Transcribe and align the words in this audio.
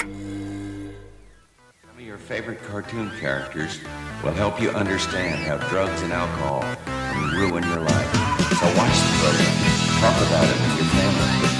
Some 0.00 0.94
of 1.94 2.00
your 2.00 2.18
favorite 2.18 2.62
cartoon 2.64 3.10
characters 3.20 3.80
will 4.22 4.32
help 4.32 4.60
you 4.60 4.70
understand 4.70 5.40
how 5.44 5.56
drugs 5.68 6.02
and 6.02 6.12
alcohol 6.12 6.62
can 6.84 7.30
ruin 7.32 7.64
your 7.64 7.80
life. 7.80 8.12
So 8.58 8.66
watch 8.76 8.98
the 8.98 9.12
program. 9.20 9.54
Talk 10.00 10.16
about 10.28 10.44
it 10.44 10.60
with 10.60 10.76
your 10.76 10.86
family. 10.86 11.57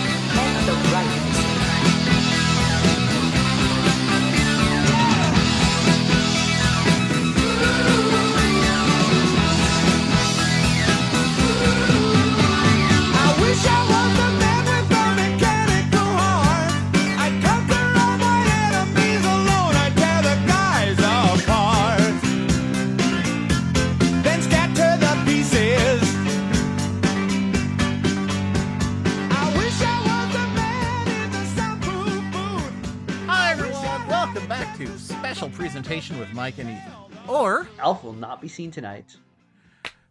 Mike 36.48 36.58
and 36.61 36.70
Ethan. 36.70 36.92
Or, 37.28 37.69
Alf 37.78 38.02
will 38.02 38.14
not 38.14 38.41
be 38.41 38.48
seen 38.48 38.70
tonight. 38.70 39.19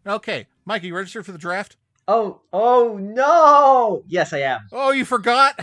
okay, 0.06 0.46
Mike, 0.66 0.84
are 0.84 0.86
you 0.86 0.94
registered 0.94 1.26
for 1.26 1.32
the 1.32 1.38
draft? 1.38 1.76
Oh, 2.06 2.42
oh 2.52 2.96
no! 2.96 4.04
Yes, 4.06 4.32
I 4.32 4.42
am. 4.42 4.60
Oh, 4.70 4.92
you 4.92 5.04
forgot? 5.04 5.58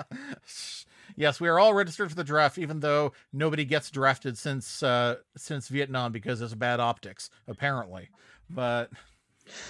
yes, 1.16 1.42
we 1.42 1.48
are 1.48 1.58
all 1.58 1.74
registered 1.74 2.08
for 2.08 2.14
the 2.16 2.24
draft, 2.24 2.56
even 2.56 2.80
though 2.80 3.12
nobody 3.34 3.66
gets 3.66 3.90
drafted 3.90 4.38
since 4.38 4.82
uh, 4.82 5.16
since 5.36 5.68
Vietnam 5.68 6.10
because 6.10 6.40
it's 6.40 6.54
bad 6.54 6.80
optics, 6.80 7.28
apparently. 7.46 8.08
But 8.48 8.88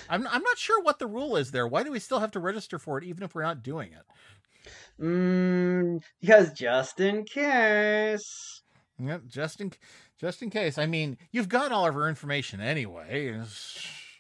I'm 0.08 0.24
I'm 0.28 0.42
not 0.42 0.56
sure 0.56 0.80
what 0.84 1.00
the 1.00 1.08
rule 1.08 1.34
is 1.34 1.50
there. 1.50 1.66
Why 1.66 1.82
do 1.82 1.90
we 1.90 1.98
still 1.98 2.20
have 2.20 2.30
to 2.30 2.38
register 2.38 2.78
for 2.78 2.96
it, 2.98 3.02
even 3.02 3.24
if 3.24 3.34
we're 3.34 3.42
not 3.42 3.64
doing 3.64 3.90
it? 3.90 5.02
Mm, 5.02 6.00
because 6.20 6.52
just 6.52 7.00
in 7.00 7.24
case. 7.24 8.62
Yeah, 8.98 9.18
just 9.26 9.60
in 9.60 9.72
just 10.20 10.42
in 10.42 10.50
case. 10.50 10.78
I 10.78 10.86
mean, 10.86 11.18
you've 11.32 11.48
got 11.48 11.72
all 11.72 11.86
of 11.86 11.96
our 11.96 12.08
information 12.08 12.60
anyway. 12.60 13.42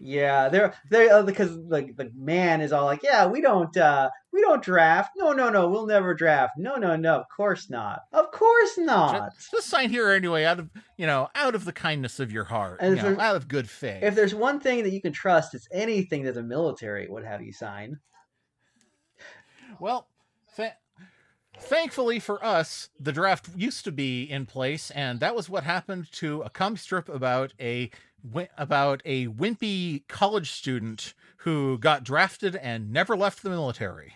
Yeah, 0.00 0.48
they're 0.48 0.74
they 0.90 1.08
uh, 1.08 1.22
because 1.22 1.56
like 1.56 1.96
the 1.96 2.10
man 2.16 2.60
is 2.60 2.72
all 2.72 2.84
like, 2.84 3.02
yeah, 3.02 3.26
we 3.26 3.40
don't 3.40 3.74
uh 3.76 4.10
we 4.32 4.40
don't 4.40 4.62
draft. 4.62 5.12
No, 5.16 5.32
no, 5.32 5.48
no, 5.48 5.68
we'll 5.68 5.86
never 5.86 6.12
draft. 6.12 6.54
No, 6.58 6.74
no, 6.74 6.96
no, 6.96 7.20
of 7.20 7.26
course 7.34 7.70
not. 7.70 8.00
Of 8.12 8.32
course 8.32 8.76
not. 8.76 9.32
Just, 9.34 9.52
just 9.52 9.68
sign 9.68 9.90
here 9.90 10.10
anyway, 10.10 10.44
out 10.44 10.58
of 10.58 10.70
you 10.98 11.06
know, 11.06 11.28
out 11.36 11.54
of 11.54 11.64
the 11.64 11.72
kindness 11.72 12.18
of 12.18 12.32
your 12.32 12.44
heart, 12.44 12.82
you 12.82 12.96
know, 12.96 13.16
out 13.20 13.36
of 13.36 13.46
good 13.46 13.70
faith. 13.70 14.02
If 14.02 14.16
there's 14.16 14.34
one 14.34 14.58
thing 14.58 14.82
that 14.82 14.92
you 14.92 15.00
can 15.00 15.12
trust, 15.12 15.54
it's 15.54 15.68
anything 15.70 16.24
that 16.24 16.34
the 16.34 16.42
military 16.42 17.08
would 17.08 17.24
have 17.24 17.42
you 17.42 17.52
sign. 17.52 18.00
Well, 19.78 20.08
thankfully 21.58 22.18
for 22.18 22.44
us, 22.44 22.90
the 22.98 23.12
draft 23.12 23.48
used 23.56 23.84
to 23.84 23.92
be 23.92 24.24
in 24.24 24.46
place, 24.46 24.90
and 24.90 25.20
that 25.20 25.34
was 25.34 25.48
what 25.48 25.64
happened 25.64 26.10
to 26.12 26.42
a 26.42 26.50
comic 26.50 26.78
strip 26.80 27.08
about 27.08 27.52
a 27.60 27.90
about 28.56 29.02
a 29.04 29.26
wimpy 29.28 30.06
college 30.08 30.50
student 30.50 31.12
who 31.38 31.76
got 31.78 32.04
drafted 32.04 32.56
and 32.56 32.90
never 32.90 33.16
left 33.16 33.42
the 33.42 33.50
military. 33.50 34.14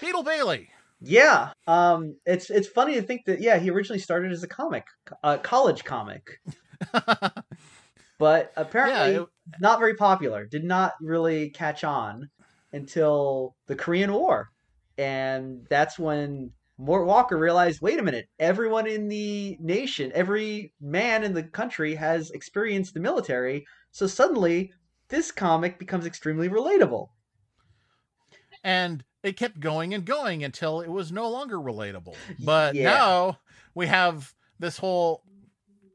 Beetle 0.00 0.22
Bailey. 0.22 0.70
Yeah, 1.02 1.52
um, 1.66 2.16
it's 2.26 2.50
it's 2.50 2.68
funny 2.68 2.94
to 2.94 3.02
think 3.02 3.24
that 3.26 3.40
yeah, 3.40 3.58
he 3.58 3.70
originally 3.70 4.00
started 4.00 4.32
as 4.32 4.42
a 4.42 4.48
comic, 4.48 4.84
a 5.22 5.38
college 5.38 5.84
comic, 5.84 6.40
but 8.18 8.52
apparently 8.56 9.14
Yeah, 9.14 9.22
it- 9.22 9.28
not 9.60 9.78
very 9.78 9.94
popular. 9.94 10.46
Did 10.46 10.64
not 10.64 10.92
really 11.00 11.50
catch 11.50 11.84
on 11.84 12.30
until 12.72 13.56
the 13.66 13.74
Korean 13.76 14.12
War, 14.12 14.50
and 14.98 15.66
that's 15.68 15.98
when 15.98 16.52
Mort 16.80 17.06
Walker 17.06 17.36
realized, 17.36 17.82
wait 17.82 17.98
a 17.98 18.02
minute, 18.02 18.26
everyone 18.38 18.86
in 18.86 19.06
the 19.06 19.58
nation, 19.60 20.10
every 20.14 20.72
man 20.80 21.24
in 21.24 21.34
the 21.34 21.42
country 21.42 21.94
has 21.94 22.30
experienced 22.30 22.94
the 22.94 23.00
military, 23.00 23.66
so 23.90 24.06
suddenly 24.06 24.72
this 25.08 25.30
comic 25.30 25.78
becomes 25.78 26.06
extremely 26.06 26.48
relatable. 26.48 27.08
and 28.62 29.04
it 29.22 29.38
kept 29.38 29.58
going 29.58 29.94
and 29.94 30.04
going 30.04 30.44
until 30.44 30.80
it 30.82 30.90
was 30.90 31.10
no 31.10 31.28
longer 31.30 31.56
relatable. 31.56 32.14
But 32.44 32.74
Yeah. 32.74 32.90
now 32.90 33.38
we 33.74 33.86
have 33.86 34.34
this 34.58 34.78
whole 34.78 35.22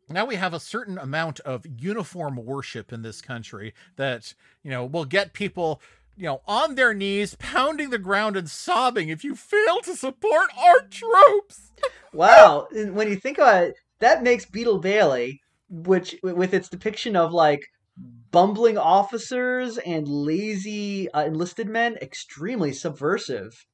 now 0.10 0.26
we 0.26 0.36
have 0.36 0.54
a 0.54 0.60
certain 0.60 0.98
amount 1.00 1.40
of 1.42 1.66
uniform 1.66 2.36
worship 2.38 2.94
in 2.94 3.02
this 3.02 3.22
country 3.22 3.74
that, 3.96 4.36
you 4.64 4.70
know, 4.70 4.86
will 4.86 5.06
get 5.06 5.34
people, 5.34 5.82
you 6.18 6.26
know, 6.26 6.42
on 6.48 6.76
their 6.76 6.94
knees, 6.94 7.36
pounding 7.36 7.90
the 7.90 7.98
ground 7.98 8.38
and 8.38 8.50
sobbing 8.50 9.10
if 9.10 9.24
you 9.24 9.36
fail 9.36 9.82
to 9.84 9.96
support 9.96 10.50
our 10.58 10.82
troops. 10.90 11.72
Wow, 12.14 12.70
and 12.72 12.96
when 12.96 13.10
you 13.10 13.18
think 13.18 13.40
about 13.40 13.64
it, 13.64 13.76
that 14.00 14.24
makes 14.24 14.46
Beetle 14.46 14.80
Bailey, 14.80 15.42
which 15.70 16.16
with 16.24 16.54
its 16.54 16.70
depiction 16.70 17.18
of 17.18 17.34
like 17.34 17.68
bumbling 18.32 18.78
officers 18.78 19.78
and 19.80 20.08
lazy 20.08 21.12
uh, 21.12 21.26
enlisted 21.26 21.68
men, 21.68 21.98
extremely 22.02 22.72
subversive. 22.72 23.66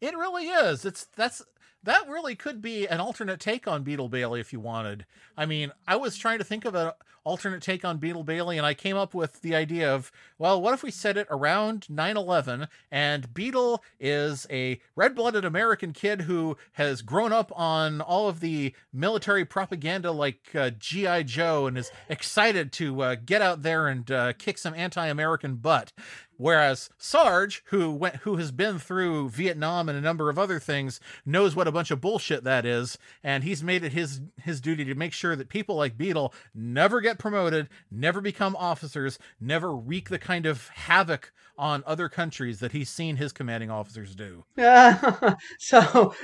It 0.00 0.16
really 0.16 0.46
is. 0.48 0.84
It's 0.84 1.06
that's 1.16 1.40
that 1.82 2.08
really 2.08 2.34
could 2.34 2.60
be 2.60 2.86
an 2.86 3.00
alternate 3.00 3.40
take 3.40 3.66
on 3.66 3.82
Beetle 3.82 4.08
Bailey 4.08 4.40
if 4.40 4.52
you 4.52 4.60
wanted. 4.60 5.06
I 5.36 5.46
mean, 5.46 5.72
I 5.86 5.96
was 5.96 6.16
trying 6.16 6.38
to 6.38 6.44
think 6.44 6.64
of 6.64 6.74
an 6.74 6.92
alternate 7.24 7.62
take 7.62 7.84
on 7.84 7.98
Beetle 7.98 8.24
Bailey, 8.24 8.56
and 8.58 8.66
I 8.66 8.74
came 8.74 8.96
up 8.96 9.14
with 9.14 9.40
the 9.42 9.54
idea 9.54 9.92
of, 9.92 10.10
well, 10.38 10.60
what 10.60 10.74
if 10.74 10.82
we 10.82 10.90
set 10.90 11.16
it 11.16 11.26
around 11.30 11.88
9 11.88 12.16
11 12.16 12.68
and 12.90 13.32
Beetle 13.32 13.82
is 13.98 14.46
a 14.50 14.80
red 14.96 15.14
blooded 15.14 15.44
American 15.44 15.92
kid 15.92 16.22
who 16.22 16.56
has 16.72 17.02
grown 17.02 17.32
up 17.32 17.52
on 17.54 18.00
all 18.00 18.28
of 18.28 18.40
the 18.40 18.74
military 18.92 19.44
propaganda 19.44 20.12
like 20.12 20.54
uh, 20.54 20.70
G.I. 20.70 21.22
Joe 21.24 21.66
and 21.66 21.78
is 21.78 21.90
excited 22.08 22.72
to 22.72 23.02
uh, 23.02 23.16
get 23.24 23.42
out 23.42 23.62
there 23.62 23.86
and 23.86 24.10
uh, 24.10 24.32
kick 24.34 24.58
some 24.58 24.74
anti 24.74 25.06
American 25.06 25.56
butt. 25.56 25.92
Whereas 26.40 26.88
Sarge, 26.96 27.62
who 27.66 27.92
went, 27.92 28.16
who 28.16 28.36
has 28.36 28.50
been 28.50 28.78
through 28.78 29.28
Vietnam 29.28 29.90
and 29.90 29.98
a 29.98 30.00
number 30.00 30.30
of 30.30 30.38
other 30.38 30.58
things, 30.58 30.98
knows 31.26 31.54
what 31.54 31.68
a 31.68 31.72
bunch 31.72 31.90
of 31.90 32.00
bullshit 32.00 32.44
that 32.44 32.64
is, 32.64 32.96
and 33.22 33.44
he's 33.44 33.62
made 33.62 33.84
it 33.84 33.92
his 33.92 34.22
his 34.42 34.58
duty 34.58 34.86
to 34.86 34.94
make 34.94 35.12
sure 35.12 35.36
that 35.36 35.50
people 35.50 35.76
like 35.76 35.98
Beetle 35.98 36.32
never 36.54 37.02
get 37.02 37.18
promoted, 37.18 37.68
never 37.90 38.22
become 38.22 38.56
officers, 38.56 39.18
never 39.38 39.76
wreak 39.76 40.08
the 40.08 40.18
kind 40.18 40.46
of 40.46 40.68
havoc 40.68 41.30
on 41.58 41.84
other 41.86 42.08
countries 42.08 42.60
that 42.60 42.72
he's 42.72 42.88
seen 42.88 43.16
his 43.16 43.34
commanding 43.34 43.70
officers 43.70 44.14
do. 44.14 44.42
so 45.58 46.14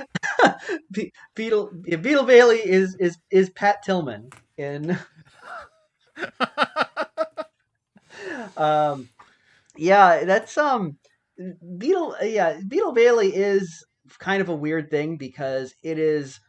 Be- 0.92 1.12
Beetle 1.34 1.72
Beetle 1.82 2.24
Bailey 2.24 2.66
is 2.66 2.94
is 2.94 3.18
is 3.30 3.50
Pat 3.50 3.82
Tillman 3.82 4.30
in 4.56 4.98
um 8.56 9.10
yeah 9.78 10.24
that's 10.24 10.56
um 10.58 10.96
beetle 11.78 12.16
yeah 12.22 12.58
beetle 12.68 12.92
bailey 12.92 13.34
is 13.34 13.84
kind 14.18 14.40
of 14.40 14.48
a 14.48 14.54
weird 14.54 14.90
thing 14.90 15.16
because 15.16 15.74
it 15.82 15.98
is 15.98 16.40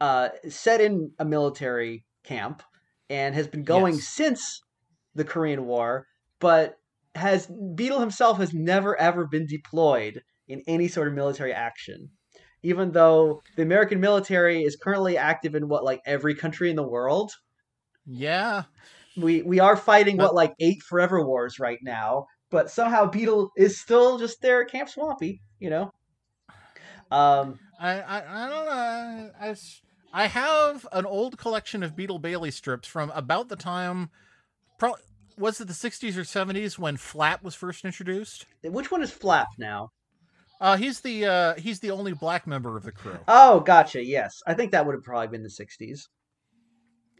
uh 0.00 0.28
set 0.48 0.80
in 0.80 1.10
a 1.18 1.24
military 1.24 2.04
camp 2.24 2.62
and 3.08 3.34
has 3.34 3.46
been 3.46 3.64
going 3.64 3.94
Yes. 3.94 4.08
since 4.08 4.60
the 5.14 5.24
korean 5.24 5.64
war 5.64 6.06
but 6.40 6.76
has 7.14 7.48
beetle 7.74 8.00
himself 8.00 8.38
has 8.38 8.52
never 8.52 8.94
ever 9.00 9.26
been 9.26 9.46
deployed 9.46 10.22
in 10.48 10.62
any 10.66 10.86
sort 10.86 11.08
of 11.08 11.14
military 11.14 11.52
action. 11.52 12.10
Even 12.62 12.92
though 12.92 13.42
the 13.56 13.62
american 13.62 14.00
military 14.00 14.64
is 14.64 14.76
currently 14.76 15.16
active 15.16 15.54
in 15.54 15.66
what 15.68 15.82
like 15.82 16.00
every 16.04 16.34
country 16.34 16.68
in 16.68 16.76
the 16.76 16.86
world. 16.86 17.32
Yeah, 18.04 18.64
we 19.16 19.40
we 19.42 19.60
are 19.60 19.76
fighting 19.76 20.16
But- 20.18 20.24
what 20.24 20.34
like 20.34 20.54
eight 20.60 20.82
forever 20.82 21.24
wars 21.26 21.58
right 21.58 21.78
now 21.82 22.26
but 22.50 22.70
somehow 22.70 23.06
beetle 23.06 23.50
is 23.56 23.80
still 23.80 24.18
just 24.18 24.40
there 24.40 24.62
at 24.62 24.70
camp 24.70 24.88
swampy 24.88 25.40
you 25.60 25.70
know 25.70 25.90
um 27.10 27.58
I 27.80 28.00
I, 28.00 28.44
I 28.46 28.48
don't 28.48 28.64
know. 28.66 29.30
I, 29.40 29.48
s- 29.50 29.82
I 30.12 30.26
have 30.28 30.86
an 30.92 31.04
old 31.04 31.36
collection 31.36 31.82
of 31.82 31.94
Beetle 31.94 32.18
Bailey 32.18 32.50
strips 32.50 32.88
from 32.88 33.10
about 33.14 33.48
the 33.48 33.56
time, 33.56 34.08
pro- 34.78 34.94
was 35.36 35.60
it 35.60 35.68
the 35.68 35.74
60s 35.74 36.16
or 36.16 36.22
70s 36.22 36.78
when 36.78 36.96
Flap 36.96 37.42
was 37.42 37.54
first 37.54 37.84
introduced? 37.84 38.46
which 38.64 38.90
one 38.90 39.02
is 39.02 39.10
flap 39.10 39.48
now 39.58 39.90
Uh, 40.60 40.76
he's 40.78 41.00
the 41.02 41.26
uh, 41.26 41.54
he's 41.56 41.80
the 41.80 41.90
only 41.90 42.14
black 42.14 42.46
member 42.46 42.76
of 42.78 42.82
the 42.82 42.92
crew. 42.92 43.18
oh 43.28 43.60
gotcha 43.60 44.02
yes 44.02 44.42
i 44.46 44.54
think 44.54 44.72
that 44.72 44.84
would 44.86 44.94
have 44.94 45.04
probably 45.04 45.28
been 45.28 45.42
the 45.42 45.48
60s 45.50 46.08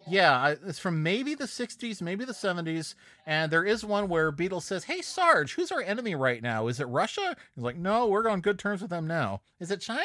Yeah, 0.08 0.54
it's 0.66 0.78
from 0.78 1.02
maybe 1.02 1.34
the 1.34 1.44
60s, 1.44 2.00
maybe 2.00 2.24
the 2.24 2.32
70s, 2.32 2.94
and 3.26 3.50
there 3.50 3.64
is 3.64 3.84
one 3.84 4.08
where 4.08 4.30
Beetle 4.30 4.60
says, 4.60 4.84
"Hey 4.84 5.02
Sarge, 5.02 5.54
who's 5.54 5.72
our 5.72 5.82
enemy 5.82 6.14
right 6.14 6.42
now? 6.42 6.68
Is 6.68 6.80
it 6.80 6.84
Russia?" 6.84 7.36
He's 7.54 7.64
like, 7.64 7.76
"No, 7.76 8.06
we're 8.06 8.28
on 8.28 8.40
good 8.40 8.58
terms 8.58 8.80
with 8.82 8.90
them 8.90 9.06
now. 9.06 9.40
Is 9.58 9.70
it 9.70 9.80
China?" 9.80 10.02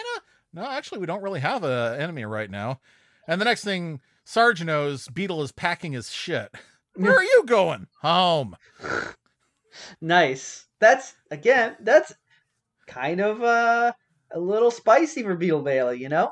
No, 0.53 0.65
actually, 0.65 1.00
we 1.00 1.06
don't 1.06 1.21
really 1.21 1.39
have 1.39 1.63
a 1.63 1.95
enemy 2.00 2.25
right 2.25 2.50
now. 2.50 2.80
And 3.27 3.39
the 3.39 3.45
next 3.45 3.63
thing 3.63 4.01
Sarge 4.24 4.63
knows, 4.63 5.07
Beetle 5.07 5.44
is 5.44 5.51
packing 5.51 5.94
his 5.94 6.12
shit. 6.12 6.51
Where 6.95 7.15
are 7.15 7.24
you 7.24 7.44
going? 7.45 7.88
Home. 8.01 8.56
Nice. 10.01 10.65
That's 10.80 11.15
again. 11.31 11.77
That's 11.80 12.13
kind 12.88 13.21
of 13.21 13.42
uh, 13.42 13.94
a 14.31 14.39
little 14.39 14.71
spicy 14.71 15.24
for 15.24 15.36
Beetle 15.36 15.62
Bailey, 15.62 16.00
you 16.00 16.09
know. 16.09 16.31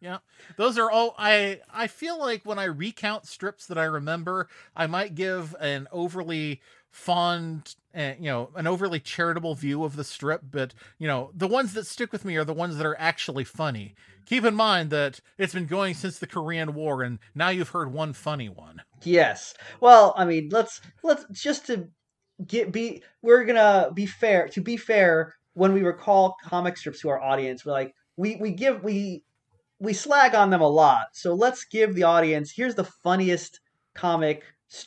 Yeah, 0.00 0.18
those 0.56 0.78
are 0.78 0.90
all. 0.90 1.14
I 1.18 1.60
I 1.72 1.86
feel 1.88 2.18
like 2.18 2.44
when 2.44 2.58
I 2.58 2.64
recount 2.64 3.26
strips 3.26 3.66
that 3.66 3.78
I 3.78 3.84
remember, 3.84 4.48
I 4.76 4.86
might 4.86 5.14
give 5.14 5.56
an 5.60 5.88
overly 5.90 6.60
fond, 6.90 7.74
uh, 7.94 8.12
you 8.18 8.26
know, 8.26 8.50
an 8.54 8.66
overly 8.66 9.00
charitable 9.00 9.54
view 9.54 9.84
of 9.84 9.96
the 9.96 10.04
strip. 10.04 10.42
But 10.50 10.72
you 10.98 11.08
know, 11.08 11.30
the 11.34 11.48
ones 11.48 11.74
that 11.74 11.86
stick 11.86 12.12
with 12.12 12.24
me 12.24 12.36
are 12.36 12.44
the 12.44 12.54
ones 12.54 12.76
that 12.76 12.86
are 12.86 12.98
actually 12.98 13.44
funny. 13.44 13.94
Keep 14.26 14.44
in 14.44 14.54
mind 14.54 14.90
that 14.90 15.20
it's 15.36 15.54
been 15.54 15.66
going 15.66 15.94
since 15.94 16.18
the 16.18 16.26
Korean 16.26 16.74
War, 16.74 17.02
and 17.02 17.18
now 17.34 17.48
you've 17.48 17.70
heard 17.70 17.92
one 17.92 18.12
funny 18.12 18.48
one. 18.48 18.82
Yes. 19.02 19.54
Well, 19.80 20.14
I 20.16 20.24
mean, 20.24 20.48
let's 20.52 20.80
let's 21.02 21.24
just 21.32 21.66
to 21.66 21.88
get 22.46 22.70
be 22.72 23.02
we're 23.22 23.44
gonna 23.44 23.90
be 23.92 24.06
fair. 24.06 24.48
To 24.48 24.60
be 24.60 24.76
fair, 24.76 25.34
when 25.54 25.72
we 25.72 25.82
recall 25.82 26.36
comic 26.44 26.76
strips 26.76 27.00
to 27.00 27.08
our 27.08 27.20
audience, 27.20 27.64
we're 27.64 27.72
like 27.72 27.94
we 28.16 28.36
we 28.36 28.52
give 28.52 28.84
we 28.84 29.24
we 29.78 29.92
slag 29.92 30.34
on 30.34 30.50
them 30.50 30.60
a 30.60 30.68
lot. 30.68 31.08
So 31.12 31.34
let's 31.34 31.64
give 31.64 31.94
the 31.94 32.02
audience 32.04 32.50
here's 32.50 32.74
the 32.74 32.84
funniest 32.84 33.60
comic, 33.94 34.42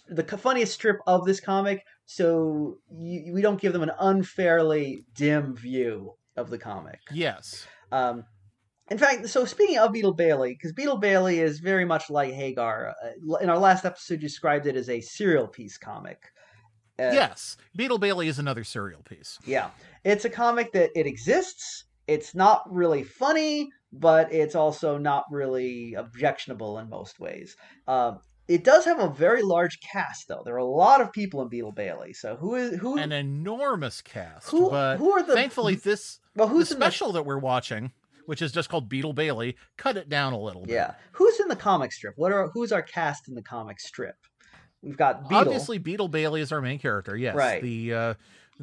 the 0.07 0.23
funniest 0.23 0.73
strip 0.73 0.97
of 1.07 1.25
this 1.25 1.39
comic. 1.39 1.83
So 2.05 2.77
you, 2.91 3.33
we 3.33 3.41
don't 3.41 3.61
give 3.61 3.73
them 3.73 3.83
an 3.83 3.91
unfairly 3.99 5.05
dim 5.13 5.55
view 5.55 6.13
of 6.35 6.49
the 6.49 6.57
comic. 6.57 6.99
Yes. 7.11 7.65
Um, 7.91 8.25
in 8.89 8.97
fact, 8.97 9.29
so 9.29 9.45
speaking 9.45 9.77
of 9.77 9.93
Beetle 9.93 10.13
Bailey, 10.13 10.53
because 10.53 10.73
Beetle 10.73 10.97
Bailey 10.97 11.39
is 11.39 11.59
very 11.59 11.85
much 11.85 12.09
like 12.09 12.33
Hagar. 12.33 12.93
Uh, 13.01 13.35
in 13.37 13.49
our 13.49 13.57
last 13.57 13.85
episode, 13.85 14.15
you 14.15 14.19
described 14.19 14.67
it 14.67 14.75
as 14.75 14.89
a 14.89 14.99
serial 14.99 15.47
piece 15.47 15.77
comic. 15.77 16.21
Uh, 16.99 17.11
yes. 17.13 17.55
Beetle 17.75 17.99
Bailey 17.99 18.27
is 18.27 18.37
another 18.37 18.65
serial 18.65 19.01
piece. 19.01 19.39
Yeah. 19.45 19.69
It's 20.03 20.25
a 20.25 20.29
comic 20.29 20.73
that 20.73 20.89
it 20.93 21.07
exists. 21.07 21.85
It's 22.11 22.35
not 22.35 22.63
really 22.69 23.03
funny, 23.03 23.69
but 23.93 24.31
it's 24.33 24.55
also 24.55 24.97
not 24.97 25.23
really 25.31 25.93
objectionable 25.93 26.77
in 26.79 26.89
most 26.89 27.19
ways. 27.19 27.55
Um, 27.87 28.19
it 28.47 28.63
does 28.65 28.83
have 28.85 28.99
a 28.99 29.07
very 29.09 29.41
large 29.43 29.79
cast, 29.79 30.27
though. 30.27 30.41
There 30.43 30.55
are 30.55 30.57
a 30.57 30.65
lot 30.65 30.99
of 30.99 31.13
people 31.13 31.41
in 31.41 31.47
Beetle 31.47 31.71
Bailey. 31.71 32.11
So 32.13 32.35
who 32.35 32.55
is 32.55 32.79
who? 32.79 32.97
An 32.97 33.11
enormous 33.13 34.01
cast. 34.01 34.49
Who- 34.49 34.69
but 34.69 34.97
who 34.97 35.11
are 35.11 35.23
the- 35.23 35.33
thankfully 35.35 35.75
this 35.75 36.19
well, 36.35 36.47
who's 36.49 36.69
the 36.69 36.75
special 36.75 37.13
that 37.13 37.25
we're 37.25 37.37
watching, 37.39 37.91
which 38.25 38.41
is 38.41 38.51
just 38.51 38.67
called 38.69 38.89
Beetle 38.89 39.13
Bailey, 39.13 39.55
cut 39.77 39.95
it 39.95 40.09
down 40.09 40.33
a 40.33 40.39
little 40.39 40.63
bit. 40.65 40.73
Yeah. 40.73 40.95
Who's 41.13 41.39
in 41.39 41.47
the 41.47 41.55
comic 41.55 41.93
strip? 41.93 42.15
What 42.17 42.33
are 42.33 42.49
who's 42.49 42.71
our 42.73 42.81
cast 42.81 43.29
in 43.29 43.35
the 43.35 43.41
comic 43.43 43.79
strip? 43.79 44.15
We've 44.81 44.97
got 44.97 45.23
Beetle. 45.29 45.37
Obviously, 45.37 45.77
Beetle 45.77 46.07
Bailey 46.09 46.41
is 46.41 46.51
our 46.51 46.59
main 46.61 46.79
character. 46.79 47.15
Yes, 47.15 47.35
Right. 47.35 47.61
The 47.61 47.93
uh, 47.93 48.13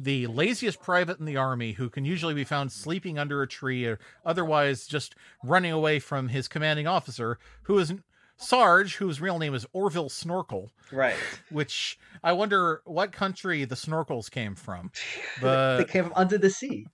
the 0.03 0.27
laziest 0.27 0.81
private 0.81 1.19
in 1.19 1.25
the 1.25 1.37
army, 1.37 1.73
who 1.73 1.89
can 1.89 2.05
usually 2.05 2.33
be 2.33 2.43
found 2.43 2.71
sleeping 2.71 3.17
under 3.19 3.41
a 3.41 3.47
tree 3.47 3.85
or 3.85 3.99
otherwise 4.25 4.87
just 4.87 5.15
running 5.43 5.71
away 5.71 5.99
from 5.99 6.29
his 6.29 6.47
commanding 6.47 6.87
officer, 6.87 7.37
who 7.63 7.77
is 7.77 7.93
Sarge, 8.37 8.95
whose 8.95 9.19
real 9.19 9.37
name 9.37 9.53
is 9.53 9.65
Orville 9.73 10.09
Snorkel. 10.09 10.71
Right. 10.91 11.15
Which 11.51 11.99
I 12.23 12.31
wonder 12.33 12.81
what 12.85 13.11
country 13.11 13.65
the 13.65 13.75
Snorkels 13.75 14.31
came 14.31 14.55
from. 14.55 14.91
they 15.41 15.85
came 15.87 16.05
from 16.05 16.13
under 16.15 16.37
the 16.37 16.49
sea. 16.49 16.87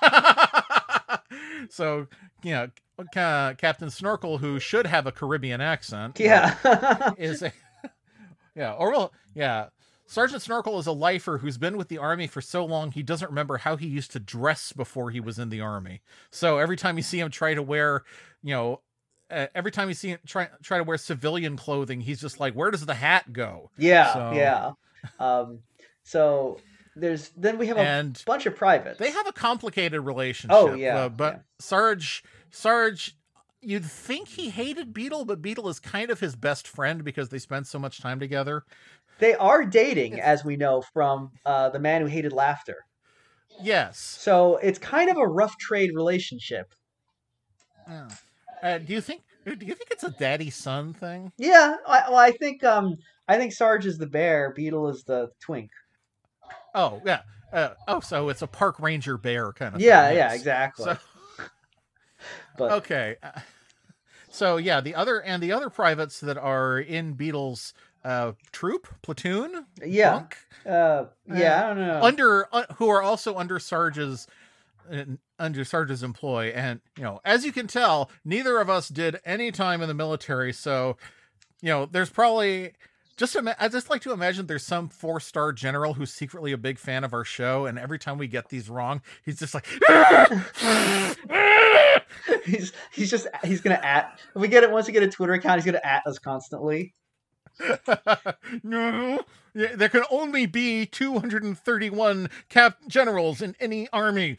so 1.70 2.06
you 2.42 2.52
know, 2.52 2.68
Ca- 3.12 3.54
Captain 3.58 3.90
Snorkel, 3.90 4.38
who 4.38 4.58
should 4.60 4.86
have 4.86 5.06
a 5.06 5.12
Caribbean 5.12 5.60
accent, 5.60 6.18
Yeah. 6.20 7.12
is 7.18 7.42
a 7.42 7.52
yeah 8.56 8.72
or 8.72 8.90
well 8.92 9.12
yeah 9.34 9.66
sergeant 10.14 10.40
snorkel 10.42 10.78
is 10.78 10.86
a 10.86 10.92
lifer 10.92 11.38
who's 11.38 11.58
been 11.58 11.76
with 11.76 11.88
the 11.88 11.98
army 11.98 12.26
for 12.26 12.40
so 12.40 12.64
long 12.64 12.92
he 12.92 13.02
doesn't 13.02 13.28
remember 13.28 13.58
how 13.58 13.76
he 13.76 13.86
used 13.86 14.10
to 14.12 14.20
dress 14.20 14.72
before 14.72 15.10
he 15.10 15.20
was 15.20 15.38
in 15.38 15.48
the 15.50 15.60
army 15.60 16.00
so 16.30 16.58
every 16.58 16.76
time 16.76 16.96
you 16.96 17.02
see 17.02 17.18
him 17.20 17.30
try 17.30 17.52
to 17.54 17.62
wear 17.62 18.02
you 18.42 18.54
know 18.54 18.80
uh, 19.30 19.46
every 19.54 19.70
time 19.70 19.88
you 19.88 19.94
see 19.94 20.10
him 20.10 20.18
try 20.26 20.48
try 20.62 20.78
to 20.78 20.84
wear 20.84 20.96
civilian 20.98 21.56
clothing 21.56 22.00
he's 22.00 22.20
just 22.20 22.38
like 22.38 22.54
where 22.54 22.70
does 22.70 22.86
the 22.86 22.94
hat 22.94 23.32
go 23.32 23.70
yeah. 23.76 24.12
So- 24.12 24.32
Yeah. 24.34 24.72
Um, 25.18 25.58
so 26.02 26.58
there's 26.96 27.30
then 27.36 27.58
we 27.58 27.66
have 27.66 27.76
a 27.78 28.12
bunch 28.24 28.46
of 28.46 28.54
privates. 28.54 28.98
they 28.98 29.10
have 29.10 29.26
a 29.26 29.32
complicated 29.32 30.00
relationship 30.00 30.56
Oh, 30.56 30.74
yeah, 30.74 30.96
uh, 30.96 31.08
but 31.08 31.34
yeah. 31.34 31.40
sarge 31.58 32.22
sarge 32.50 33.16
you'd 33.60 33.84
think 33.84 34.28
he 34.28 34.50
hated 34.50 34.92
beetle 34.94 35.24
but 35.24 35.42
beetle 35.42 35.68
is 35.68 35.80
kind 35.80 36.10
of 36.10 36.20
his 36.20 36.36
best 36.36 36.68
friend 36.68 37.02
because 37.02 37.30
they 37.30 37.38
spend 37.38 37.66
so 37.66 37.78
much 37.78 38.00
time 38.00 38.20
together 38.20 38.62
They 39.18 39.34
are 39.34 39.64
dating, 39.64 40.20
as 40.20 40.44
we 40.44 40.56
know 40.56 40.82
from 40.92 41.30
uh, 41.46 41.70
the 41.70 41.78
man 41.78 42.00
who 42.02 42.06
hated 42.08 42.32
laughter. 42.32 42.76
yes 43.62 43.98
So 43.98 44.56
it's 44.56 44.78
kind 44.78 45.10
of 45.10 45.16
a 45.16 45.26
rough 45.26 45.56
trade 45.58 45.90
relationship. 45.94 46.74
Yeah. 47.88 48.08
Uh, 48.62 48.78
do 48.78 48.92
you 48.92 49.00
think? 49.00 49.22
Do 49.44 49.52
you 49.66 49.74
think 49.74 49.90
it's 49.90 50.04
a 50.04 50.10
daddy 50.10 50.48
son 50.50 50.94
thing? 50.94 51.30
Yeah. 51.36 51.76
I, 51.86 52.04
well, 52.08 52.16
I 52.18 52.32
think 52.32 52.64
um, 52.64 52.96
I 53.28 53.36
think 53.36 53.52
Sarge 53.52 53.84
is 53.84 53.98
the 53.98 54.06
bear, 54.06 54.52
Beetle 54.56 54.88
is 54.88 55.04
the 55.04 55.28
twink. 55.40 55.70
Oh 56.74 57.00
yeah. 57.04 57.20
Uh, 57.52 57.74
oh, 57.86 58.00
so 58.00 58.30
it's 58.30 58.42
a 58.42 58.46
park 58.46 58.80
ranger 58.80 59.16
bear 59.18 59.52
kind 59.52 59.74
of. 59.74 59.80
Yeah. 59.80 60.08
thing. 60.08 60.16
Yeah. 60.16 60.30
yes. 60.30 60.34
Exactly. 60.34 60.84
So 60.86 60.98
but 62.58 62.72
okay. 62.72 63.16
Uh, 63.22 63.40
So 64.30 64.56
yeah, 64.56 64.80
the 64.80 64.96
other 64.96 65.22
and 65.22 65.40
the 65.40 65.52
other 65.52 65.70
privates 65.70 66.18
that 66.20 66.36
are 66.36 66.78
in 66.78 67.14
Beatles 67.14 67.72
uh 68.04 68.32
troop 68.52 68.86
platoon 69.02 69.66
yeah. 69.84 70.12
bunk, 70.12 70.36
Uh, 70.66 71.04
yeah. 71.26 71.64
I 71.64 71.74
don't 71.74 71.86
know. 71.86 72.00
under 72.02 72.48
uh, 72.52 72.64
who 72.76 72.88
are 72.88 73.02
also 73.02 73.36
under 73.38 73.58
Sarge's 73.58 74.26
uh, 74.92 75.04
under 75.38 75.64
Sarge's 75.64 76.02
employ 76.02 76.52
and 76.54 76.80
you 76.98 77.04
know 77.04 77.20
as 77.24 77.44
you 77.44 77.52
can 77.52 77.66
tell 77.66 78.10
neither 78.24 78.58
of 78.60 78.68
us 78.68 78.88
did 78.88 79.18
any 79.24 79.50
time 79.50 79.80
in 79.80 79.88
the 79.88 79.94
military 79.94 80.52
so 80.52 80.96
you 81.62 81.70
know 81.70 81.86
there's 81.86 82.10
probably 82.10 82.72
just 83.16 83.36
ima- 83.36 83.56
I 83.58 83.68
just 83.68 83.88
like 83.88 84.02
to 84.02 84.12
imagine 84.12 84.46
there's 84.46 84.66
some 84.66 84.88
four 84.88 85.20
star 85.20 85.52
general 85.52 85.94
who's 85.94 86.12
secretly 86.12 86.52
a 86.52 86.58
big 86.58 86.78
fan 86.78 87.04
of 87.04 87.14
our 87.14 87.24
show 87.24 87.64
and 87.64 87.78
every 87.78 87.98
time 87.98 88.18
we 88.18 88.26
get 88.26 88.50
these 88.50 88.68
wrong 88.68 89.00
he's 89.24 89.38
just 89.38 89.54
like 89.54 89.66
he's 92.44 92.72
he's 92.92 93.10
just 93.10 93.26
he's 93.44 93.60
gonna 93.60 93.80
at 93.82 94.20
if 94.34 94.40
we 94.42 94.48
get 94.48 94.62
it 94.62 94.70
once 94.70 94.86
we 94.86 94.92
get 94.92 95.02
a 95.02 95.08
Twitter 95.08 95.34
account, 95.34 95.56
he's 95.60 95.64
gonna 95.64 95.80
at 95.84 96.02
us 96.06 96.18
constantly. 96.18 96.94
no 98.62 99.20
there 99.54 99.88
can 99.88 100.02
only 100.10 100.46
be 100.46 100.84
231 100.86 102.28
cap 102.48 102.78
generals 102.88 103.40
in 103.40 103.54
any 103.60 103.88
army 103.92 104.36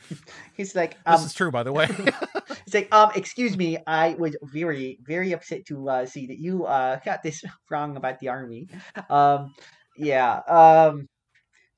He's 0.55 0.75
like, 0.75 0.91
this 1.05 1.21
um, 1.21 1.25
is 1.25 1.33
true 1.33 1.51
by 1.51 1.63
the 1.63 1.71
way 1.71 1.87
he's 2.65 2.73
like, 2.73 2.93
um, 2.93 3.11
excuse 3.15 3.55
me, 3.57 3.77
I 3.87 4.15
was 4.15 4.35
very 4.43 4.99
very 5.05 5.31
upset 5.31 5.65
to 5.67 5.89
uh, 5.89 6.05
see 6.05 6.27
that 6.27 6.37
you 6.37 6.65
uh 6.65 6.99
got 7.05 7.23
this 7.23 7.43
wrong 7.69 7.97
about 7.97 8.19
the 8.19 8.29
army. 8.29 8.67
Um, 9.09 9.53
yeah. 9.97 10.39
Um, 10.47 11.07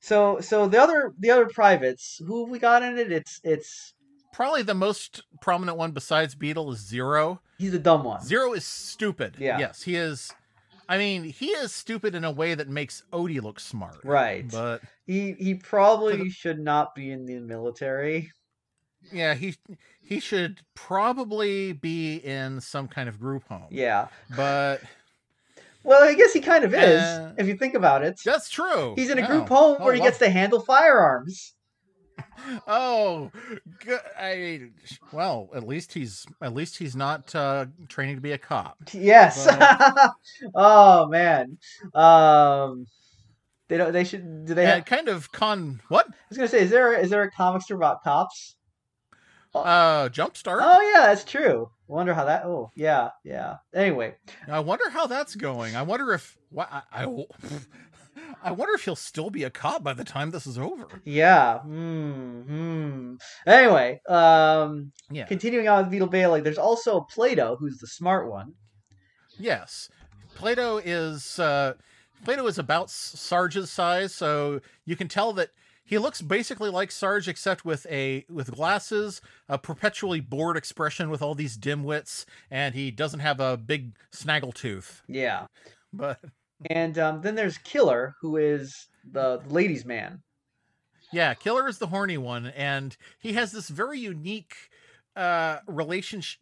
so 0.00 0.40
so 0.40 0.68
the 0.68 0.80
other 0.80 1.12
the 1.18 1.30
other 1.30 1.46
privates 1.46 2.20
who 2.24 2.44
have 2.44 2.50
we 2.50 2.58
got 2.58 2.82
in 2.82 2.98
it? 2.98 3.12
It's 3.12 3.40
it's 3.44 3.94
probably 4.32 4.62
the 4.62 4.74
most 4.74 5.22
prominent 5.40 5.78
one 5.78 5.92
besides 5.92 6.34
beetle 6.34 6.72
is 6.72 6.86
zero 6.86 7.40
he's 7.58 7.72
the 7.72 7.78
dumb 7.78 8.04
one. 8.04 8.22
Zero 8.22 8.52
is 8.52 8.64
stupid. 8.64 9.36
Yeah. 9.38 9.58
Yes, 9.58 9.82
he 9.82 9.96
is. 9.96 10.32
I 10.88 10.98
mean, 10.98 11.24
he 11.24 11.48
is 11.50 11.74
stupid 11.74 12.14
in 12.14 12.24
a 12.24 12.32
way 12.32 12.54
that 12.54 12.68
makes 12.68 13.02
Odie 13.12 13.42
look 13.42 13.60
smart. 13.60 14.04
Right. 14.04 14.50
But 14.50 14.82
He 15.06 15.32
he 15.34 15.54
probably 15.54 16.30
should 16.30 16.58
not 16.60 16.94
be 16.94 17.10
in 17.10 17.26
the 17.26 17.40
military. 17.40 18.30
yeah, 19.12 19.34
he 19.34 19.54
he 20.00 20.20
should 20.20 20.60
probably 20.74 21.72
be 21.72 22.16
in 22.16 22.60
some 22.60 22.88
kind 22.88 23.08
of 23.08 23.18
group 23.20 23.44
home. 23.48 23.68
Yeah. 23.70 24.08
But 24.28 24.82
Well, 25.82 26.02
I 26.04 26.14
guess 26.14 26.32
he 26.32 26.40
kind 26.40 26.64
of 26.64 26.74
is 26.74 27.20
Uh, 27.20 27.34
if 27.36 27.46
you 27.46 27.56
think 27.56 27.74
about 27.74 28.04
it. 28.04 28.20
that's 28.24 28.50
true. 28.50 28.94
He's 28.96 29.10
in 29.10 29.18
a 29.18 29.22
Yeah. 29.22 29.26
group 29.26 29.48
home 29.48 29.78
Oh, 29.78 29.84
where 29.84 29.94
he 29.94 30.00
wow. 30.00 30.06
gets 30.06 30.18
to 30.18 30.30
handle 30.30 30.60
firearms. 30.60 31.54
Oh, 32.66 33.30
good. 33.84 34.00
I 34.18 34.70
well, 35.12 35.50
at 35.54 35.66
least 35.66 35.92
he's 35.92 36.24
at 36.40 36.54
least 36.54 36.78
he's 36.78 36.96
not 36.96 37.34
uh, 37.34 37.66
training 37.88 38.16
to 38.16 38.22
be 38.22 38.32
a 38.32 38.38
cop. 38.38 38.78
Yes. 38.92 39.46
oh 40.54 41.06
man. 41.08 41.58
Um, 41.94 42.86
they 43.68 43.76
don't. 43.76 43.92
They 43.92 44.04
should. 44.04 44.46
Do 44.46 44.54
they? 44.54 44.64
Have, 44.64 44.86
kind 44.86 45.08
of 45.08 45.30
con 45.30 45.80
what? 45.88 46.06
I 46.08 46.14
was 46.30 46.38
gonna 46.38 46.48
say, 46.48 46.62
is 46.62 46.70
there 46.70 46.94
is 46.94 47.10
there 47.10 47.22
a 47.22 47.30
comic 47.30 47.62
strip 47.62 47.78
about 47.78 48.02
cops? 48.02 48.56
Uh, 49.54 50.08
Jumpstart. 50.08 50.60
Oh 50.62 50.92
yeah, 50.94 51.06
that's 51.06 51.24
true. 51.24 51.70
I 51.88 51.92
wonder 51.92 52.14
how 52.14 52.24
that. 52.24 52.44
Oh 52.44 52.70
yeah, 52.74 53.10
yeah. 53.24 53.56
Anyway, 53.74 54.14
I 54.46 54.60
wonder 54.60 54.88
how 54.90 55.06
that's 55.06 55.34
going. 55.34 55.76
I 55.76 55.82
wonder 55.82 56.12
if 56.12 56.36
what 56.50 56.68
I, 56.72 56.82
I, 56.92 57.24
I 58.42 58.52
wonder 58.52 58.74
if 58.74 58.84
he'll 58.84 58.96
still 58.96 59.30
be 59.30 59.44
a 59.44 59.50
cop 59.50 59.82
by 59.82 59.92
the 59.94 60.04
time 60.04 60.30
this 60.30 60.46
is 60.46 60.58
over. 60.58 60.86
Yeah. 61.04 61.58
Hmm. 61.60 62.40
hmm. 62.42 63.14
Anyway, 63.46 64.00
um, 64.08 64.92
Yeah. 65.10 65.26
continuing 65.26 65.68
on 65.68 65.84
with 65.84 65.90
Beetle 65.90 66.08
Bailey, 66.08 66.40
there's 66.40 66.58
also 66.58 67.00
Plato, 67.00 67.56
who's 67.56 67.78
the 67.78 67.86
smart 67.86 68.30
one. 68.30 68.54
Yes, 69.38 69.88
Plato 70.34 70.78
is 70.78 71.38
uh, 71.38 71.74
Plato 72.24 72.46
is 72.46 72.58
about 72.58 72.90
Sarge's 72.90 73.70
size, 73.70 74.14
so 74.14 74.60
you 74.84 74.96
can 74.96 75.08
tell 75.08 75.32
that 75.34 75.50
he 75.84 75.96
looks 75.98 76.20
basically 76.20 76.68
like 76.70 76.90
Sarge, 76.90 77.28
except 77.28 77.64
with 77.64 77.86
a 77.86 78.24
with 78.28 78.50
glasses, 78.54 79.20
a 79.48 79.56
perpetually 79.58 80.20
bored 80.20 80.56
expression 80.56 81.08
with 81.08 81.22
all 81.22 81.34
these 81.34 81.56
dimwits, 81.56 82.24
and 82.50 82.74
he 82.74 82.90
doesn't 82.90 83.20
have 83.20 83.40
a 83.40 83.56
big 83.56 83.92
snaggletooth. 84.12 85.02
Yeah. 85.08 85.46
But 85.92 86.20
And 86.66 86.98
um, 86.98 87.20
then 87.20 87.34
there's 87.34 87.58
Killer, 87.58 88.14
who 88.20 88.36
is 88.36 88.86
the 89.10 89.40
ladies' 89.48 89.84
man. 89.84 90.20
yeah, 91.12 91.34
Killer 91.34 91.68
is 91.68 91.78
the 91.78 91.86
horny 91.86 92.18
one, 92.18 92.46
and 92.48 92.96
he 93.18 93.32
has 93.34 93.52
this 93.52 93.68
very 93.68 93.98
unique 93.98 94.54
uh, 95.16 95.58
relationship, 95.66 96.40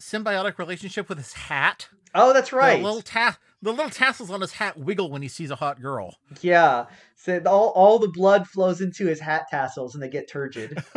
symbiotic 0.00 0.58
relationship 0.58 1.08
with 1.08 1.18
his 1.18 1.32
hat. 1.32 1.88
Oh, 2.14 2.32
that's 2.32 2.52
right. 2.52 2.76
The 2.78 2.84
little 2.84 3.02
ta- 3.02 3.38
the 3.62 3.72
little 3.72 3.90
tassels 3.90 4.30
on 4.30 4.40
his 4.40 4.52
hat 4.52 4.78
wiggle 4.78 5.10
when 5.10 5.22
he 5.22 5.28
sees 5.28 5.50
a 5.50 5.56
hot 5.56 5.80
girl. 5.80 6.14
Yeah. 6.42 6.86
So 7.16 7.40
all, 7.46 7.70
all 7.70 7.98
the 7.98 8.08
blood 8.08 8.46
flows 8.46 8.80
into 8.82 9.06
his 9.06 9.18
hat 9.18 9.46
tassels 9.50 9.94
and 9.94 10.02
they 10.02 10.08
get 10.10 10.28
turgid. 10.28 10.82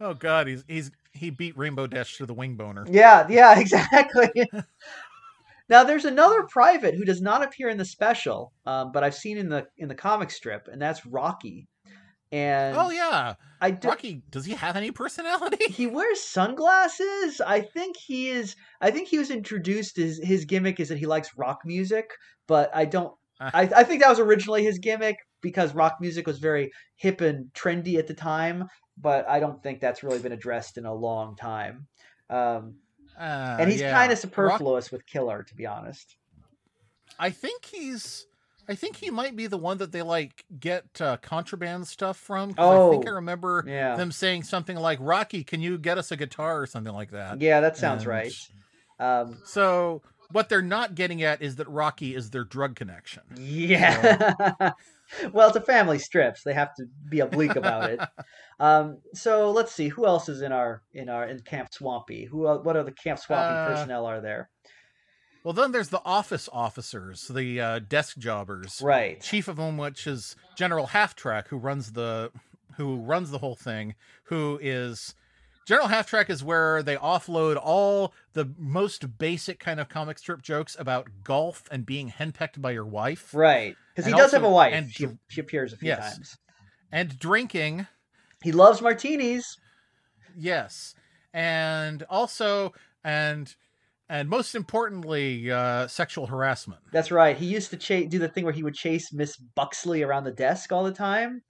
Oh 0.00 0.12
God, 0.12 0.48
he's 0.48 0.64
he's 0.66 0.90
he 1.12 1.30
beat 1.30 1.56
Rainbow 1.56 1.86
Dash 1.86 2.16
to 2.16 2.26
the 2.26 2.34
wing 2.34 2.56
boner. 2.56 2.84
yeah, 2.90 3.24
yeah, 3.30 3.56
exactly. 3.60 4.28
now 5.68 5.84
there's 5.84 6.04
another 6.04 6.42
private 6.44 6.94
who 6.94 7.04
does 7.04 7.22
not 7.22 7.42
appear 7.42 7.68
in 7.68 7.78
the 7.78 7.84
special, 7.84 8.52
um, 8.66 8.92
but 8.92 9.02
I've 9.02 9.14
seen 9.14 9.38
in 9.38 9.48
the 9.48 9.66
in 9.78 9.88
the 9.88 9.94
comic 9.94 10.30
strip, 10.30 10.68
and 10.70 10.80
that's 10.80 11.06
Rocky. 11.06 11.68
And 12.32 12.76
Oh 12.76 12.90
yeah, 12.90 13.34
I 13.60 13.70
do, 13.70 13.88
Rocky. 13.88 14.22
Does 14.30 14.44
he 14.44 14.54
have 14.54 14.76
any 14.76 14.90
personality? 14.90 15.64
he 15.70 15.86
wears 15.86 16.20
sunglasses. 16.20 17.40
I 17.40 17.60
think 17.60 17.96
he 17.96 18.28
is. 18.30 18.56
I 18.80 18.90
think 18.90 19.08
he 19.08 19.18
was 19.18 19.30
introduced 19.30 19.98
as 19.98 20.18
his 20.18 20.44
gimmick 20.44 20.80
is 20.80 20.88
that 20.88 20.98
he 20.98 21.06
likes 21.06 21.36
rock 21.36 21.60
music, 21.64 22.10
but 22.46 22.70
I 22.74 22.84
don't. 22.84 23.14
Ah. 23.40 23.50
I, 23.54 23.62
I 23.76 23.84
think 23.84 24.02
that 24.02 24.10
was 24.10 24.20
originally 24.20 24.64
his 24.64 24.78
gimmick 24.78 25.16
because 25.40 25.74
rock 25.74 25.96
music 26.00 26.26
was 26.26 26.38
very 26.38 26.70
hip 26.96 27.20
and 27.20 27.46
trendy 27.54 27.98
at 27.98 28.06
the 28.06 28.14
time. 28.14 28.64
But 28.98 29.28
I 29.28 29.40
don't 29.40 29.62
think 29.62 29.80
that's 29.80 30.02
really 30.02 30.20
been 30.20 30.32
addressed 30.32 30.76
in 30.76 30.86
a 30.86 30.94
long 30.94 31.36
time. 31.36 31.86
Um, 32.30 32.76
Uh, 33.18 33.56
and 33.60 33.70
he's 33.70 33.80
yeah. 33.80 33.92
kind 33.92 34.12
of 34.12 34.18
Rock- 34.18 34.22
superfluous 34.22 34.90
with 34.90 35.06
Killer, 35.06 35.42
to 35.42 35.54
be 35.54 35.66
honest. 35.66 36.16
I 37.18 37.30
think 37.30 37.64
he's. 37.64 38.26
I 38.66 38.74
think 38.74 38.96
he 38.96 39.10
might 39.10 39.36
be 39.36 39.46
the 39.46 39.58
one 39.58 39.76
that 39.78 39.92
they 39.92 40.00
like 40.02 40.44
get 40.58 41.00
uh, 41.00 41.18
contraband 41.18 41.86
stuff 41.86 42.16
from. 42.16 42.54
'cause 42.54 42.64
I 42.88 42.90
think 42.90 43.06
I 43.06 43.10
Oh, 43.10 43.14
remember 43.16 43.62
Yeah, 43.66 43.94
them 43.96 44.10
saying 44.10 44.44
something 44.44 44.76
like, 44.76 44.98
"Rocky, 45.02 45.44
can 45.44 45.60
you 45.60 45.76
get 45.78 45.98
us 45.98 46.10
a 46.10 46.16
guitar 46.16 46.62
or 46.62 46.66
something 46.66 46.94
like 46.94 47.10
that?" 47.10 47.40
yeah, 47.40 47.60
that 47.60 47.76
sounds 47.76 48.04
And 48.04 48.10
right. 48.10 48.32
Um, 48.98 49.42
So 49.44 50.02
what 50.32 50.48
they're 50.48 50.62
not 50.62 50.94
getting 50.94 51.22
at 51.22 51.42
is 51.42 51.56
that 51.56 51.68
Rocky 51.68 52.14
is 52.14 52.30
their 52.30 52.44
drug 52.44 52.74
connection. 52.74 53.22
Yeah. 53.36 54.72
Well, 55.32 55.48
it's 55.48 55.56
a 55.56 55.60
family 55.60 55.98
strip, 55.98 56.36
so 56.36 56.48
they 56.48 56.54
have 56.54 56.74
to 56.76 56.84
be 57.08 57.20
oblique 57.20 57.56
about 57.56 57.90
it. 57.90 58.00
Um, 58.60 58.98
so 59.14 59.50
let's 59.50 59.72
see 59.72 59.88
who 59.88 60.06
else 60.06 60.28
is 60.28 60.40
in 60.40 60.52
our 60.52 60.82
in 60.92 61.08
our 61.08 61.24
in 61.26 61.40
Camp 61.40 61.70
Swampy. 61.72 62.24
Who 62.26 62.44
What 62.44 62.76
are 62.76 62.84
the 62.84 62.92
Camp 62.92 63.18
Swampy 63.18 63.52
Uh, 63.52 63.66
personnel 63.66 64.06
are 64.06 64.20
there? 64.20 64.48
Well, 65.42 65.52
then 65.52 65.72
there's 65.72 65.88
the 65.88 66.00
office 66.04 66.48
officers, 66.52 67.26
the 67.28 67.60
uh, 67.60 67.78
desk 67.80 68.16
jobbers. 68.16 68.80
Right. 68.80 69.20
chief 69.20 69.48
of 69.48 69.56
whom 69.56 69.76
which 69.76 70.06
is 70.06 70.36
general 70.56 70.86
half 70.86 71.16
track 71.16 71.48
who 71.48 71.56
runs 71.56 71.92
the 71.92 72.30
who 72.76 72.96
runs 72.96 73.32
the 73.32 73.38
whole 73.38 73.56
thing 73.56 73.96
who 74.26 74.58
is 74.62 75.16
general 75.64 75.88
half 75.88 76.06
track 76.06 76.28
is 76.30 76.42
where 76.44 76.82
they 76.82 76.96
offload 76.96 77.58
all 77.62 78.12
the 78.32 78.50
most 78.58 79.18
basic 79.18 79.58
kind 79.58 79.80
of 79.80 79.88
comic 79.88 80.18
strip 80.18 80.42
jokes 80.42 80.76
about 80.78 81.08
golf 81.22 81.64
and 81.70 81.86
being 81.86 82.08
henpecked 82.08 82.60
by 82.60 82.70
your 82.70 82.84
wife 82.86 83.32
Right. 83.34 83.76
Because 83.94 84.06
he 84.06 84.12
does 84.12 84.32
have 84.32 84.44
a 84.44 84.50
wife. 84.50 84.72
and 84.74 84.90
she, 84.90 85.08
she 85.28 85.40
appears 85.40 85.72
a 85.72 85.76
few 85.76 85.88
Yes. 85.88 86.14
times. 86.14 86.38
and 86.92 87.18
drinking 87.18 87.86
He 88.42 88.52
loves 88.52 88.80
martinis. 88.82 89.56
yes 90.36 90.94
and 91.32 92.02
also 92.10 92.72
and 93.02 93.54
and 94.08 94.28
most 94.28 94.54
importantly 94.54 95.50
uh 95.50 95.86
sexual 95.88 96.26
harassment 96.26 96.80
That's 96.92 97.10
right. 97.10 97.36
He 97.36 97.46
used 97.46 97.70
to 97.70 97.76
cha- 97.76 98.06
do 98.08 98.18
the 98.18 98.28
thing 98.28 98.44
where 98.44 98.52
he 98.52 98.62
would 98.62 98.74
chase 98.74 99.12
Miss 99.12 99.36
Buxley 99.36 100.02
around 100.02 100.24
the 100.24 100.30
desk 100.32 100.72
all 100.72 100.84
the 100.84 100.92
time. 100.92 101.42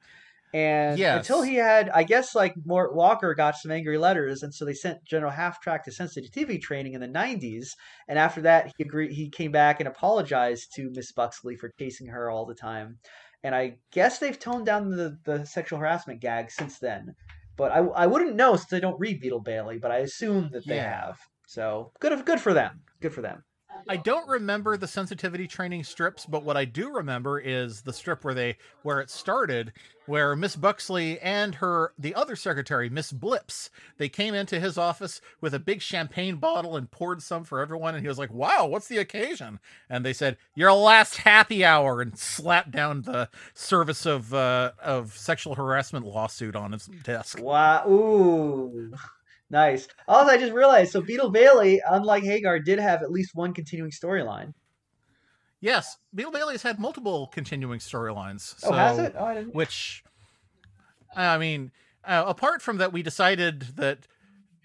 And 0.55 1.01
until 1.01 1.43
he 1.43 1.57
had, 1.57 1.91
I 1.91 2.05
guess, 2.05 2.33
like 2.33 2.55
Mort 2.65 2.95
Walker 2.95 3.35
got 3.35 3.57
some 3.57 3.73
angry 3.73 3.99
letters, 3.99 4.45
and 4.45 4.55
so 4.55 4.65
they 4.65 4.73
sent 4.73 5.05
General 5.05 5.33
Half 5.33 5.61
Track 5.61 5.85
to 5.85 5.91
sensitivity 5.91 6.61
training 6.61 6.93
in 6.93 7.01
the 7.01 7.09
'90s. 7.09 7.71
And 8.07 8.21
after 8.21 8.41
that, 8.43 8.71
he 8.77 8.85
agreed. 8.85 9.11
He 9.11 9.29
came 9.31 9.51
back 9.51 9.81
and 9.81 9.89
apologized 9.89 10.73
to 10.77 10.91
Miss 10.95 11.11
Buxley 11.11 11.57
for 11.57 11.73
chasing 11.77 12.07
her 12.07 12.31
all 12.31 12.47
the 12.47 12.55
time. 12.55 12.99
And 13.43 13.53
I 13.53 13.79
guess 13.91 14.21
they've 14.21 14.39
toned 14.39 14.65
down 14.65 14.91
the 14.91 15.19
the 15.25 15.45
sexual 15.45 15.81
harassment 15.81 16.21
gag 16.21 16.53
since 16.53 16.79
then. 16.79 17.15
But 17.57 17.73
I 17.73 17.79
I 17.79 18.07
wouldn't 18.07 18.37
know 18.37 18.55
since 18.55 18.73
I 18.73 18.79
don't 18.79 19.01
read 19.01 19.19
Beetle 19.21 19.43
Bailey, 19.43 19.79
but 19.79 19.91
I 19.91 19.99
assume 19.99 20.51
that 20.53 20.63
they 20.69 20.77
Yeah. 20.77 21.07
have. 21.07 21.19
So 21.49 21.91
good 21.99 22.13
of 22.13 22.25
good 22.25 22.41
for 22.41 22.55
them. 22.55 22.81
Good 23.01 23.13
for 23.13 23.23
them. 23.23 23.43
I 23.89 23.97
don't 23.97 24.29
remember 24.29 24.77
the 24.77 24.87
sensitivity 24.87 25.47
training 25.47 25.85
strips, 25.85 26.27
but 26.27 26.45
what 26.45 26.57
I 26.57 26.65
do 26.65 26.91
remember 26.91 27.39
is 27.39 27.83
the 27.83 27.93
strip 27.93 28.25
where 28.25 28.35
they 28.35 28.57
where 28.83 29.01
it 29.01 29.11
started, 29.11 29.73
where 30.07 30.35
Miss 30.37 30.57
Buxley 30.57 31.21
and 31.21 31.57
her 31.57 31.93
the 31.99 32.15
other 32.15 32.37
secretary, 32.37 32.89
Miss 32.89 33.13
Blips, 33.13 33.71
they 33.99 34.09
came 34.09 34.35
into 34.35 34.59
his 34.61 34.79
office 34.79 35.21
with 35.41 35.55
a 35.55 35.59
big 35.59 35.83
champagne 35.83 36.37
bottle 36.37 36.77
and 36.77 36.91
poured 36.91 37.23
some 37.23 37.45
for 37.45 37.61
everyone, 37.61 37.95
and 37.95 38.03
he 38.03 38.09
was 38.09 38.19
like, 38.19 38.33
"Wow, 38.33 38.67
what's 38.67 38.89
the 38.89 38.99
occasion?" 38.99 39.61
And 39.89 40.05
they 40.05 40.13
said, 40.13 40.39
"Your 40.55 40.73
last 40.73 41.19
happy 41.19 41.65
hour," 41.65 42.01
and 42.01 42.19
slapped 42.19 42.71
down 42.71 43.03
the 43.03 43.29
service 43.53 44.07
of 44.07 44.33
uh, 44.33 44.73
of 44.83 45.17
sexual 45.17 45.55
harassment 45.55 46.07
lawsuit 46.07 46.57
on 46.57 46.73
his 46.73 46.87
desk. 46.87 47.41
Wow. 47.41 47.89
Ooh. 47.89 48.95
Nice. 49.51 49.87
Also, 50.09 50.31
I 50.33 50.37
just 50.39 50.53
realized 50.53 50.93
so 50.93 51.01
Beetle 51.01 51.31
Bailey, 51.31 51.81
unlike 51.89 52.25
Hagar, 52.25 52.59
did 52.59 52.79
have 52.79 53.03
at 53.03 53.11
least 53.13 53.35
one 53.35 53.53
continuing 53.55 53.91
storyline. 53.93 54.55
Yes, 55.61 55.97
Beetle 56.15 56.33
Bailey 56.33 56.55
has 56.55 56.63
had 56.63 56.79
multiple 56.79 57.29
continuing 57.33 57.79
storylines. 57.79 58.55
Oh, 58.65 58.73
has 58.73 58.97
so- 58.97 59.03
it? 59.05 59.15
Oh, 59.19 59.25
I 59.25 59.35
didn't. 59.35 59.55
which 59.55 60.03
i 61.17 61.39
mean 61.39 61.71
uh, 62.05 62.25
apart 62.27 62.61
from 62.61 62.79
that 62.79 62.93
we 62.93 63.01
decided 63.01 63.61
that 63.77 64.09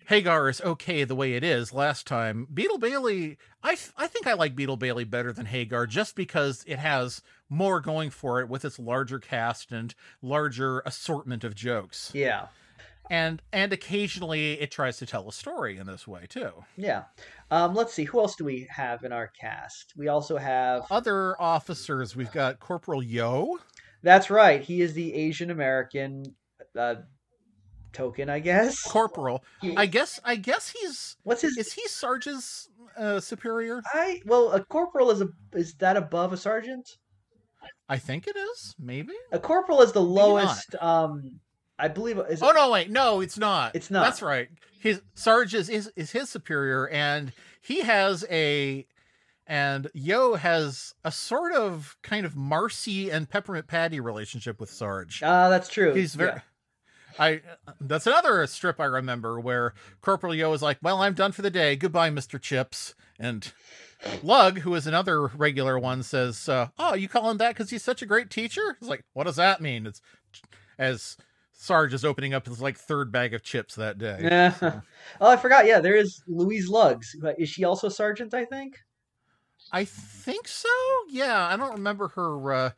hagar 0.07 0.49
is 0.49 0.59
okay 0.61 1.03
the 1.03 1.13
way 1.13 1.33
it 1.35 1.43
is 1.43 1.71
last 1.71 2.07
time 2.07 2.47
beetle 2.51 2.79
bailey 2.79 3.37
i 3.63 3.77
i 3.97 4.07
think 4.07 4.25
i 4.25 4.33
like 4.33 4.55
beetle 4.55 4.75
bailey 4.75 5.03
better 5.03 5.31
than 5.31 5.45
hagar 5.45 5.85
just 5.85 6.15
because 6.15 6.63
it 6.65 6.79
has 6.79 7.21
more 7.49 7.79
going 7.79 8.09
for 8.09 8.41
it 8.41 8.49
with 8.49 8.65
its 8.65 8.79
larger 8.79 9.19
cast 9.19 9.71
and 9.71 9.93
larger 10.23 10.81
assortment 10.87 11.43
of 11.43 11.53
jokes 11.53 12.09
Yeah. 12.15 12.47
And 13.09 13.41
and 13.51 13.73
occasionally 13.73 14.53
it 14.59 14.71
tries 14.71 14.97
to 14.97 15.05
tell 15.05 15.27
a 15.27 15.31
story 15.33 15.77
in 15.77 15.87
this 15.87 16.07
way 16.07 16.25
too 16.29 16.51
Yeah. 16.77 17.03
Um, 17.51 17.73
let's 17.73 17.93
see. 17.93 18.03
Who 18.03 18.19
else 18.19 18.35
do 18.35 18.45
we 18.45 18.67
have 18.69 19.03
in 19.03 19.11
our 19.11 19.27
cast? 19.39 19.93
We 19.97 20.07
also 20.07 20.37
have. 20.37 20.85
other 20.91 21.39
officers 21.41 22.15
we've 22.15 22.31
got 22.31 22.59
corporal 22.59 23.01
yo 23.01 23.57
That's 24.03 24.29
right. 24.29 24.61
He 24.61 24.81
is 24.81 24.93
the 24.93 25.13
Asian 25.13 25.49
American 25.49 26.23
uh, 26.77 26.95
token, 27.91 28.29
I 28.29 28.39
guess. 28.39 28.79
corporal 28.83 29.43
i 29.75 29.87
guess 29.87 30.19
i 30.23 30.35
guess 30.35 30.69
he's 30.69 31.17
What's 31.23 31.41
his? 31.41 31.57
is 31.57 31.73
he 31.73 31.87
sarge's 31.87 32.69
uh, 32.97 33.19
superior 33.19 33.81
I 33.93 34.21
well, 34.25 34.51
a 34.51 34.63
corporal 34.63 35.09
is 35.09 35.21
a 35.21 35.29
is 35.53 35.73
that 35.75 35.97
above 35.97 36.33
a 36.33 36.37
sergeant? 36.37 36.87
I 37.87 37.97
think 37.97 38.27
it 38.27 38.35
is. 38.35 38.75
Maybe. 38.79 39.13
A 39.31 39.39
corporal 39.39 39.81
is 39.81 39.91
the 39.91 40.01
not. 40.01 40.09
lowest. 40.09 40.75
Um, 40.79 41.39
I 41.79 41.87
believe. 41.87 42.19
Is 42.29 42.43
Oh 42.43 42.51
no, 42.51 42.71
wait, 42.71 42.89
no, 42.89 43.21
it's 43.21 43.37
not. 43.37 43.75
It's 43.75 43.89
not. 43.89 44.03
That's 44.03 44.21
right. 44.21 44.49
His 44.79 45.01
Sarge 45.13 45.53
is, 45.53 45.69
is 45.69 45.91
is 45.95 46.11
his 46.11 46.29
superior, 46.29 46.87
and 46.87 47.31
he 47.61 47.81
has 47.81 48.25
a, 48.29 48.85
and 49.47 49.89
Yo 49.93 50.35
has 50.35 50.93
a 51.03 51.11
sort 51.11 51.53
of 51.53 51.97
kind 52.03 52.25
of 52.25 52.35
Marcy 52.35 53.09
and 53.09 53.29
Peppermint 53.29 53.67
Patty 53.67 53.99
relationship 53.99 54.59
with 54.59 54.69
Sarge. 54.69 55.21
Ah, 55.23 55.49
that's 55.49 55.69
true. 55.69 55.93
He's 55.93 56.15
very. 56.15 56.31
Yeah. 56.31 56.41
I 57.17 57.41
that's 57.81 58.07
another 58.07 58.45
strip 58.47 58.79
I 58.79 58.85
remember 58.85 59.39
where 59.39 59.73
Corporal 60.01 60.33
Yo 60.33 60.53
is 60.53 60.61
like, 60.61 60.77
"Well, 60.81 61.01
I'm 61.01 61.13
done 61.13 61.31
for 61.31 61.41
the 61.41 61.49
day. 61.49 61.75
Goodbye, 61.75 62.09
Mister 62.09 62.39
Chips." 62.39 62.95
And 63.19 63.51
Lug, 64.23 64.59
who 64.59 64.73
is 64.75 64.87
another 64.87 65.27
regular 65.27 65.77
one, 65.77 66.03
says, 66.03 66.47
uh, 66.47 66.67
"Oh, 66.77 66.95
you 66.95 67.09
call 67.09 67.29
him 67.29 67.37
that 67.37 67.49
because 67.49 67.69
he's 67.71 67.83
such 67.83 68.01
a 68.01 68.05
great 68.05 68.29
teacher?" 68.29 68.77
It's 68.79 68.89
like, 68.89 69.03
"What 69.13 69.25
does 69.25 69.35
that 69.35 69.59
mean?" 69.59 69.85
It's 69.85 70.01
as 70.77 71.17
Sarge 71.61 71.93
is 71.93 72.05
opening 72.05 72.33
up 72.33 72.47
his 72.47 72.61
like 72.61 72.77
third 72.77 73.11
bag 73.11 73.33
of 73.33 73.43
chips 73.43 73.75
that 73.75 73.97
day. 73.97 74.17
Yeah. 74.21 74.53
oh, 75.19 75.29
I 75.29 75.35
forgot. 75.35 75.65
Yeah, 75.65 75.81
there 75.81 75.97
is 75.97 76.23
Louise 76.25 76.69
Luggs. 76.69 77.13
Is 77.37 77.49
she 77.49 77.65
also 77.65 77.89
sergeant? 77.89 78.33
I 78.33 78.45
think. 78.45 78.77
I 79.73 79.83
think 79.83 80.47
so. 80.47 80.69
Yeah, 81.09 81.47
I 81.47 81.57
don't 81.57 81.73
remember 81.73 82.07
her 82.09 82.53
uh, 82.53 82.69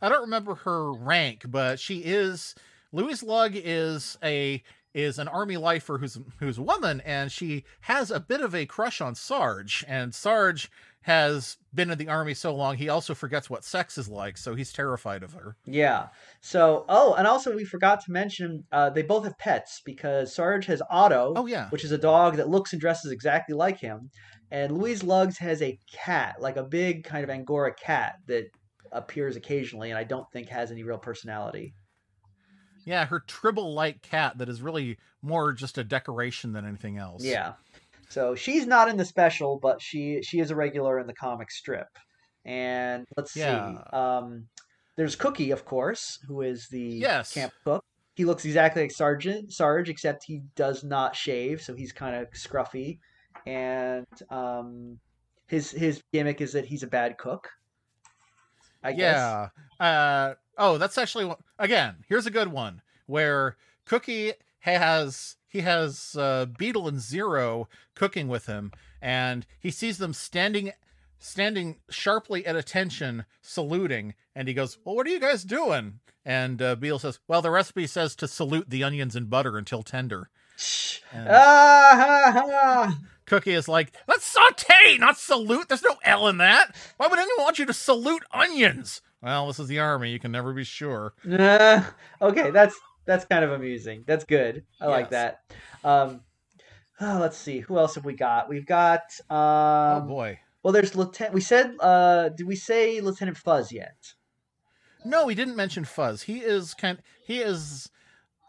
I 0.00 0.08
don't 0.08 0.20
remember 0.20 0.54
her 0.54 0.92
rank, 0.92 1.46
but 1.48 1.80
she 1.80 1.98
is 1.98 2.54
Louise 2.92 3.24
Lugg 3.24 3.52
is 3.56 4.16
a 4.22 4.62
is 4.94 5.18
an 5.18 5.26
army 5.26 5.56
lifer 5.56 5.98
who's 5.98 6.16
who's 6.38 6.58
a 6.58 6.62
woman, 6.62 7.00
and 7.00 7.32
she 7.32 7.64
has 7.80 8.12
a 8.12 8.20
bit 8.20 8.40
of 8.40 8.54
a 8.54 8.66
crush 8.66 9.00
on 9.00 9.16
Sarge, 9.16 9.84
and 9.88 10.14
Sarge 10.14 10.70
has 11.02 11.56
been 11.74 11.90
in 11.90 11.98
the 11.98 12.08
army 12.08 12.32
so 12.32 12.54
long 12.54 12.76
he 12.76 12.88
also 12.88 13.14
forgets 13.14 13.50
what 13.50 13.64
sex 13.64 13.98
is 13.98 14.08
like, 14.08 14.36
so 14.38 14.54
he's 14.54 14.72
terrified 14.72 15.22
of 15.22 15.32
her. 15.32 15.56
Yeah. 15.66 16.08
So, 16.40 16.84
oh, 16.88 17.14
and 17.14 17.26
also 17.26 17.54
we 17.54 17.64
forgot 17.64 18.04
to 18.04 18.12
mention 18.12 18.64
uh, 18.72 18.90
they 18.90 19.02
both 19.02 19.24
have 19.24 19.36
pets 19.38 19.82
because 19.84 20.34
Sarge 20.34 20.66
has 20.66 20.80
Otto, 20.90 21.32
Oh 21.36 21.46
yeah, 21.46 21.68
which 21.70 21.84
is 21.84 21.92
a 21.92 21.98
dog 21.98 22.36
that 22.36 22.48
looks 22.48 22.72
and 22.72 22.80
dresses 22.80 23.10
exactly 23.10 23.54
like 23.54 23.78
him, 23.80 24.10
and 24.50 24.76
Louise 24.78 25.02
Luggs 25.02 25.38
has 25.38 25.60
a 25.60 25.78
cat, 25.92 26.36
like 26.40 26.56
a 26.56 26.64
big 26.64 27.04
kind 27.04 27.24
of 27.24 27.30
Angora 27.30 27.74
cat 27.74 28.14
that 28.28 28.44
appears 28.92 29.36
occasionally, 29.36 29.90
and 29.90 29.98
I 29.98 30.04
don't 30.04 30.30
think 30.32 30.48
has 30.50 30.70
any 30.70 30.82
real 30.84 30.98
personality. 30.98 31.74
yeah, 32.84 33.06
her 33.06 33.20
tribble-like 33.20 34.02
cat 34.02 34.38
that 34.38 34.48
is 34.48 34.60
really 34.60 34.98
more 35.22 35.52
just 35.52 35.78
a 35.78 35.84
decoration 35.84 36.52
than 36.52 36.66
anything 36.66 36.98
else. 36.98 37.24
Yeah. 37.24 37.52
So 38.12 38.34
she's 38.34 38.66
not 38.66 38.88
in 38.88 38.96
the 38.96 39.04
special, 39.04 39.58
but 39.58 39.80
she 39.80 40.22
she 40.22 40.38
is 40.40 40.50
a 40.50 40.56
regular 40.56 40.98
in 41.00 41.06
the 41.06 41.14
comic 41.14 41.50
strip. 41.50 41.88
And 42.44 43.06
let's 43.16 43.34
Yeah. 43.34 43.84
see. 43.92 43.96
Um, 43.96 44.48
there's 44.96 45.16
Cookie, 45.16 45.50
of 45.50 45.64
course, 45.64 46.18
who 46.26 46.42
is 46.42 46.68
the 46.68 46.78
Yes. 46.80 47.32
camp 47.32 47.52
cook. 47.64 47.84
He 48.14 48.24
looks 48.26 48.44
exactly 48.44 48.82
like 48.82 48.90
Sergeant 48.90 49.52
Sarge, 49.52 49.88
except 49.88 50.24
he 50.26 50.42
does 50.54 50.84
not 50.84 51.16
shave, 51.16 51.62
so 51.62 51.74
he's 51.74 51.92
kind 51.92 52.14
of 52.14 52.30
scruffy. 52.32 52.98
And 53.46 54.06
um, 54.30 54.98
his 55.48 55.70
his 55.70 56.02
gimmick 56.12 56.40
is 56.42 56.52
that 56.52 56.66
he's 56.66 56.82
a 56.82 56.86
bad 56.88 57.16
cook. 57.16 57.48
I 58.84 58.92
guess. 58.92 58.98
yeah. 59.00 59.48
Uh, 59.80 60.34
oh, 60.58 60.76
that's 60.78 60.98
actually 60.98 61.32
again. 61.58 62.04
Here's 62.08 62.26
a 62.26 62.30
good 62.30 62.48
one 62.48 62.82
where 63.06 63.56
Cookie 63.86 64.32
has 64.60 65.36
he 65.52 65.60
has 65.60 66.16
uh, 66.18 66.46
Beetle 66.46 66.88
and 66.88 66.98
Zero 66.98 67.68
cooking 67.94 68.26
with 68.26 68.46
him, 68.46 68.72
and 69.02 69.44
he 69.60 69.70
sees 69.70 69.98
them 69.98 70.14
standing 70.14 70.72
standing 71.18 71.76
sharply 71.90 72.44
at 72.46 72.56
attention, 72.56 73.26
saluting, 73.42 74.14
and 74.34 74.48
he 74.48 74.54
goes, 74.54 74.78
"Well, 74.82 74.96
what 74.96 75.06
are 75.06 75.10
you 75.10 75.20
guys 75.20 75.44
doing?" 75.44 76.00
And 76.24 76.62
uh, 76.62 76.74
Beetle 76.76 77.00
says, 77.00 77.18
"Well, 77.28 77.42
the 77.42 77.50
recipe 77.50 77.86
says 77.86 78.16
to 78.16 78.26
salute 78.28 78.70
the 78.70 78.82
onions 78.82 79.14
and 79.14 79.28
butter 79.28 79.58
until 79.58 79.82
tender." 79.82 80.30
And 81.12 81.28
Ah, 81.28 81.92
ha, 81.94 82.32
ha. 82.34 82.98
Cookie 83.26 83.52
is 83.52 83.68
like, 83.68 83.92
"That's 84.06 84.24
saute, 84.24 84.96
not 84.96 85.18
salute. 85.18 85.68
There's 85.68 85.82
no 85.82 85.96
L 86.02 86.28
in 86.28 86.38
that. 86.38 86.74
Why 86.96 87.08
would 87.08 87.18
anyone 87.18 87.44
want 87.44 87.58
you 87.58 87.66
to 87.66 87.74
salute 87.74 88.22
onions?" 88.32 89.02
Well, 89.22 89.48
this 89.48 89.60
is 89.60 89.68
the 89.68 89.78
army. 89.78 90.10
You 90.10 90.18
can 90.18 90.32
never 90.32 90.52
be 90.54 90.64
sure. 90.64 91.12
Nah. 91.24 91.84
okay, 92.22 92.50
that's 92.50 92.74
that's 93.04 93.24
kind 93.24 93.44
of 93.44 93.52
amusing. 93.52 94.04
That's 94.06 94.24
good. 94.24 94.64
I 94.80 94.86
like 94.86 95.10
that. 95.10 95.40
Um, 95.84 96.20
oh, 97.00 97.18
let's 97.20 97.36
see. 97.36 97.58
Who 97.60 97.78
else 97.78 97.94
have 97.96 98.04
we 98.04 98.14
got? 98.14 98.48
We've 98.48 98.66
got. 98.66 99.02
oh 99.30 99.96
Um, 99.96 100.06
boy. 100.08 100.38
well, 100.62 100.72
there's 100.72 100.94
Lieutenant. 100.94 101.34
We 101.34 101.40
said. 101.40 101.74
Uh, 101.80 102.28
did 102.30 102.46
we 102.46 102.56
say 102.56 103.00
Lieutenant 103.00 103.36
Fuzz 103.36 103.72
yet? 103.72 104.14
No, 105.04 105.26
we 105.26 105.34
didn't 105.34 105.56
mention 105.56 105.84
Fuzz. 105.84 106.22
He 106.22 106.38
is 106.38 106.74
kind. 106.74 106.98
He 107.26 107.38
is. 107.40 107.90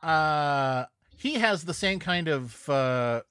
Uh, 0.03 0.85
he 1.17 1.35
has 1.35 1.63
the 1.63 1.73
same 1.73 1.99
kind 1.99 2.27
of 2.27 2.67
uh, 2.69 3.21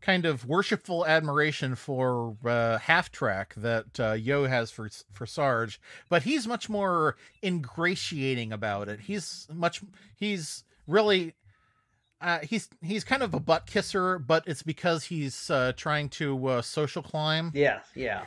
kind 0.00 0.24
of 0.24 0.46
worshipful 0.46 1.06
admiration 1.06 1.74
for 1.74 2.36
uh, 2.44 2.78
Half 2.78 3.10
Track 3.10 3.54
that 3.56 4.00
uh, 4.00 4.12
Yo 4.12 4.46
has 4.46 4.70
for 4.70 4.88
for 5.12 5.26
Sarge, 5.26 5.80
but 6.08 6.22
he's 6.22 6.46
much 6.46 6.68
more 6.68 7.16
ingratiating 7.42 8.52
about 8.52 8.88
it. 8.88 9.00
He's 9.00 9.46
much. 9.52 9.82
He's 10.16 10.64
really. 10.86 11.34
Uh, 12.20 12.40
he's 12.42 12.68
he's 12.82 13.02
kind 13.02 13.22
of 13.22 13.32
a 13.32 13.40
butt 13.40 13.66
kisser, 13.66 14.18
but 14.18 14.44
it's 14.46 14.62
because 14.62 15.04
he's 15.04 15.48
uh, 15.50 15.72
trying 15.76 16.08
to 16.10 16.46
uh, 16.46 16.62
social 16.62 17.02
climb. 17.02 17.50
Yeah, 17.54 17.80
yeah. 17.94 18.24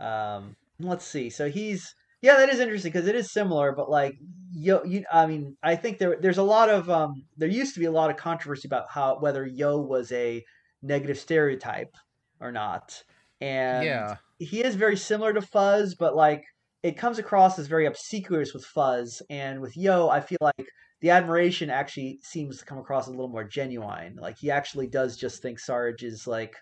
Um, 0.00 0.56
let's 0.80 1.04
see. 1.04 1.30
So 1.30 1.48
he's 1.48 1.94
yeah, 2.20 2.36
that 2.36 2.48
is 2.48 2.58
interesting 2.58 2.90
because 2.90 3.06
it 3.06 3.14
is 3.14 3.32
similar, 3.32 3.72
but 3.72 3.90
like 3.90 4.16
Yo, 4.52 4.82
you, 4.82 5.04
I 5.12 5.26
mean, 5.26 5.56
I 5.62 5.76
think 5.76 5.98
there 5.98 6.16
there's 6.20 6.38
a 6.38 6.42
lot 6.42 6.68
of 6.68 6.90
um, 6.90 7.24
there 7.36 7.48
used 7.48 7.74
to 7.74 7.80
be 7.80 7.86
a 7.86 7.92
lot 7.92 8.10
of 8.10 8.16
controversy 8.16 8.66
about 8.66 8.86
how 8.90 9.18
whether 9.20 9.46
Yo 9.46 9.78
was 9.78 10.10
a 10.10 10.44
negative 10.82 11.18
stereotype 11.18 11.96
or 12.40 12.52
not, 12.52 13.02
and 13.40 13.84
yeah, 13.84 14.16
he 14.38 14.62
is 14.62 14.74
very 14.74 14.96
similar 14.96 15.32
to 15.32 15.42
Fuzz, 15.42 15.94
but 15.94 16.16
like 16.16 16.44
it 16.82 16.96
comes 16.96 17.18
across 17.18 17.58
as 17.58 17.66
very 17.66 17.86
obsequious 17.86 18.54
with 18.54 18.64
Fuzz, 18.64 19.22
and 19.30 19.60
with 19.60 19.76
Yo, 19.76 20.08
I 20.08 20.20
feel 20.20 20.38
like 20.40 20.68
the 21.00 21.10
admiration 21.10 21.70
actually 21.70 22.18
seems 22.22 22.58
to 22.58 22.64
come 22.64 22.78
across 22.78 23.06
a 23.06 23.10
little 23.10 23.28
more 23.28 23.44
genuine. 23.44 24.16
Like 24.16 24.38
he 24.38 24.50
actually 24.50 24.88
does 24.88 25.16
just 25.16 25.42
think 25.42 25.58
Sarge 25.58 26.02
is 26.02 26.26
like 26.26 26.56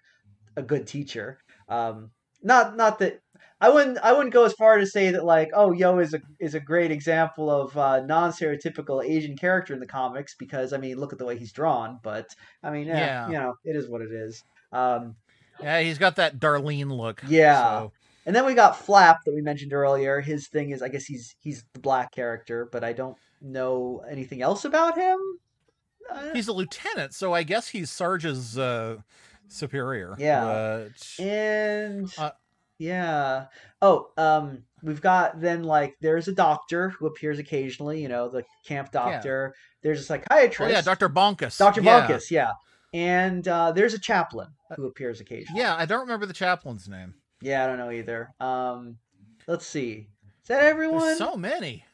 a 0.57 0.63
good 0.63 0.87
teacher. 0.87 1.39
Um, 1.69 2.11
not 2.43 2.77
not 2.77 2.99
that 2.99 3.21
I 3.61 3.71
wouldn't 3.71 3.99
I 3.99 4.13
wouldn't 4.13 4.35
go 4.35 4.45
as 4.45 4.53
far 4.53 4.77
to 4.79 4.87
say 4.87 5.11
that 5.13 5.25
like 5.25 5.51
oh 5.55 5.73
Yo 5.73 5.99
is 5.99 6.13
a 6.15 6.21
is 6.39 6.55
a 6.55 6.61
great 6.61 6.91
example 6.91 7.51
of 7.51 7.77
uh, 7.79 8.01
non 8.05 8.31
stereotypical 8.33 9.03
Asian 9.05 9.37
character 9.37 9.73
in 9.73 9.81
the 9.81 9.87
comics 9.87 10.35
because 10.39 10.73
I 10.73 10.79
mean 10.79 10.99
look 10.99 11.13
at 11.13 11.19
the 11.19 11.25
way 11.25 11.39
he's 11.39 11.53
drawn, 11.53 11.99
but 12.03 12.27
I 12.63 12.71
mean 12.71 12.89
eh, 12.89 12.99
Yeah. 12.99 13.27
you 13.29 13.33
know 13.35 13.55
it 13.65 13.75
is 13.77 13.89
what 13.89 14.03
it 14.03 14.13
is. 14.13 14.43
Um, 14.73 15.17
yeah. 15.63 15.81
He's 15.81 15.97
got 15.99 16.17
that 16.17 16.39
Darlene 16.39 16.91
look. 16.95 17.23
Yeah. 17.27 17.63
so- 17.81 17.93
and 18.27 18.35
then 18.35 18.45
we 18.45 18.55
got 18.55 18.77
Flap 18.77 19.19
that 19.25 19.33
we 19.33 19.41
mentioned 19.41 19.73
earlier. 19.73 20.21
His 20.21 20.49
thing 20.49 20.71
is, 20.71 20.83
I 20.83 20.89
guess 20.89 21.05
he's 21.05 21.35
he's 21.39 21.65
the 21.75 21.79
black 21.81 22.11
character, 22.13 22.69
but 22.73 22.83
I 22.83 22.93
don't 22.93 23.17
know 23.41 24.03
anything 24.11 24.43
else 24.43 24.65
about 24.65 24.99
him. 24.99 25.17
Uh, 26.11 26.33
he's 26.35 26.49
a 26.49 26.53
lieutenant, 26.53 27.15
so 27.15 27.33
I 27.33 27.45
guess 27.45 27.69
he's 27.69 27.89
Sarge's 27.89 28.59
uh, 28.59 28.97
superior. 29.49 30.17
Yeah. 30.19 30.45
but- 30.89 31.25
and 31.25 32.13
Uh, 32.19 32.31
yeah. 32.79 33.47
Oh, 33.83 34.11
um, 34.17 34.65
we've 34.83 35.01
got 35.01 35.41
then 35.41 35.65
like 35.65 35.97
there's 36.01 36.29
a 36.29 36.33
doctor 36.33 36.91
who 36.91 37.07
appears 37.07 37.39
occasionally. 37.39 38.01
You 38.03 38.09
know, 38.09 38.29
the 38.29 38.45
camp 38.65 38.93
doctor. 38.93 39.55
There's 39.83 39.99
a 39.99 40.15
oh 40.15 40.19
psychiatrist. 40.19 40.73
yeah, 40.73 40.83
Doctor 40.83 41.09
Bonkus. 41.09 41.59
Doctor 41.59 41.81
yeah. 41.81 42.07
Bonkus. 42.09 42.31
Yeah. 42.31 42.53
And 42.93 43.47
uh, 43.47 43.73
there's 43.73 43.95
a 43.95 43.99
chaplain 43.99 44.49
who 44.77 44.87
appears 44.87 45.21
occasionally. 45.21 45.61
Yeah, 45.61 45.77
I 45.77 45.87
don't 45.87 46.01
remember 46.01 46.27
the 46.27 46.33
chaplain's 46.33 46.89
name. 46.89 47.15
Yeah, 47.43 47.63
I 47.63 47.67
don't 47.67 47.79
know 47.79 47.91
either. 47.91 48.31
Um, 48.41 48.97
let's 49.47 49.67
see. 49.67 50.09
Is 50.43 50.49
that 50.49 50.63
everyone? 50.63 51.01
There's 51.01 51.19
so 51.19 51.37
many. 51.37 51.85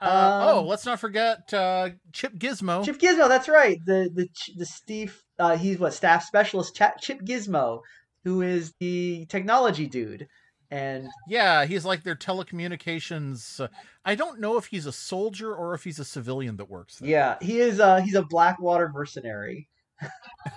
Uh, 0.00 0.04
Um, 0.04 0.48
oh, 0.48 0.62
let's 0.62 0.84
not 0.84 1.00
forget 1.00 1.52
uh, 1.52 1.90
Chip 2.12 2.34
Gizmo. 2.34 2.84
Chip 2.84 2.98
Gizmo, 2.98 3.28
that's 3.28 3.48
right. 3.48 3.78
The 3.84 4.10
the 4.14 4.28
the 4.56 4.66
Steve, 4.66 5.22
uh, 5.38 5.56
he's 5.56 5.78
what 5.78 5.94
staff 5.94 6.24
specialist 6.24 6.76
Cha- 6.76 6.94
Chip 7.00 7.20
Gizmo, 7.22 7.80
who 8.24 8.42
is 8.42 8.72
the 8.80 9.26
technology 9.26 9.86
dude, 9.86 10.28
and 10.70 11.08
Yeah, 11.28 11.64
he's 11.64 11.84
like 11.84 12.02
their 12.02 12.14
telecommunications. 12.16 13.60
Uh, 13.60 13.68
I 14.04 14.14
don't 14.14 14.40
know 14.40 14.56
if 14.56 14.66
he's 14.66 14.86
a 14.86 14.92
soldier 14.92 15.54
or 15.54 15.74
if 15.74 15.84
he's 15.84 15.98
a 15.98 16.04
civilian 16.04 16.56
that 16.56 16.70
works 16.70 16.98
there. 16.98 17.08
yeah, 17.10 17.36
he 17.40 17.58
is. 17.60 17.80
Uh, 17.80 18.00
he's 18.00 18.14
a 18.14 18.22
Blackwater 18.22 18.90
mercenary. 18.92 19.68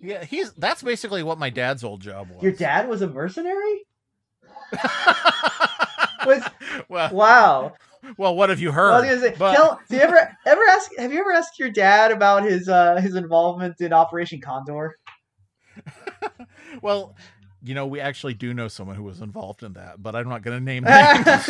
yeah, 0.00 0.24
he's 0.24 0.52
that's 0.52 0.82
basically 0.82 1.22
what 1.22 1.38
my 1.38 1.50
dad's 1.50 1.82
old 1.84 2.00
job 2.00 2.28
was. 2.30 2.42
Your 2.42 2.52
dad 2.52 2.88
was 2.88 3.02
a 3.02 3.08
mercenary. 3.08 3.86
Was 6.26 6.42
well, 6.88 7.12
wow. 7.14 7.72
well, 8.16 8.34
what 8.34 8.48
have 8.48 8.58
you 8.58 8.72
heard? 8.72 9.02
gonna 9.02 9.20
say, 9.20 9.34
But- 9.38 9.52
tell, 9.54 9.78
do 9.90 9.96
you 9.96 10.00
ever 10.02 10.16
ever 10.46 10.62
ask? 10.70 10.90
Have 10.96 11.12
you 11.12 11.20
ever 11.20 11.32
asked 11.32 11.58
your 11.58 11.68
dad 11.70 12.10
about 12.12 12.44
his 12.44 12.66
uh 12.66 12.96
his 12.96 13.14
involvement 13.14 13.78
in 13.82 13.92
Operation 13.92 14.40
Condor? 14.40 14.96
well, 16.82 17.14
you 17.62 17.74
know, 17.74 17.86
we 17.86 18.00
actually 18.00 18.34
do 18.34 18.52
know 18.52 18.68
someone 18.68 18.96
who 18.96 19.02
was 19.02 19.20
involved 19.20 19.62
in 19.62 19.72
that, 19.72 20.02
but 20.02 20.14
I'm 20.14 20.28
not 20.28 20.42
going 20.42 20.58
to 20.58 20.64
name 20.64 20.84
names. 20.84 21.48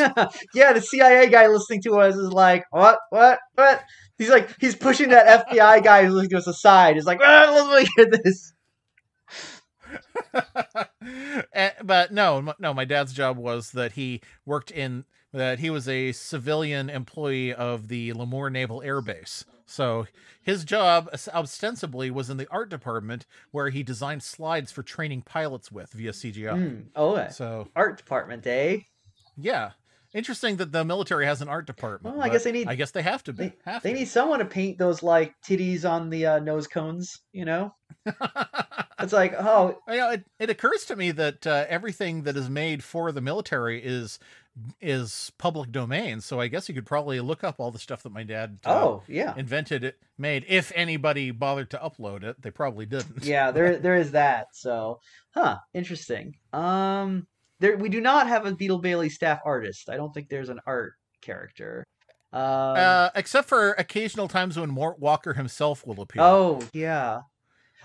yeah, 0.55 0.73
the 0.73 0.81
CIA 0.81 1.29
guy 1.29 1.49
listening 1.49 1.83
to 1.83 1.99
us 1.99 2.15
is 2.15 2.31
like, 2.31 2.65
what, 2.71 2.99
what, 3.11 3.41
what? 3.55 3.83
He's 4.17 4.31
like, 4.31 4.49
he's 4.61 4.77
pushing 4.77 5.09
that 5.09 5.47
FBI 5.49 5.83
guy 5.83 6.05
who's 6.05 6.15
listening 6.15 6.31
to 6.31 6.39
us 6.39 6.47
aside. 6.47 6.95
He's 6.95 7.05
like, 7.05 7.19
let's 7.21 7.91
look 7.97 8.07
at 8.07 8.23
this. 8.23 8.53
Eh, 11.53 11.71
but 11.85 12.13
no, 12.13 12.53
no, 12.59 12.75
my 12.75 12.85
dad's 12.85 13.13
job 13.13 13.37
was 13.37 13.73
that 13.73 13.93
he 13.93 14.21
worked 14.45 14.71
in 14.71 15.05
that 15.33 15.59
he 15.59 15.71
was 15.71 15.89
a 15.89 16.13
civilian 16.13 16.89
employee 16.89 17.53
of 17.53 17.89
the 17.89 18.13
Lemoore 18.13 18.51
Naval 18.51 18.83
Air 18.83 19.01
Base. 19.01 19.45
So 19.67 20.07
his 20.43 20.65
job 20.65 21.09
ostensibly 21.33 22.11
was 22.11 22.29
in 22.31 22.37
the 22.37 22.47
art 22.51 22.69
department 22.69 23.27
where 23.51 23.71
he 23.71 23.83
designed 23.83 24.23
slides 24.23 24.71
for 24.71 24.83
training 24.83 25.23
pilots 25.23 25.73
with 25.73 25.93
via 25.93 26.13
CGI. 26.13 26.53
Hmm. 26.57 26.81
Oh, 26.95 27.15
uh, 27.15 27.31
So 27.31 27.69
art 27.75 27.97
department, 27.97 28.47
eh? 28.47 28.79
yeah, 29.37 29.71
interesting 30.13 30.57
that 30.57 30.71
the 30.71 30.85
military 30.85 31.25
has 31.27 31.41
an 31.43 31.49
art 31.49 31.67
department. 31.67 32.15
Well, 32.17 32.25
I 32.25 32.29
guess 32.29 32.45
they 32.45 32.53
need- 32.53 32.69
I 32.69 32.75
guess 32.75 32.91
they 32.91 33.03
have 33.03 33.25
to 33.25 33.33
be. 33.33 33.45
They, 33.49 33.55
have 33.65 33.83
they 33.83 33.93
to. 33.93 33.99
need 34.01 34.09
someone 34.09 34.39
to 34.41 34.45
paint 34.45 34.79
those 34.79 35.03
like 35.03 35.35
titties 35.43 35.89
on 35.89 36.11
the 36.11 36.27
uh, 36.27 36.39
nose 36.41 36.67
cones. 36.67 37.21
You 37.33 37.47
know, 37.47 37.75
it's 39.01 39.13
like, 39.13 39.35
oh, 39.39 39.79
You 39.89 39.97
know, 39.97 40.11
it, 40.13 40.25
it 40.39 40.51
occurs 40.51 40.85
to 40.87 40.97
me 40.97 41.11
that 41.13 41.47
uh, 41.47 41.65
everything 41.69 42.23
that 42.25 42.37
is 42.37 42.49
made 42.51 42.85
for 42.85 43.13
the 43.13 43.21
military 43.21 43.83
is 43.83 44.19
is 44.81 45.33
public 45.39 45.73
domain, 45.73 46.21
so 46.21 46.41
I 46.41 46.47
guess 46.49 46.69
you 46.69 46.75
could 46.75 46.87
probably 46.87 47.19
look 47.21 47.43
up 47.43 47.57
all 47.59 47.71
the 47.71 47.79
stuff 47.79 48.03
that 48.05 48.13
my 48.13 48.23
dad 48.23 48.59
uh, 48.65 48.71
Oh, 48.71 49.03
yeah. 49.09 49.35
invented 49.37 49.83
it 49.85 49.97
made 50.17 50.45
if 50.49 50.71
anybody 50.75 51.31
bothered 51.33 51.71
to 51.71 51.79
upload 51.79 52.23
it. 52.23 52.41
They 52.41 52.51
probably 52.51 52.87
didn't. 52.87 53.25
yeah, 53.25 53.51
there 53.53 53.79
there 53.79 53.97
is 53.97 54.13
that. 54.13 54.49
So, 54.53 55.01
huh, 55.35 55.57
interesting. 55.73 56.37
Um, 56.53 57.27
there 57.61 57.77
we 57.77 57.89
do 57.89 58.01
not 58.01 58.29
have 58.29 58.47
a 58.47 58.55
Beetle 58.55 58.79
Bailey 58.79 59.09
staff 59.09 59.41
artist. 59.45 59.89
I 59.91 59.97
don't 59.97 60.13
think 60.15 60.29
there's 60.29 60.49
an 60.51 60.61
art 60.67 60.95
character. 61.21 61.85
Um, 62.33 62.43
Uh, 62.43 63.11
except 63.15 63.49
for 63.49 63.73
occasional 63.73 64.29
times 64.29 64.59
when 64.59 64.71
Mort 64.71 64.99
Walker 64.99 65.35
himself 65.35 65.87
will 65.87 66.01
appear. 66.01 66.23
oh 66.23 66.61
yeah. 66.73 67.21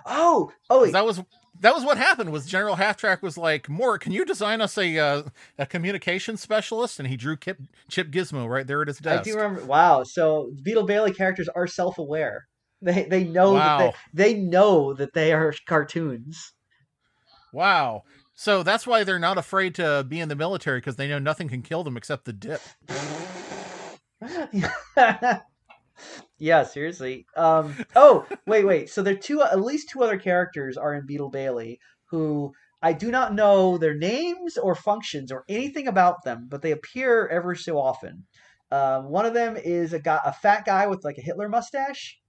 Oh 0.06 0.52
oh. 0.70 0.90
that 0.92 1.06
was 1.06 1.22
that 1.62 1.74
was 1.74 1.84
what 1.84 1.98
happened. 1.98 2.32
Was 2.32 2.46
General 2.46 2.76
Half 2.76 2.98
Track 2.98 3.22
was 3.22 3.38
like, 3.38 3.68
Mort, 3.70 4.02
can 4.02 4.12
you 4.12 4.26
design 4.26 4.62
us 4.62 4.78
a 4.78 4.98
uh, 4.98 5.24
a 5.58 5.66
communication 5.66 6.38
specialist? 6.38 7.00
And 7.00 7.08
he 7.08 7.18
drew 7.18 7.36
Kip, 7.38 7.60
Chip 7.90 8.12
Gizmo 8.12 8.48
right 8.48 8.66
there 8.66 8.82
at 8.82 8.88
his 8.88 9.00
desk 9.00 9.22
I 9.22 9.24
do 9.24 9.36
remember. 9.36 9.66
Wow. 9.66 10.04
So 10.04 10.52
Beetle 10.64 10.86
Bailey 10.86 11.14
characters 11.14 11.50
are 11.50 11.68
self-aware. 11.68 12.48
They 12.82 13.04
they 13.04 13.24
know 13.26 13.54
Wow. 13.54 13.78
that 13.80 13.96
they, 14.14 14.34
they 14.34 14.40
know 14.40 14.94
that 14.94 15.14
they 15.14 15.34
are 15.34 15.54
cartoons. 15.68 16.54
Wow. 17.52 18.04
So 18.36 18.64
that's 18.64 18.88
why 18.88 19.04
they're 19.04 19.20
not 19.20 19.38
afraid 19.38 19.76
to 19.76 20.06
be 20.08 20.22
in 20.22 20.30
the 20.30 20.36
military 20.36 20.80
because 20.80 20.96
they 20.96 21.10
know 21.10 21.20
nothing 21.20 21.50
can 21.50 21.62
kill 21.62 21.84
them 21.84 21.98
except 21.98 22.24
the 22.24 22.32
dip. 22.32 22.62
yeah, 26.40 26.64
seriously. 26.64 27.26
Um. 27.36 27.76
Oh, 27.96 28.26
wait, 28.48 28.66
wait. 28.66 28.90
So 28.90 29.02
there 29.04 29.14
are 29.14 29.18
two, 29.18 29.42
at 29.44 29.62
least 29.62 29.90
two 29.90 30.02
other 30.04 30.18
characters 30.18 30.78
are 30.78 30.94
in 30.96 31.06
Beetle 31.06 31.30
Bailey 31.30 31.80
who 32.06 32.52
I 32.82 32.94
do 32.94 33.12
not 33.12 33.34
know 33.34 33.78
their 33.78 33.94
names 33.94 34.58
or 34.58 34.74
functions 34.74 35.32
or 35.32 35.44
anything 35.50 35.88
about 35.88 36.24
them, 36.24 36.48
but 36.50 36.62
they 36.62 36.72
appear 36.72 37.28
ever 37.28 37.54
so 37.56 37.78
often. 37.78 38.26
Um, 38.72 39.10
one 39.10 39.26
of 39.26 39.34
them 39.34 39.58
is 39.58 39.94
a 39.94 40.00
guy, 40.00 40.20
a 40.26 40.34
fat 40.34 40.66
guy 40.66 40.88
with 40.88 41.04
like 41.04 41.18
a 41.18 41.22
Hitler 41.22 41.50
mustache. 41.50 42.20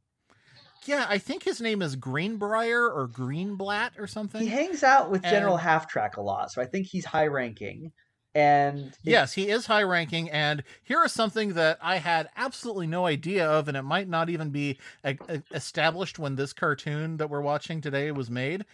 Yeah, 0.87 1.07
I 1.09 1.19
think 1.19 1.43
his 1.43 1.61
name 1.61 1.83
is 1.83 1.95
Greenbrier 1.97 2.91
or 2.91 3.07
Greenblatt 3.07 3.99
or 3.99 4.07
something. 4.07 4.41
He 4.41 4.49
hangs 4.49 4.83
out 4.83 5.11
with 5.11 5.23
General 5.23 5.55
And- 5.55 5.63
Half 5.63 5.89
Track 5.89 6.17
a 6.17 6.23
lot, 6.23 6.51
so 6.51 6.63
I 6.63 6.67
think 6.67 6.87
he's 6.87 7.05
high 7.05 7.27
ranking. 7.27 7.93
And 8.35 8.93
Yes, 9.03 9.33
he 9.33 9.49
is 9.49 9.67
high 9.67 9.83
ranking, 9.83 10.31
and 10.31 10.63
here 10.85 11.03
is 11.05 11.13
something 11.13 11.55
that 11.55 11.79
I 11.83 11.97
had 11.97 12.29
absolutely 12.37 12.87
no 12.87 13.07
idea 13.07 13.49
of, 13.49 13.67
and 13.67 13.77
it 13.77 13.83
might 13.83 14.09
not 14.09 14.31
even 14.31 14.51
be 14.51 14.79
a- 15.03 15.19
a- 15.29 15.43
established 15.53 16.19
when 16.19 16.37
this 16.37 16.53
cartoon 16.53 17.17
that 17.17 17.29
we're 17.29 17.41
watching 17.41 17.81
today 17.81 18.13
was 18.13 18.31
made. 18.31 18.65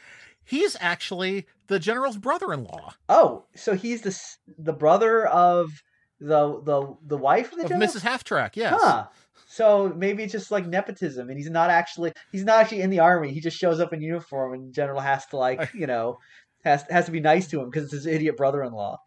He's 0.45 0.77
actually 0.79 1.47
the 1.67 1.79
general's 1.79 2.19
brother-in-law 2.19 2.95
oh, 3.09 3.45
so 3.55 3.75
he's 3.75 4.03
the 4.03 4.17
the 4.59 4.73
brother 4.73 5.27
of 5.27 5.83
the 6.21 6.61
the 6.63 6.97
the 7.07 7.17
wife 7.17 7.53
of 7.53 7.59
the 7.59 7.65
of 7.65 7.71
general? 7.71 7.89
Mrs. 7.89 8.03
Half 8.03 8.25
Track. 8.25 8.57
Yes. 8.57 8.79
Huh. 8.81 9.07
So 9.49 9.93
maybe 9.97 10.23
it's 10.23 10.33
just 10.33 10.51
like 10.51 10.67
nepotism, 10.67 11.29
and 11.29 11.39
he's 11.39 11.51
not 11.51 11.71
actually 11.71 12.13
he's 12.31 12.45
not 12.45 12.61
actually 12.61 12.83
in 12.83 12.91
the 12.91 13.01
army. 13.01 13.33
He 13.33 13.41
just 13.41 13.57
shows 13.57 13.81
up 13.81 13.93
in 13.93 14.01
uniform, 14.01 14.55
and 14.55 14.73
general 14.73 15.01
has 15.01 15.27
to 15.27 15.37
like 15.37 15.73
you 15.75 15.87
know 15.87 16.19
has 16.65 16.85
has 16.91 17.07
to 17.07 17.13
be 17.13 17.21
nice 17.21 17.49
to 17.49 17.61
him 17.61 17.71
because 17.71 17.85
it's 17.85 17.93
his 17.93 18.07
idiot 18.07 18.37
brother-in-law. 18.37 18.99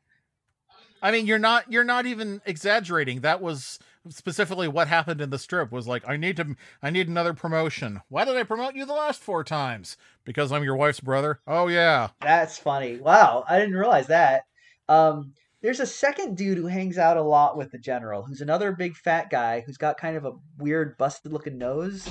I 1.02 1.12
mean, 1.12 1.26
you're 1.26 1.40
not 1.40 1.72
you're 1.72 1.84
not 1.84 2.06
even 2.06 2.42
exaggerating. 2.46 3.22
That 3.22 3.42
was 3.42 3.80
specifically 4.10 4.68
what 4.68 4.88
happened 4.88 5.22
in 5.22 5.30
the 5.30 5.40
strip. 5.40 5.72
Was 5.72 5.88
like, 5.88 6.08
I 6.08 6.18
need 6.18 6.38
to 6.38 6.56
I 6.82 6.90
need 6.90 7.08
another 7.08 7.34
promotion. 7.34 8.02
Why 8.10 8.26
did 8.26 8.38
I 8.38 8.44
promote 8.44 8.76
you 8.76 8.86
the 8.86 8.94
last 8.94 9.22
four 9.22 9.44
times? 9.44 9.98
Because 10.24 10.52
I'm 10.52 10.64
your 10.64 10.76
wife's 10.76 11.00
brother. 11.00 11.40
Oh 11.48 11.68
yeah. 11.68 12.10
That's 12.22 12.58
funny. 12.58 12.98
Wow, 12.98 13.44
I 13.48 13.60
didn't 13.60 13.76
realize 13.76 14.08
that. 14.08 14.44
Um, 14.88 15.34
there's 15.62 15.80
a 15.80 15.86
second 15.86 16.38
dude 16.38 16.58
who 16.58 16.68
hangs 16.68 16.98
out 16.98 17.18
a 17.18 17.22
lot 17.22 17.58
with 17.58 17.72
the 17.72 17.78
general, 17.78 18.24
who's 18.24 18.42
another 18.42 18.72
big 18.72 18.96
fat 18.96 19.30
guy 19.30 19.62
who's 19.62 19.78
got 19.78 19.98
kind 19.98 20.16
of 20.16 20.26
a 20.26 20.34
weird 20.58 20.98
busted-looking 20.98 21.58
nose. 21.58 22.10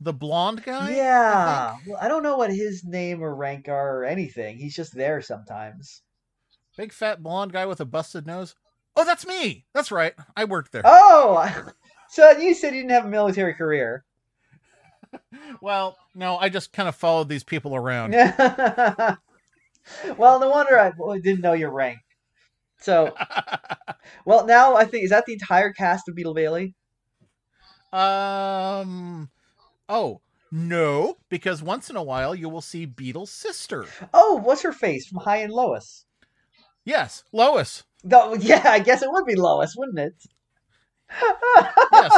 The 0.00 0.12
blonde 0.12 0.64
guy. 0.64 0.96
Yeah, 0.96 1.76
think? 1.76 1.88
well, 1.88 1.98
I 2.00 2.08
don't 2.08 2.22
know 2.22 2.36
what 2.36 2.50
his 2.50 2.82
name 2.82 3.22
or 3.22 3.34
rank 3.34 3.68
are 3.68 3.98
or 3.98 4.04
anything. 4.04 4.56
He's 4.56 4.74
just 4.74 4.94
there 4.94 5.20
sometimes. 5.20 6.02
Big 6.76 6.92
fat 6.92 7.22
blonde 7.22 7.52
guy 7.52 7.66
with 7.66 7.80
a 7.80 7.84
busted 7.84 8.26
nose. 8.26 8.54
Oh, 8.96 9.04
that's 9.04 9.26
me. 9.26 9.66
That's 9.74 9.90
right. 9.90 10.14
I 10.36 10.44
worked 10.44 10.72
there. 10.72 10.82
Oh, 10.84 11.72
so 12.10 12.30
you 12.32 12.54
said 12.54 12.74
you 12.74 12.80
didn't 12.80 12.92
have 12.92 13.04
a 13.04 13.08
military 13.08 13.54
career. 13.54 14.04
Well, 15.60 15.98
no, 16.14 16.38
I 16.38 16.48
just 16.48 16.72
kind 16.72 16.88
of 16.88 16.96
followed 16.96 17.28
these 17.28 17.44
people 17.44 17.76
around. 17.76 18.12
well, 18.12 19.18
no 20.16 20.48
wonder 20.48 20.78
I 20.78 20.90
didn't 21.18 21.42
know 21.42 21.52
your 21.52 21.70
rank. 21.70 21.98
So, 22.78 23.14
well, 24.24 24.46
now 24.46 24.74
I 24.74 24.86
think 24.86 25.04
is 25.04 25.10
that 25.10 25.26
the 25.26 25.34
entire 25.34 25.70
cast 25.72 26.08
of 26.08 26.14
Beetle 26.14 26.32
Bailey? 26.32 26.74
um. 27.92 29.28
Oh 29.86 30.22
no, 30.50 31.18
because 31.28 31.62
once 31.62 31.90
in 31.90 31.96
a 31.96 32.02
while 32.02 32.34
you 32.34 32.48
will 32.48 32.62
see 32.62 32.86
Beetle's 32.86 33.30
sister. 33.30 33.84
Oh, 34.14 34.36
what's 34.36 34.62
her 34.62 34.72
face 34.72 35.06
from 35.06 35.18
Hi 35.18 35.38
and 35.38 35.52
Lois? 35.52 36.06
Yes, 36.84 37.24
Lois. 37.32 37.84
Yeah, 38.04 38.62
I 38.64 38.80
guess 38.80 39.02
it 39.02 39.10
would 39.10 39.26
be 39.26 39.36
Lois, 39.36 39.74
wouldn't 39.76 39.98
it? 39.98 40.14
Yes. 41.92 42.12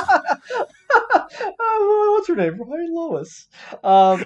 oh, 1.61 2.15
what's 2.17 2.29
her 2.29 2.37
name 2.37 2.61
and 2.61 2.95
Lois? 2.95 3.49
Um, 3.83 4.25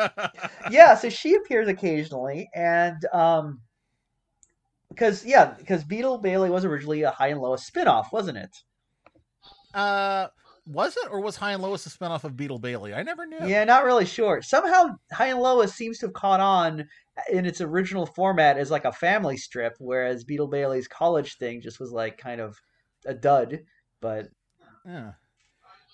yeah, 0.70 0.94
so 0.94 1.08
she 1.10 1.34
appears 1.34 1.68
occasionally, 1.68 2.48
and 2.54 3.04
um, 3.12 3.60
because 4.88 5.24
yeah, 5.24 5.54
because 5.58 5.84
Beetle 5.84 6.18
Bailey 6.18 6.50
was 6.50 6.64
originally 6.64 7.02
a 7.02 7.10
Hi 7.10 7.28
and 7.28 7.40
Lois 7.40 7.68
spinoff, 7.68 8.06
wasn't 8.12 8.38
it? 8.38 8.56
uh, 9.74 10.28
was 10.66 10.96
it 10.96 11.08
or 11.10 11.20
was 11.20 11.36
Hi 11.36 11.52
and 11.52 11.62
Lois 11.62 11.86
a 11.86 11.90
spinoff 11.90 12.24
of 12.24 12.36
Beetle 12.36 12.58
Bailey? 12.58 12.94
I 12.94 13.02
never 13.02 13.26
knew. 13.26 13.46
Yeah, 13.46 13.64
not 13.64 13.84
really 13.84 14.04
sure. 14.06 14.42
Somehow, 14.42 14.96
Hi 15.12 15.26
and 15.26 15.40
Lois 15.40 15.74
seems 15.74 15.98
to 15.98 16.06
have 16.06 16.14
caught 16.14 16.40
on 16.40 16.86
in 17.30 17.46
its 17.46 17.60
original 17.60 18.06
format 18.06 18.56
as 18.58 18.70
like 18.70 18.84
a 18.84 18.92
family 18.92 19.36
strip, 19.36 19.74
whereas 19.78 20.24
Beetle 20.24 20.48
Bailey's 20.48 20.88
college 20.88 21.36
thing 21.36 21.60
just 21.60 21.80
was 21.80 21.90
like 21.92 22.18
kind 22.18 22.40
of 22.40 22.56
a 23.06 23.14
dud. 23.14 23.60
But 24.00 24.28
Yeah. 24.86 25.12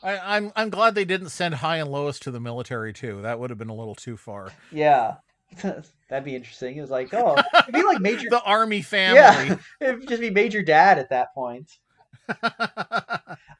I, 0.02 0.36
I'm 0.36 0.52
I'm 0.54 0.68
glad 0.70 0.94
they 0.94 1.06
didn't 1.06 1.30
send 1.30 1.54
Hi 1.56 1.78
and 1.78 1.90
Lois 1.90 2.18
to 2.20 2.30
the 2.30 2.38
military 2.38 2.92
too. 2.92 3.22
That 3.22 3.40
would 3.40 3.48
have 3.50 3.58
been 3.58 3.70
a 3.70 3.74
little 3.74 3.94
too 3.94 4.16
far. 4.18 4.52
yeah, 4.70 5.14
that'd 5.62 6.24
be 6.24 6.36
interesting. 6.36 6.76
It 6.76 6.82
was 6.82 6.90
like, 6.90 7.14
oh, 7.14 7.34
it'd 7.60 7.74
be 7.74 7.82
like 7.82 8.00
Major. 8.00 8.28
the 8.30 8.42
army 8.42 8.82
family. 8.82 9.16
Yeah, 9.16 9.56
it'd 9.80 10.06
just 10.06 10.20
be 10.20 10.28
Major 10.30 10.62
Dad 10.62 10.98
at 10.98 11.08
that 11.10 11.32
point. 11.34 11.70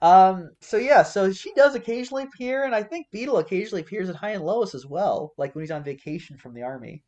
Um. 0.03 0.51
So 0.61 0.77
yeah. 0.77 1.03
So 1.03 1.33
she 1.33 1.53
does 1.55 1.75
occasionally 1.75 2.25
appear, 2.25 2.65
and 2.65 2.75
I 2.75 2.83
think 2.83 3.07
Beetle 3.11 3.39
occasionally 3.39 3.81
appears 3.81 4.09
at 4.11 4.17
Hi 4.17 4.31
and 4.31 4.45
Lois 4.45 4.75
as 4.75 4.87
well, 4.87 5.33
like 5.39 5.55
when 5.55 5.63
he's 5.65 5.71
on 5.71 5.83
vacation 5.83 6.37
from 6.37 6.53
the 6.55 6.63
army. 6.63 7.03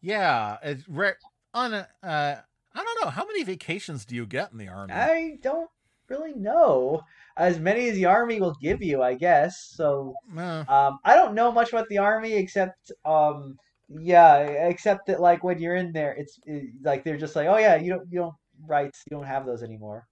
Yeah. 0.00 0.58
It's 0.62 0.84
on 1.54 1.74
a, 1.74 1.88
uh, 2.02 2.36
I 2.74 2.82
don't 2.82 3.04
know 3.04 3.10
how 3.10 3.26
many 3.26 3.44
vacations 3.44 4.04
do 4.04 4.14
you 4.14 4.26
get 4.26 4.52
in 4.52 4.58
the 4.58 4.68
army. 4.68 4.94
I 4.94 5.38
don't 5.42 5.70
really 6.08 6.34
know. 6.34 7.02
As 7.36 7.58
many 7.58 7.88
as 7.88 7.96
the 7.96 8.06
army 8.06 8.40
will 8.40 8.56
give 8.60 8.82
you, 8.82 9.02
I 9.02 9.14
guess. 9.14 9.70
So 9.74 10.14
Uh, 10.36 10.64
um, 10.68 10.98
I 11.04 11.14
don't 11.14 11.34
know 11.34 11.50
much 11.52 11.70
about 11.70 11.88
the 11.88 11.98
army 11.98 12.34
except 12.34 12.92
um, 13.04 13.56
yeah, 14.00 14.38
except 14.38 15.06
that 15.06 15.20
like 15.20 15.44
when 15.44 15.58
you're 15.58 15.76
in 15.76 15.92
there, 15.92 16.12
it's 16.12 16.38
it, 16.46 16.70
like 16.82 17.04
they're 17.04 17.18
just 17.18 17.36
like, 17.36 17.48
oh 17.48 17.58
yeah, 17.58 17.76
you 17.76 17.90
don't 17.90 18.06
you 18.10 18.20
don't 18.20 18.34
rights, 18.66 19.02
you 19.10 19.16
don't 19.16 19.26
have 19.26 19.46
those 19.46 19.62
anymore. 19.62 20.06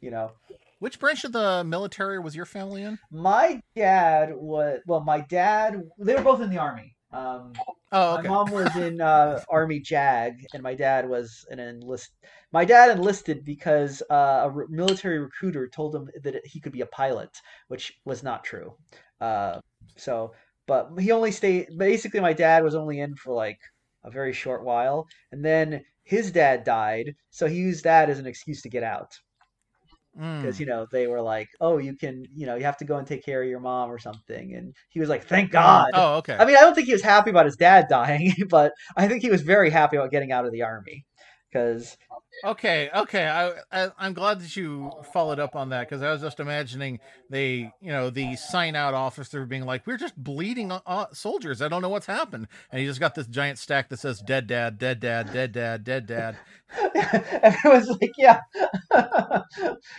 You 0.00 0.10
know, 0.10 0.32
which 0.80 0.98
branch 0.98 1.24
of 1.24 1.32
the 1.32 1.62
military 1.64 2.18
was 2.18 2.34
your 2.34 2.44
family 2.44 2.82
in? 2.82 2.98
my 3.10 3.60
dad 3.76 4.30
was 4.34 4.80
well, 4.86 5.00
my 5.00 5.20
dad 5.20 5.80
they 5.98 6.14
were 6.14 6.22
both 6.22 6.40
in 6.40 6.50
the 6.50 6.58
army. 6.58 6.91
Um, 7.12 7.52
Oh, 7.94 8.16
My 8.16 8.22
mom 8.22 8.50
was 8.50 8.74
in 8.76 9.02
uh, 9.02 9.38
Army 9.50 9.78
JAG, 9.78 10.46
and 10.54 10.62
my 10.62 10.74
dad 10.74 11.06
was 11.06 11.44
an 11.50 11.60
enlist. 11.60 12.10
My 12.50 12.64
dad 12.64 12.90
enlisted 12.90 13.44
because 13.44 14.02
uh, 14.08 14.40
a 14.44 14.50
re- 14.50 14.64
military 14.70 15.18
recruiter 15.18 15.68
told 15.68 15.94
him 15.94 16.08
that 16.22 16.40
he 16.46 16.58
could 16.58 16.72
be 16.72 16.80
a 16.80 16.86
pilot, 16.86 17.28
which 17.68 17.92
was 18.06 18.22
not 18.22 18.44
true. 18.44 18.74
Uh, 19.20 19.60
so, 19.94 20.32
but 20.66 20.88
he 20.98 21.12
only 21.12 21.32
stayed. 21.32 21.66
Basically, 21.76 22.20
my 22.20 22.32
dad 22.32 22.64
was 22.64 22.74
only 22.74 23.00
in 23.00 23.14
for 23.14 23.34
like 23.34 23.58
a 24.04 24.10
very 24.10 24.32
short 24.32 24.64
while, 24.64 25.06
and 25.30 25.44
then 25.44 25.84
his 26.02 26.32
dad 26.32 26.64
died, 26.64 27.14
so 27.28 27.46
he 27.46 27.56
used 27.56 27.84
that 27.84 28.08
as 28.08 28.18
an 28.18 28.26
excuse 28.26 28.62
to 28.62 28.70
get 28.70 28.82
out 28.82 29.12
Mm. 30.18 30.42
because 30.42 30.60
you 30.60 30.66
know 30.66 30.86
they 30.92 31.06
were 31.06 31.22
like, 31.22 31.48
"Oh, 31.60 31.78
you 31.78 31.96
can, 31.96 32.26
you 32.34 32.44
know, 32.44 32.54
you 32.54 32.64
have 32.64 32.76
to 32.78 32.84
go 32.84 32.98
and 32.98 33.06
take 33.06 33.24
care 33.24 33.42
of 33.42 33.48
your 33.48 33.60
mom 33.60 33.90
or 33.90 33.98
something," 33.98 34.54
and 34.54 34.74
he 34.90 35.00
was 35.00 35.08
like, 35.08 35.24
"Thank 35.24 35.50
God." 35.50 35.90
Oh, 35.94 36.16
okay. 36.16 36.36
I 36.38 36.44
mean, 36.44 36.56
I 36.56 36.60
don't 36.60 36.74
think 36.74 36.86
he 36.86 36.92
was 36.92 37.02
happy 37.02 37.30
about 37.30 37.46
his 37.46 37.56
dad 37.56 37.86
dying, 37.88 38.32
but 38.50 38.72
I 38.96 39.08
think 39.08 39.22
he 39.22 39.30
was 39.30 39.40
very 39.40 39.70
happy 39.70 39.96
about 39.96 40.10
getting 40.10 40.30
out 40.30 40.44
of 40.44 40.52
the 40.52 40.62
army 40.62 41.06
because 41.52 41.96
Okay, 42.44 42.90
okay. 42.94 43.28
I, 43.28 43.52
I 43.70 43.90
I'm 43.98 44.14
glad 44.14 44.40
that 44.40 44.56
you 44.56 44.90
followed 45.12 45.38
up 45.38 45.54
on 45.54 45.68
that 45.68 45.88
because 45.88 46.02
I 46.02 46.10
was 46.10 46.22
just 46.22 46.40
imagining 46.40 46.98
they, 47.30 47.70
you 47.80 47.92
know, 47.92 48.10
the 48.10 48.34
sign 48.36 48.74
out 48.74 48.94
officer 48.94 49.46
being 49.46 49.64
like, 49.64 49.86
"We're 49.86 49.96
just 49.96 50.16
bleeding 50.16 50.72
uh, 50.72 51.06
soldiers. 51.12 51.62
I 51.62 51.68
don't 51.68 51.82
know 51.82 51.88
what's 51.88 52.06
happened," 52.06 52.48
and 52.70 52.80
he 52.80 52.86
just 52.86 52.98
got 52.98 53.14
this 53.14 53.28
giant 53.28 53.58
stack 53.58 53.90
that 53.90 53.98
says 53.98 54.20
"Dead 54.20 54.46
Dad, 54.48 54.78
Dead 54.78 54.98
Dad, 54.98 55.32
Dead 55.32 55.52
Dad, 55.52 55.84
Dead 55.84 56.06
Dad." 56.06 56.36
everyone's 57.42 57.88
like, 57.88 58.12
yeah, 58.18 58.40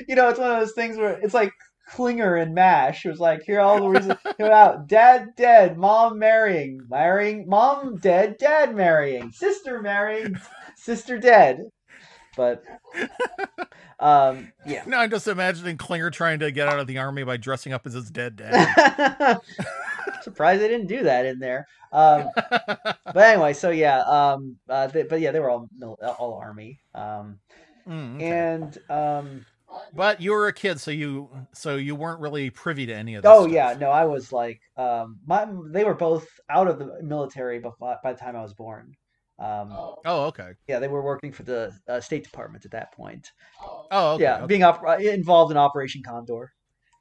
you 0.07 0.15
know, 0.15 0.29
it's 0.29 0.39
one 0.39 0.51
of 0.51 0.59
those 0.59 0.73
things 0.73 0.97
where 0.97 1.19
it's 1.19 1.33
like 1.33 1.53
Klinger 1.89 2.35
and 2.35 2.53
Mash. 2.53 3.05
It 3.05 3.09
was 3.09 3.19
like, 3.19 3.43
here 3.43 3.59
are 3.59 3.61
all 3.61 3.79
the 3.79 3.89
reasons. 3.89 4.19
Here 4.37 4.51
out, 4.51 4.87
dad 4.87 5.35
dead, 5.35 5.77
mom 5.77 6.19
marrying, 6.19 6.81
marrying, 6.89 7.47
mom 7.47 7.97
dead, 7.97 8.37
dad 8.39 8.75
marrying, 8.75 9.31
sister 9.31 9.81
marrying, 9.81 10.35
sister 10.84 11.17
dead. 11.17 11.62
But 12.36 12.63
um, 14.00 14.52
yeah. 14.65 14.84
No, 14.86 14.98
I'm 14.98 15.10
just 15.10 15.28
imagining 15.28 15.78
Klinger 15.78 16.10
trying 16.10 16.39
to 16.39 16.52
get 16.52 16.67
out 16.67 16.80
of 16.80 16.88
the 16.88 16.98
army 16.98 17.24
by 17.24 17.38
dressing 17.38 17.74
up 17.74 17.86
as 17.86 17.93
his 17.93 18.10
dead 18.10 18.36
dad. 18.38 19.39
Surprised 20.22 20.62
they 20.62 20.67
didn't 20.67 20.88
do 20.88 21.04
that 21.04 21.26
in 21.26 21.39
there. 21.39 21.67
Um, 21.91 22.30
but 22.36 23.17
anyway, 23.17 23.54
so 23.54 23.69
yeah, 23.69 24.00
um, 24.02 24.58
uh, 24.69 24.88
they, 24.88 25.04
but 25.04 25.19
yeah, 25.19 25.32
they 25.32 25.39
were 25.39 25.50
all 25.50 25.69
all 26.17 26.36
army. 26.41 26.80
Um, 26.96 27.39
Mm, 27.88 28.24
okay. 28.24 28.30
and 28.30 28.78
um, 28.89 29.46
But 29.93 30.22
you 30.22 30.32
were 30.32 30.48
a 30.48 30.54
kid, 30.54 30.80
so 30.80 30.89
you 30.91 31.30
so 31.54 31.76
you 31.76 31.96
weren't 31.96 32.22
really 32.22 32.50
privy 32.50 32.86
to 32.86 32.93
any 32.96 33.15
of 33.15 33.26
this. 33.26 33.34
oh 33.34 33.41
stuff. 33.43 33.52
yeah, 33.52 33.76
no, 33.80 33.89
I 33.91 34.06
was 34.06 34.32
like, 34.32 34.62
um, 34.78 35.19
my 35.26 35.46
they 35.67 35.84
were 35.84 35.93
both 35.93 36.28
out 36.50 36.67
of 36.67 36.80
the 36.80 37.02
military 37.04 37.60
before, 37.60 37.98
by 38.04 38.13
the 38.13 38.19
time 38.19 38.36
I 38.38 38.41
was 38.41 38.54
born. 38.54 38.96
Um, 39.39 39.69
Oh, 40.06 40.26
okay. 40.26 40.52
yeah, 40.67 40.80
they 40.80 40.88
were 40.88 41.02
working 41.02 41.32
for 41.32 41.43
the 41.43 41.72
uh, 41.88 42.00
State 42.00 42.24
Department 42.24 42.65
at 42.65 42.72
that 42.72 42.93
point. 42.93 43.32
Oh, 43.91 44.13
okay. 44.13 44.24
yeah, 44.24 44.38
okay. 44.38 44.46
being 44.48 44.63
op- 44.63 44.84
uh, 44.86 44.98
involved 44.98 45.52
in 45.52 45.58
Operation 45.58 46.02
Condor. 46.06 46.52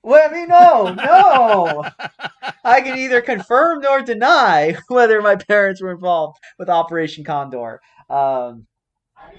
Let 0.05 0.33
me 0.33 0.47
know. 0.47 0.95
no, 0.95 1.83
no. 1.83 1.91
I 2.65 2.81
can 2.81 2.99
either 2.99 3.21
confirm 3.21 3.81
nor 3.81 4.03
deny 4.03 4.77
whether 4.89 5.21
my 5.23 5.37
parents 5.37 5.81
were 5.81 5.93
involved 5.93 6.39
with 6.59 6.69
Operation 6.69 7.23
Condor. 7.25 7.81
Um, 8.11 8.67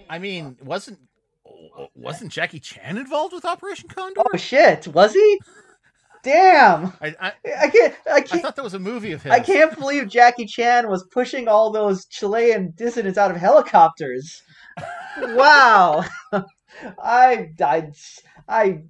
I 0.09 0.19
mean, 0.19 0.57
wasn't 0.63 0.99
wasn't 1.95 2.31
Jackie 2.31 2.59
Chan 2.59 2.97
involved 2.97 3.33
with 3.33 3.43
Operation 3.45 3.89
Condor? 3.89 4.21
oh 4.33 4.37
shit, 4.37 4.87
was 4.87 5.13
he? 5.13 5.39
Damn, 6.23 6.93
I, 7.01 7.15
I 7.19 7.33
I 7.59 7.67
can't, 7.67 7.95
I 8.09 8.13
I 8.13 8.21
can't, 8.21 8.41
thought 8.41 8.55
that 8.55 8.63
was 8.63 8.73
a 8.73 8.79
movie 8.79 9.11
of 9.11 9.21
his. 9.23 9.31
I 9.31 9.41
can't 9.41 9.77
believe 9.77 10.07
Jackie 10.07 10.45
Chan 10.45 10.87
was 10.89 11.05
pushing 11.11 11.49
all 11.49 11.69
those 11.69 12.05
Chilean 12.05 12.71
dissidents 12.77 13.17
out 13.17 13.29
of 13.29 13.35
helicopters. 13.37 14.41
wow, 15.19 16.05
I, 17.03 17.49
I, 17.61 17.91
I, 18.47 18.81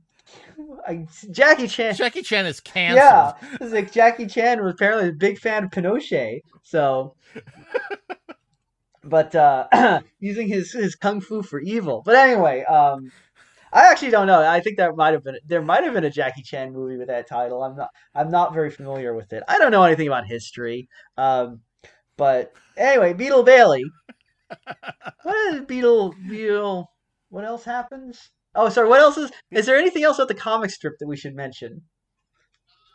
I, 0.88 1.08
Jackie 1.32 1.68
Chan. 1.68 1.96
Jackie 1.96 2.22
Chan 2.22 2.46
is 2.46 2.60
canceled. 2.60 2.98
Yeah, 2.98 3.56
it's 3.60 3.74
like 3.74 3.92
Jackie 3.92 4.28
Chan 4.28 4.64
was 4.64 4.76
apparently 4.76 5.10
a 5.10 5.14
big 5.14 5.40
fan 5.40 5.64
of 5.64 5.72
Pinochet. 5.72 6.42
So, 6.62 7.16
but 9.04 9.34
uh, 9.34 10.02
using 10.20 10.48
his 10.48 10.72
his 10.72 10.96
kung 10.96 11.20
fu 11.20 11.42
for 11.42 11.60
evil. 11.60 12.04
But 12.06 12.16
anyway, 12.16 12.64
um, 12.66 13.12
I 13.74 13.90
actually 13.90 14.12
don't 14.12 14.28
know. 14.28 14.42
I 14.44 14.60
think 14.60 14.78
that 14.78 14.96
might 14.96 15.14
have 15.14 15.24
been 15.24 15.38
there 15.46 15.62
might 15.62 15.84
have 15.84 15.94
been 15.94 16.04
a 16.04 16.10
Jackie 16.10 16.44
Chan 16.44 16.72
movie 16.74 16.98
with 16.98 17.08
that 17.08 17.28
title. 17.28 17.64
I'm 17.64 17.76
not 17.76 17.90
I'm 18.16 18.30
not 18.32 18.54
very 18.54 18.70
familiar 18.70 19.14
with 19.16 19.34
it. 19.34 19.44
I 19.48 19.58
don't 19.58 19.72
know 19.72 19.84
anything 19.84 20.08
about 20.08 20.28
history. 20.28 20.88
Um, 21.18 21.62
but 22.18 22.54
anyway, 22.78 23.14
Beetle 23.14 23.44
Bailey. 23.44 23.84
What 25.24 25.56
is 25.56 25.62
Beetle 25.62 26.14
Beetle? 26.30 26.92
What 27.30 27.44
else 27.46 27.64
happens? 27.64 28.30
Oh, 28.56 28.70
sorry. 28.70 28.88
What 28.88 29.00
else 29.00 29.18
is? 29.18 29.32
Is 29.52 29.66
there 29.66 29.78
anything 29.78 30.04
else 30.04 30.20
about 30.20 30.28
the 30.28 30.36
comic 30.36 30.70
strip 30.70 30.94
that 31.00 31.08
we 31.08 31.18
should 31.18 31.36
mention? 31.36 31.82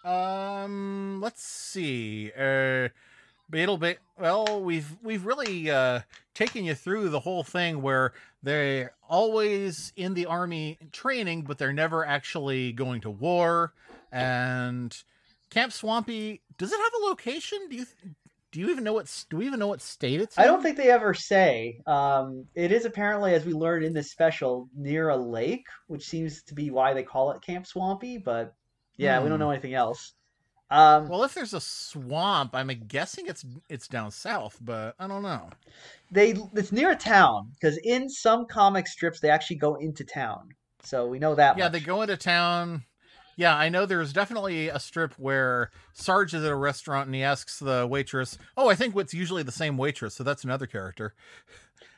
Um, 0.05 1.21
let's 1.21 1.43
see. 1.43 2.31
Uh, 2.39 2.89
Beetle 3.51 3.79
ba- 3.79 3.97
Well, 4.19 4.63
we've 4.63 4.97
we've 5.03 5.27
really 5.27 5.71
uh, 5.71 6.01
taken 6.35 6.65
you 6.65 6.75
through 6.75 7.09
the 7.09 7.21
whole 7.21 7.43
thing 7.43 7.83
where 7.83 8.13
they're 8.43 8.93
always 9.09 9.93
in 9.97 10.15
the 10.15 10.27
army 10.27 10.79
training, 10.93 11.43
but 11.43 11.59
they're 11.59 11.73
never 11.73 12.05
actually 12.07 12.73
going 12.73 13.01
to 13.03 13.11
war. 13.11 13.73
And 14.13 14.97
Camp 15.51 15.73
Swampy 15.73 16.43
does 16.57 16.73
it 16.73 16.79
have 16.79 16.93
a 17.03 17.07
location? 17.07 17.59
Do 17.69 17.77
you 17.77 17.87
do 18.51 18.61
you 18.61 18.71
even 18.71 18.85
know 18.85 18.95
what 18.95 19.25
do 19.29 19.37
we 19.37 19.47
even 19.47 19.59
know 19.61 19.67
what 19.67 19.83
state 19.83 20.21
it's? 20.21 20.39
I 20.39 20.45
don't 20.47 20.63
think 20.63 20.77
they 20.77 20.91
ever 20.91 21.13
say. 21.15 21.81
Um, 21.87 22.47
it 22.55 22.73
is 22.73 22.85
apparently, 22.87 23.35
as 23.35 23.45
we 23.45 23.53
learned 23.53 23.85
in 23.85 23.93
this 23.93 24.11
special, 24.11 24.69
near 24.75 25.11
a 25.11 25.17
lake, 25.17 25.67
which 25.87 26.05
seems 26.07 26.43
to 26.45 26.55
be 26.55 26.71
why 26.71 26.95
they 26.95 27.03
call 27.03 27.31
it 27.33 27.43
Camp 27.43 27.67
Swampy. 27.67 28.19
But 28.19 28.55
yeah, 28.97 29.23
we 29.23 29.29
don't 29.29 29.39
Hmm. 29.39 29.45
know 29.45 29.51
anything 29.51 29.75
else. 29.75 30.15
Um, 30.71 31.09
Well, 31.09 31.25
if 31.25 31.33
there's 31.35 31.55
a 31.55 31.61
swamp, 31.61 32.55
I'm 32.55 32.69
guessing 32.89 33.27
it's 33.27 33.45
it's 33.69 33.89
down 33.89 34.11
south, 34.11 34.59
but 34.61 34.95
I 34.99 35.07
don't 35.07 35.23
know. 35.23 35.49
they 36.11 36.35
it's 36.55 36.73
near 36.73 36.91
a 36.91 36.97
town 36.97 37.51
because 37.55 37.79
in 37.79 38.09
some 38.09 38.47
comic 38.47 38.87
strips 38.87 39.21
they 39.21 39.31
actually 39.31 39.57
go 39.57 39.77
into 39.77 40.05
town, 40.05 40.51
so 40.83 41.07
we 41.07 41.19
know 41.19 41.35
that. 41.35 41.57
Yeah, 41.57 41.65
much. 41.65 41.73
they 41.73 41.81
go 41.81 42.03
into 42.03 42.17
town. 42.17 42.85
Yeah, 43.37 43.57
I 43.57 43.69
know 43.69 43.87
there's 43.87 44.13
definitely 44.13 44.69
a 44.69 44.81
strip 44.81 45.15
where 45.15 45.71
Sarge 45.93 46.35
is 46.35 46.43
at 46.45 46.51
a 46.51 46.57
restaurant 46.57 47.07
and 47.07 47.15
he 47.15 47.23
asks 47.23 47.61
the 47.61 47.87
waitress, 47.89 48.37
Oh, 48.57 48.69
I 48.69 48.75
think 48.75 48.97
it's 48.97 49.15
usually 49.15 49.45
the 49.45 49.53
same 49.53 49.77
waitress, 49.79 50.17
so 50.17 50.25
that's 50.25 50.43
another 50.45 50.67
character. 50.67 51.15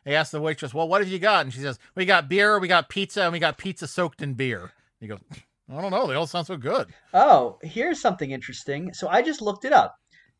He 0.05 0.15
asks 0.15 0.33
the 0.33 0.41
waitress, 0.41 0.73
Well, 0.73 0.89
what 0.89 1.01
have 1.03 1.11
you 1.11 1.19
got? 1.19 1.45
And 1.45 1.53
she 1.53 1.61
says, 1.61 1.79
We 1.95 2.05
got 2.07 2.29
beer, 2.29 2.59
we 2.59 2.69
got 2.69 2.89
pizza, 2.89 3.23
and 3.23 3.33
we 3.33 3.39
got 3.39 3.59
pizza 3.59 3.87
soaked 3.87 4.23
in 4.23 4.33
beer. 4.35 4.73
He 4.99 5.07
goes, 5.07 5.21
I 5.71 5.81
don't 5.81 5.91
know, 5.93 6.07
they 6.07 6.15
all 6.15 6.27
sound 6.27 6.47
so 6.47 6.57
good. 6.57 6.89
Oh, 7.15 7.59
here's 7.63 8.01
something 8.01 8.31
interesting. 8.33 8.93
So 8.93 9.09
I 9.09 9.23
just 9.23 9.41
looked 9.41 9.65
it 9.65 9.73
up, 9.73 9.95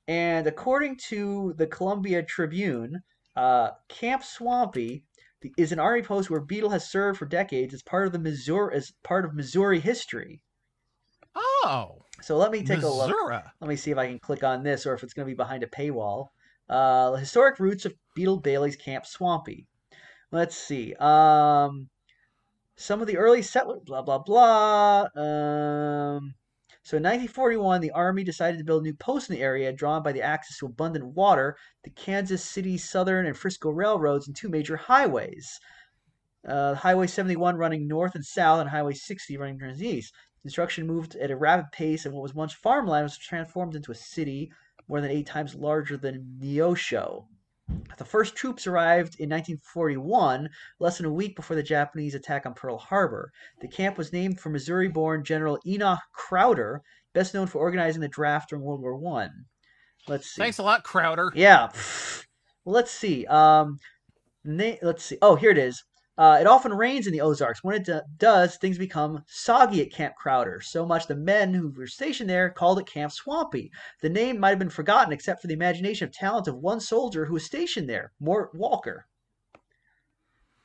and 0.09 0.47
according 0.47 0.97
to 1.09 1.55
the 1.57 1.67
Columbia 1.67 2.23
Tribune, 2.23 3.01
uh, 3.37 3.71
Camp 3.89 4.25
Swampy 4.25 5.05
is 5.57 5.73
an 5.73 5.79
army 5.79 6.03
post 6.03 6.29
where 6.31 6.41
Beetle 6.41 6.71
has 6.71 6.91
served 6.91 7.19
for 7.19 7.27
decades 7.27 7.73
as 7.73 7.83
part 7.83 8.07
of 8.07 8.13
the 8.13 8.19
Missouri 8.19 8.77
as 8.77 8.93
part 9.05 9.25
of 9.25 9.35
Missouri 9.35 9.81
history. 9.81 10.43
Oh, 11.35 12.03
So 12.23 12.37
let 12.37 12.51
me 12.51 12.63
take 12.65 12.83
a 12.83 12.89
look. 12.89 13.09
Let 13.61 13.69
me 13.69 13.77
see 13.77 13.91
if 13.91 13.99
I 13.99 14.07
can 14.09 14.19
click 14.19 14.43
on 14.45 14.63
this 14.63 14.85
or 14.85 14.95
if 14.95 15.03
it's 15.03 15.15
going 15.15 15.27
to 15.27 15.33
be 15.33 15.37
behind 15.37 15.63
a 15.63 15.67
paywall. 15.69 16.27
Uh, 16.69 17.13
the 17.13 17.19
historic 17.21 17.59
roots 17.59 17.85
of 17.85 17.95
Beetle 18.15 18.41
Bailey's 18.41 18.77
Camp 18.77 19.07
Swampy. 19.07 19.67
Let's 20.33 20.57
see. 20.57 20.95
Um, 20.95 21.89
some 22.81 23.03
of 23.03 23.07
the 23.07 23.19
early 23.19 23.43
settlers, 23.43 23.83
blah, 23.85 24.01
blah, 24.01 24.19
blah. 24.19 25.03
Um, 25.15 26.35
so 26.83 26.97
in 26.97 27.03
1941, 27.03 27.83
the 27.83 27.91
Army 27.91 28.25
decided 28.25 28.57
to 28.57 28.65
build 28.65 28.83
a 28.83 28.85
new 28.85 28.95
post 28.95 29.29
in 29.29 29.37
the 29.37 29.43
area, 29.43 29.71
drawn 29.71 30.03
by 30.03 30.13
the 30.13 30.23
access 30.23 30.57
to 30.59 30.67
abundant 30.67 31.05
water, 31.05 31.57
the 31.85 31.91
Kansas 31.91 32.43
City 32.43 32.79
Southern 32.79 33.27
and 33.27 33.37
Frisco 33.37 33.69
railroads, 33.69 34.27
and 34.27 34.35
two 34.35 34.49
major 34.49 34.79
highways. 34.79 35.61
Uh, 36.49 36.75
Highway 36.75 37.07
71 37.07 37.57
running 37.57 37.87
north 37.87 38.15
and 38.15 38.25
south, 38.25 38.61
and 38.61 38.71
Highway 38.71 38.95
60 38.95 39.37
running 39.37 39.59
north 39.59 39.75
and 39.75 39.83
east. 39.83 40.15
Construction 40.41 40.87
moved 40.87 41.17
at 41.17 41.31
a 41.31 41.37
rapid 41.37 41.71
pace, 41.73 42.07
and 42.07 42.15
what 42.15 42.23
was 42.23 42.35
once 42.35 42.55
farmland 42.55 43.05
was 43.05 43.19
transformed 43.19 43.77
into 43.77 43.93
a 43.93 43.95
city 43.95 44.51
more 44.89 45.03
than 45.03 45.11
eight 45.11 45.27
times 45.27 45.55
larger 45.55 45.99
than 45.99 46.39
Neosho. 46.41 47.27
The 47.99 48.05
first 48.05 48.35
troops 48.35 48.67
arrived 48.67 49.17
in 49.19 49.29
1941, 49.29 50.49
less 50.79 50.97
than 50.97 51.07
a 51.07 51.13
week 51.13 51.37
before 51.37 51.57
the 51.57 51.63
Japanese 51.63 52.15
attack 52.15 52.47
on 52.47 52.55
Pearl 52.55 52.79
Harbor. 52.79 53.31
The 53.61 53.69
camp 53.69 53.99
was 53.99 54.13
named 54.13 54.41
for 54.41 54.49
Missouri 54.49 54.89
born 54.89 55.23
General 55.23 55.59
Enoch 55.67 56.01
Crowder, 56.13 56.83
best 57.13 57.35
known 57.35 57.47
for 57.47 57.59
organizing 57.59 58.01
the 58.01 58.09
draft 58.09 58.51
during 58.51 58.65
World 58.65 58.81
War 58.81 58.97
One. 58.97 59.31
Let's 60.09 60.31
see. 60.31 60.41
Thanks 60.41 60.59
a 60.59 60.63
lot, 60.63 60.83
Crowder. 60.83 61.31
Yeah. 61.35 61.69
Well, 62.65 62.75
let's 62.75 62.91
see. 62.91 63.27
Um, 63.27 63.79
na- 64.45 64.77
let's 64.83 65.05
see. 65.05 65.19
Oh, 65.21 65.37
here 65.37 65.51
it 65.51 65.59
is. 65.59 65.85
Uh, 66.21 66.37
it 66.39 66.47
often 66.47 66.75
rains 66.75 67.07
in 67.07 67.15
the 67.15 67.21
Ozarks. 67.23 67.65
When 67.65 67.77
it 67.77 67.87
do- 67.87 68.03
does, 68.19 68.57
things 68.57 68.77
become 68.77 69.25
soggy 69.27 69.81
at 69.81 69.91
Camp 69.91 70.17
Crowder. 70.17 70.61
So 70.61 70.85
much 70.85 71.07
the 71.07 71.17
men 71.17 71.55
who 71.55 71.71
were 71.71 71.87
stationed 71.87 72.29
there 72.29 72.51
called 72.51 72.79
it 72.79 72.87
Camp 72.87 73.11
Swampy. 73.11 73.73
The 74.03 74.11
name 74.11 74.39
might 74.39 74.51
have 74.51 74.59
been 74.59 74.69
forgotten 74.69 75.15
except 75.15 75.41
for 75.41 75.47
the 75.47 75.55
imagination 75.55 76.07
of 76.07 76.13
talent 76.13 76.47
of 76.47 76.57
one 76.57 76.79
soldier 76.79 77.25
who 77.25 77.33
was 77.33 77.47
stationed 77.47 77.89
there, 77.89 78.13
Mort 78.21 78.55
Walker. 78.55 79.07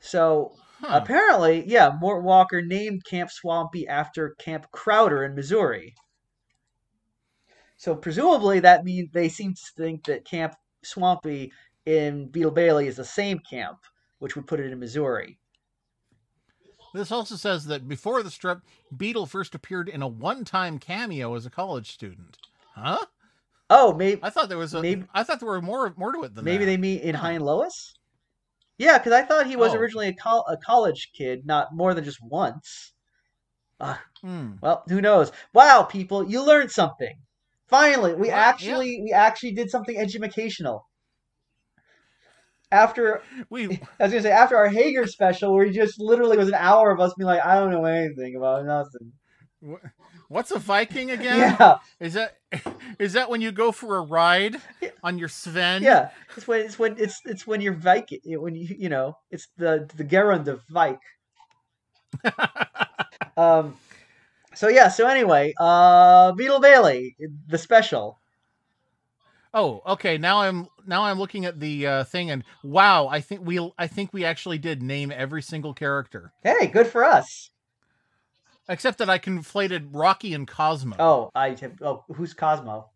So 0.01 0.57
Huh. 0.81 0.99
apparently, 0.99 1.63
yeah, 1.65 1.97
Mort 2.01 2.25
Walker 2.25 2.61
named 2.61 3.05
Camp 3.05 3.31
Swampy 3.31 3.87
after 3.87 4.31
Camp 4.31 4.69
Crowder 4.71 5.23
in 5.23 5.35
Missouri. 5.35 5.95
So 7.77 7.95
presumably 7.95 8.59
that 8.59 8.83
means 8.83 9.09
they 9.13 9.29
seem 9.29 9.53
to 9.53 9.71
think 9.77 10.03
that 10.07 10.25
Camp 10.25 10.55
Swampy 10.83 11.53
in 11.85 12.27
Beetle 12.27 12.51
Bailey 12.51 12.87
is 12.87 12.97
the 12.97 13.05
same 13.05 13.39
camp, 13.39 13.77
which 14.19 14.35
would 14.35 14.47
put 14.47 14.59
it 14.59 14.69
in 14.69 14.79
Missouri. 14.79 15.39
This 16.95 17.11
also 17.11 17.35
says 17.35 17.65
that 17.65 17.87
before 17.87 18.23
the 18.23 18.31
strip, 18.31 18.61
Beetle 18.95 19.25
first 19.25 19.53
appeared 19.53 19.89
in 19.89 20.01
a 20.01 20.07
one-time 20.07 20.79
cameo 20.79 21.35
as 21.35 21.45
a 21.45 21.49
college 21.49 21.91
student. 21.91 22.37
Huh? 22.75 23.05
Oh, 23.69 23.93
maybe 23.93 24.21
I 24.23 24.29
thought 24.29 24.47
there 24.49 24.57
was 24.57 24.73
a. 24.73 24.77
I 24.77 24.81
Maybe- 24.81 25.05
thought 25.23 25.39
there 25.39 25.49
were 25.49 25.61
more 25.61 25.93
more 25.97 26.13
to 26.13 26.19
it 26.23 26.35
than 26.35 26.35
that. 26.35 26.43
maybe 26.43 26.65
that. 26.65 26.71
they 26.71 26.77
meet 26.77 27.01
in 27.01 27.15
Hi 27.15 27.31
and 27.33 27.43
Lois. 27.45 27.93
Yeah, 28.77 28.97
because 28.97 29.13
I 29.13 29.23
thought 29.23 29.47
he 29.47 29.55
was 29.55 29.73
Oh. 29.73 29.77
originally 29.77 30.07
a, 30.09 30.13
col- 30.13 30.45
a 30.47 30.57
college 30.57 31.11
kid, 31.17 31.45
not 31.45 31.73
more 31.75 31.93
than 31.93 32.03
just 32.03 32.19
once. 32.21 32.93
Hmm. 34.21 34.53
Well, 34.61 34.83
who 34.87 35.01
knows? 35.01 35.31
Wow, 35.53 35.83
people, 35.83 36.29
you 36.29 36.45
learned 36.45 36.71
something. 36.71 37.15
Finally, 37.67 38.13
we 38.13 38.19
Well, 38.21 38.27
yeah. 38.29 38.35
actually 38.37 39.01
we 39.01 39.11
actually 39.11 39.51
did 39.51 39.69
something 39.69 39.97
educational. 39.97 40.87
After 42.75 43.21
We 43.49 43.63
I 43.99 44.03
was 44.03 44.11
gonna 44.11 44.21
say 44.21 44.31
after 44.31 44.57
our 44.57 44.67
Hagar 44.67 45.07
special, 45.07 45.53
where 45.53 45.65
he 45.65 45.71
just 45.71 45.99
literally 45.99 46.37
was 46.37 46.49
an 46.49 46.55
hour 46.55 46.91
of 46.91 46.99
us 46.99 47.13
being 47.17 47.25
like, 47.27 47.43
I 47.45 47.55
don't 47.55 47.71
know 47.71 47.85
anything 47.85 48.35
about 48.35 48.65
nothing. 48.65 49.13
what's 50.27 50.51
a 50.51 50.59
Viking 50.59 51.11
again? 51.11 51.37
Yeah, 51.59 51.77
Is 51.99 52.13
that 52.13 52.37
is 52.99 53.13
that 53.13 53.29
when 53.29 53.41
you 53.41 53.51
go 53.51 53.71
for 53.71 53.97
a 53.97 54.01
ride 54.01 54.57
on 55.03 55.17
your 55.17 55.29
Sven? 55.29 55.83
yeah. 55.83 56.09
It's 56.35 56.47
when 56.47 56.59
it's 56.61 56.77
when 56.77 56.95
it's 56.99 57.21
it's 57.25 57.47
when 57.47 57.61
you're 57.61 57.73
Viking 57.73 58.19
when 58.25 58.55
you 58.55 58.75
you 58.77 58.89
know 58.89 59.17
it's 59.31 59.47
the 59.57 59.89
the 59.95 60.03
Gerund 60.03 60.47
of 60.47 60.61
Vike. 60.69 60.99
um. 63.37 63.75
So 64.53 64.67
yeah. 64.69 64.87
So 64.89 65.07
anyway, 65.07 65.53
uh, 65.59 66.31
Beetle 66.33 66.59
Bailey, 66.59 67.15
the 67.47 67.57
special. 67.57 68.19
Oh, 69.55 69.81
okay. 69.87 70.17
Now 70.17 70.41
I'm 70.41 70.67
now 70.85 71.03
I'm 71.03 71.17
looking 71.17 71.45
at 71.45 71.61
the 71.61 71.87
uh, 71.87 72.03
thing 72.03 72.29
and 72.29 72.43
wow, 72.61 73.07
I 73.07 73.21
think 73.21 73.41
we 73.45 73.71
I 73.77 73.87
think 73.87 74.13
we 74.13 74.25
actually 74.25 74.57
did 74.57 74.83
name 74.83 75.13
every 75.15 75.41
single 75.41 75.73
character. 75.73 76.33
Hey, 76.43 76.67
good 76.67 76.87
for 76.87 77.05
us. 77.05 77.49
Except 78.67 78.97
that 78.97 79.09
I 79.09 79.17
conflated 79.17 79.89
Rocky 79.93 80.33
and 80.33 80.45
Cosmo. 80.45 80.97
Oh, 80.99 81.31
I 81.33 81.49
have. 81.61 81.81
Oh, 81.81 82.03
who's 82.13 82.33
Cosmo? 82.33 82.89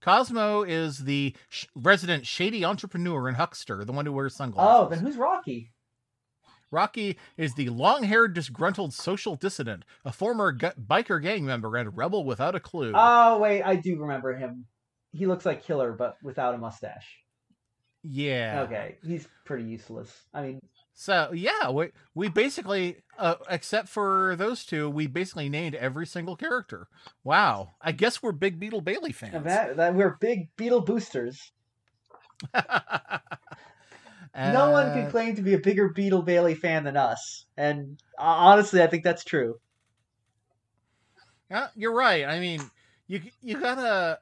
Cosmo 0.00 0.62
is 0.64 0.98
the 0.98 1.36
sh- 1.48 1.66
resident 1.76 2.26
shady 2.26 2.64
entrepreneur 2.64 3.28
and 3.28 3.36
huckster, 3.36 3.84
the 3.84 3.92
one 3.92 4.04
who 4.04 4.12
wears 4.12 4.34
sunglasses 4.34 4.74
Oh, 4.76 4.88
then 4.88 4.98
who's 4.98 5.16
Rocky? 5.16 5.70
Rocky 6.72 7.18
is 7.36 7.54
the 7.54 7.68
long-haired, 7.68 8.34
disgruntled 8.34 8.94
social 8.94 9.36
dissident, 9.36 9.84
a 10.04 10.10
former 10.10 10.50
gu- 10.50 10.70
biker 10.70 11.22
gang 11.22 11.44
member 11.44 11.76
and 11.76 11.96
rebel 11.96 12.24
without 12.24 12.56
a 12.56 12.60
clue. 12.60 12.92
Oh 12.96 13.38
wait, 13.38 13.62
I 13.62 13.76
do 13.76 14.00
remember 14.00 14.34
him. 14.34 14.66
He 15.12 15.26
looks 15.26 15.44
like 15.46 15.64
Killer, 15.64 15.92
but 15.92 16.16
without 16.22 16.54
a 16.54 16.58
mustache. 16.58 17.18
yeah. 18.02 18.62
Okay, 18.66 18.96
he's 19.04 19.28
pretty 19.44 19.64
useless. 19.64 20.10
I 20.34 20.42
mean, 20.42 20.60
So 20.94 21.30
yeah, 21.34 21.70
we 21.70 21.90
we 22.14 22.28
basically, 22.28 22.96
uh, 23.18 23.36
except 23.50 23.88
for 23.88 24.34
those 24.36 24.64
two, 24.64 24.88
we 24.90 25.06
basically 25.06 25.48
named 25.48 25.74
every 25.74 26.06
single 26.06 26.36
character. 26.36 26.88
Wow, 27.24 27.72
I 27.80 27.92
guess 27.92 28.22
we're 28.22 28.32
big 28.32 28.58
Beetle 28.58 28.80
Bailey 28.80 29.12
fans. 29.12 29.44
that, 29.44 29.76
that 29.76 29.94
we're 29.94 30.16
big 30.20 30.48
Beetle 30.56 30.80
boosters. 30.82 31.52
no 32.54 32.60
one 34.70 34.86
Uh, 34.86 34.94
can 34.94 35.10
claim 35.10 35.36
to 35.36 35.42
be 35.42 35.54
a 35.54 35.58
bigger 35.58 35.90
Beetle 35.90 36.22
Bailey 36.22 36.54
fan 36.54 36.84
than 36.84 36.96
us, 36.96 37.46
and 37.56 37.98
uh, 38.18 38.22
honestly, 38.22 38.82
I 38.82 38.86
think 38.86 39.04
that's 39.04 39.24
true. 39.24 39.58
Yeah, 41.50 41.68
you're 41.76 41.94
right. 41.94 42.24
I 42.24 42.40
mean, 42.40 42.62
you 43.06 43.20
you 43.42 43.60
gotta. 43.60 44.18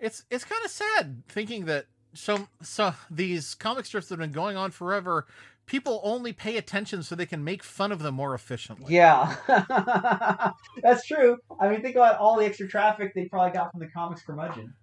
It's 0.00 0.24
it's 0.30 0.44
kind 0.44 0.64
of 0.64 0.70
sad 0.70 1.22
thinking 1.28 1.66
that 1.66 1.86
so 2.14 2.48
so 2.62 2.94
these 3.10 3.54
comic 3.54 3.84
strips 3.84 4.08
that 4.08 4.14
have 4.14 4.20
been 4.20 4.32
going 4.32 4.56
on 4.56 4.70
forever. 4.70 5.26
People 5.66 6.00
only 6.02 6.32
pay 6.32 6.56
attention 6.56 7.04
so 7.04 7.14
they 7.14 7.26
can 7.26 7.44
make 7.44 7.62
fun 7.62 7.92
of 7.92 8.00
them 8.00 8.16
more 8.16 8.34
efficiently. 8.34 8.92
Yeah, 8.92 9.36
that's 10.82 11.06
true. 11.06 11.36
I 11.60 11.68
mean, 11.68 11.80
think 11.80 11.94
about 11.94 12.18
all 12.18 12.36
the 12.36 12.44
extra 12.44 12.66
traffic 12.66 13.14
they 13.14 13.26
probably 13.26 13.52
got 13.52 13.70
from 13.70 13.78
the 13.78 13.86
comics 13.86 14.22
curmudgeon. 14.22 14.74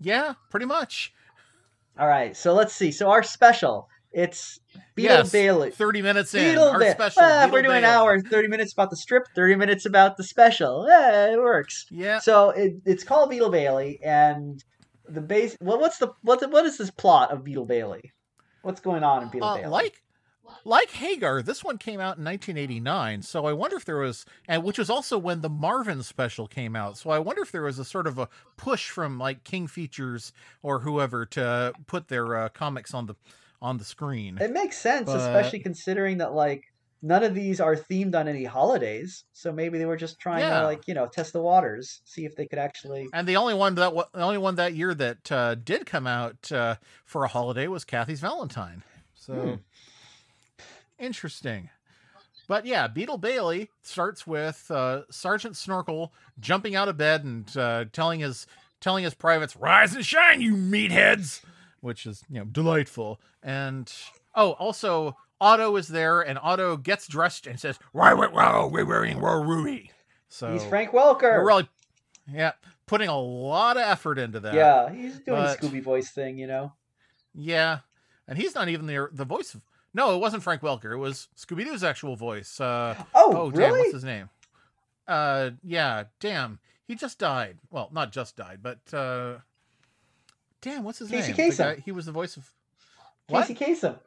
Yeah, 0.00 0.32
pretty 0.48 0.64
much. 0.64 1.12
All 1.98 2.08
right, 2.08 2.34
so 2.34 2.54
let's 2.54 2.72
see. 2.72 2.90
So 2.90 3.10
our 3.10 3.22
special, 3.22 3.88
it's 4.12 4.60
Beetle 4.94 5.16
yes, 5.18 5.32
Bailey. 5.32 5.70
Thirty 5.70 6.02
minutes 6.02 6.34
in. 6.34 6.50
Beetle 6.50 6.68
our 6.68 6.78
Ba- 6.78 6.92
special. 6.92 7.22
Ah, 7.24 7.48
we're 7.50 7.62
doing 7.62 7.78
an 7.78 7.84
hour, 7.84 8.20
30 8.20 8.48
minutes 8.48 8.72
about 8.72 8.90
the 8.90 8.96
strip, 8.96 9.26
30 9.34 9.56
minutes 9.56 9.86
about 9.86 10.16
the 10.16 10.24
special. 10.24 10.86
Yeah, 10.88 11.32
it 11.32 11.38
works. 11.38 11.86
Yeah. 11.90 12.18
So 12.18 12.50
it, 12.50 12.74
it's 12.84 13.04
called 13.04 13.30
Beetle 13.30 13.50
Bailey, 13.50 14.00
and 14.02 14.62
the 15.08 15.20
base. 15.20 15.56
Well, 15.60 15.78
what's 15.78 15.98
the 15.98 16.12
what? 16.22 16.40
the- 16.40 16.48
What 16.48 16.64
is 16.66 16.78
this 16.78 16.90
plot 16.90 17.30
of 17.30 17.44
Beetle 17.44 17.66
Bailey? 17.66 18.12
What's 18.62 18.80
going 18.80 19.02
on 19.02 19.22
in 19.22 19.28
Beetle 19.28 19.48
Uh, 19.48 19.56
Bailey? 19.56 19.68
like 19.70 20.02
like 20.64 20.90
Hagar, 20.90 21.40
this 21.42 21.64
one 21.64 21.78
came 21.78 21.98
out 21.98 22.18
in 22.18 22.24
1989. 22.24 23.22
So 23.22 23.46
I 23.46 23.52
wonder 23.54 23.76
if 23.76 23.84
there 23.86 23.96
was, 23.96 24.26
and 24.46 24.62
which 24.62 24.78
was 24.78 24.90
also 24.90 25.16
when 25.16 25.40
the 25.40 25.48
Marvin 25.48 26.02
special 26.02 26.46
came 26.46 26.76
out. 26.76 26.98
So 26.98 27.10
I 27.10 27.18
wonder 27.18 27.42
if 27.42 27.50
there 27.50 27.62
was 27.62 27.78
a 27.78 27.84
sort 27.84 28.06
of 28.06 28.18
a 28.18 28.28
push 28.56 28.90
from 28.90 29.18
like 29.18 29.44
King 29.44 29.66
Features 29.66 30.32
or 30.62 30.80
whoever 30.80 31.24
to 31.26 31.72
put 31.86 32.08
their 32.08 32.36
uh, 32.36 32.48
comics 32.50 32.92
on 32.92 33.06
the 33.06 33.14
on 33.62 33.78
the 33.78 33.84
screen. 33.84 34.36
it 34.40 34.50
makes 34.52 34.76
sense, 34.76 35.06
but- 35.06 35.16
especially 35.20 35.60
considering 35.60 36.18
that 36.18 36.34
like 36.34 36.64
none 37.04 37.24
of 37.24 37.34
these 37.34 37.60
are 37.60 37.74
themed 37.74 38.14
on 38.14 38.28
any 38.28 38.44
holidays. 38.44 39.24
So 39.32 39.50
maybe 39.52 39.78
they 39.78 39.86
were 39.86 39.96
just 39.96 40.18
trying 40.20 40.40
Yeah. 40.40 40.60
to 40.60 40.66
like 40.66 40.86
you 40.86 40.94
know 40.94 41.06
test 41.06 41.32
the 41.32 41.40
waters, 41.40 42.00
see 42.04 42.24
if 42.24 42.36
they 42.36 42.46
could 42.46 42.58
actually. 42.58 43.08
And 43.12 43.26
the 43.26 43.36
only 43.36 43.54
one 43.54 43.74
that 43.76 43.92
the 44.12 44.20
only 44.20 44.38
one 44.38 44.56
that 44.56 44.74
year 44.74 44.92
that 44.94 45.32
uh, 45.32 45.54
did 45.54 45.86
come 45.86 46.06
out 46.06 46.50
uh, 46.52 46.76
for 47.04 47.24
a 47.24 47.28
holiday 47.28 47.66
was 47.68 47.84
Kathy's 47.84 48.20
Valentine. 48.20 48.82
So 49.14 49.34
Hmm. 49.34 49.54
interesting. 50.98 51.70
But 52.48 52.66
yeah, 52.66 52.86
Beetle 52.88 53.18
Bailey 53.18 53.70
starts 53.82 54.26
with 54.26 54.70
uh, 54.70 55.02
Sergeant 55.10 55.56
Snorkel 55.56 56.12
jumping 56.40 56.74
out 56.74 56.88
of 56.88 56.96
bed 56.96 57.24
and 57.24 57.56
uh, 57.56 57.84
telling 57.92 58.20
his 58.20 58.46
telling 58.80 59.04
his 59.04 59.14
privates, 59.14 59.56
"Rise 59.56 59.94
and 59.94 60.04
shine, 60.04 60.40
you 60.40 60.54
meatheads," 60.54 61.40
which 61.82 62.06
is 62.06 62.22
you 62.30 62.38
know 62.38 62.44
delightful. 62.46 63.20
And 63.42 63.92
oh, 64.34 64.52
also 64.52 65.16
Otto 65.40 65.76
is 65.76 65.88
there, 65.88 66.22
and 66.22 66.38
Otto 66.42 66.78
gets 66.78 67.06
dressed 67.06 67.46
and 67.46 67.60
says, 67.60 67.78
"Why, 67.92 68.14
why, 68.14 68.28
why, 68.28 68.64
we're 68.64 68.86
wearing 68.86 69.18
Ruri." 69.18 69.90
So 70.28 70.52
He's 70.52 70.64
Frank 70.64 70.92
Welker. 70.92 71.22
we're 71.38 71.46
really, 71.46 71.68
yeah, 72.32 72.52
putting 72.86 73.08
a 73.08 73.18
lot 73.20 73.76
of 73.76 73.82
effort 73.82 74.18
into 74.18 74.40
that. 74.40 74.54
yeah, 74.54 74.90
he's 74.90 75.18
doing 75.18 75.42
but- 75.42 75.60
the 75.60 75.66
Scooby 75.68 75.82
voice 75.82 76.08
thing, 76.10 76.38
you 76.38 76.46
know. 76.46 76.72
Yeah, 77.34 77.80
and 78.26 78.38
he's 78.38 78.54
not 78.54 78.68
even 78.70 78.86
the 78.86 79.08
the 79.12 79.24
voice 79.26 79.54
of. 79.54 79.62
No, 79.94 80.14
it 80.14 80.20
wasn't 80.20 80.42
Frank 80.42 80.62
Welker. 80.62 80.92
It 80.92 80.96
was 80.98 81.28
Scooby 81.36 81.64
Doo's 81.64 81.84
actual 81.84 82.16
voice. 82.16 82.58
Uh, 82.58 82.94
Oh, 83.14 83.34
oh, 83.36 83.50
damn, 83.50 83.60
really? 83.60 83.80
what's 83.80 83.92
his 83.92 84.04
name? 84.04 84.30
Uh, 85.06 85.50
yeah, 85.62 86.04
damn, 86.20 86.58
he 86.86 86.94
just 86.94 87.18
died. 87.18 87.58
Well, 87.70 87.90
not 87.92 88.10
just 88.12 88.36
died, 88.36 88.60
but 88.62 88.78
uh, 88.94 89.38
damn, 90.62 90.82
what's 90.84 90.98
his 91.00 91.10
Casey 91.10 91.28
name? 91.32 91.36
The 91.36 91.42
Kasem. 91.54 91.58
guy- 91.76 91.82
he 91.84 91.92
was 91.92 92.06
the 92.06 92.12
voice 92.12 92.36
of. 92.38 92.48
What? 93.28 93.46
Casey 93.46 93.54
Kasem. 93.74 93.98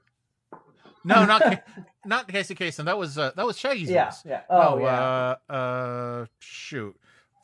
No, 1.04 1.24
not 1.26 1.64
not 2.06 2.28
Casey 2.28 2.56
Kasem. 2.56 2.86
That 2.86 2.98
was 2.98 3.18
uh, 3.18 3.32
that 3.36 3.46
was 3.46 3.58
Shaggy's 3.60 3.90
Yeah, 3.92 4.06
voice. 4.06 4.24
yeah. 4.26 4.42
Oh, 4.50 4.74
Oh, 4.76 4.78
yeah. 4.80 5.36
uh, 5.50 5.54
uh, 5.54 6.26
shoot, 6.40 6.96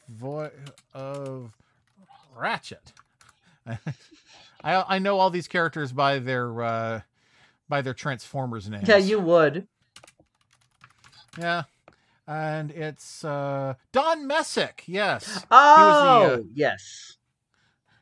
voice 0.09 0.51
of 0.95 1.51
Ratchet. 2.35 2.93
I 3.67 3.77
I 4.63 4.99
know 4.99 5.19
all 5.19 5.29
these 5.29 5.47
characters 5.47 5.91
by 5.91 6.17
their 6.19 6.61
uh, 6.63 7.01
by 7.69 7.81
their 7.83 7.93
Transformers 7.93 8.67
names. 8.69 8.87
yeah, 8.87 8.97
you 8.97 9.19
would. 9.19 9.67
Yeah, 11.39 11.63
and 12.27 12.71
it's 12.71 13.23
uh, 13.23 13.75
Don 13.91 14.25
Messick. 14.27 14.83
Yes, 14.87 15.45
Oh, 15.51 16.39
uh, 16.39 16.43
yes. 16.53 17.17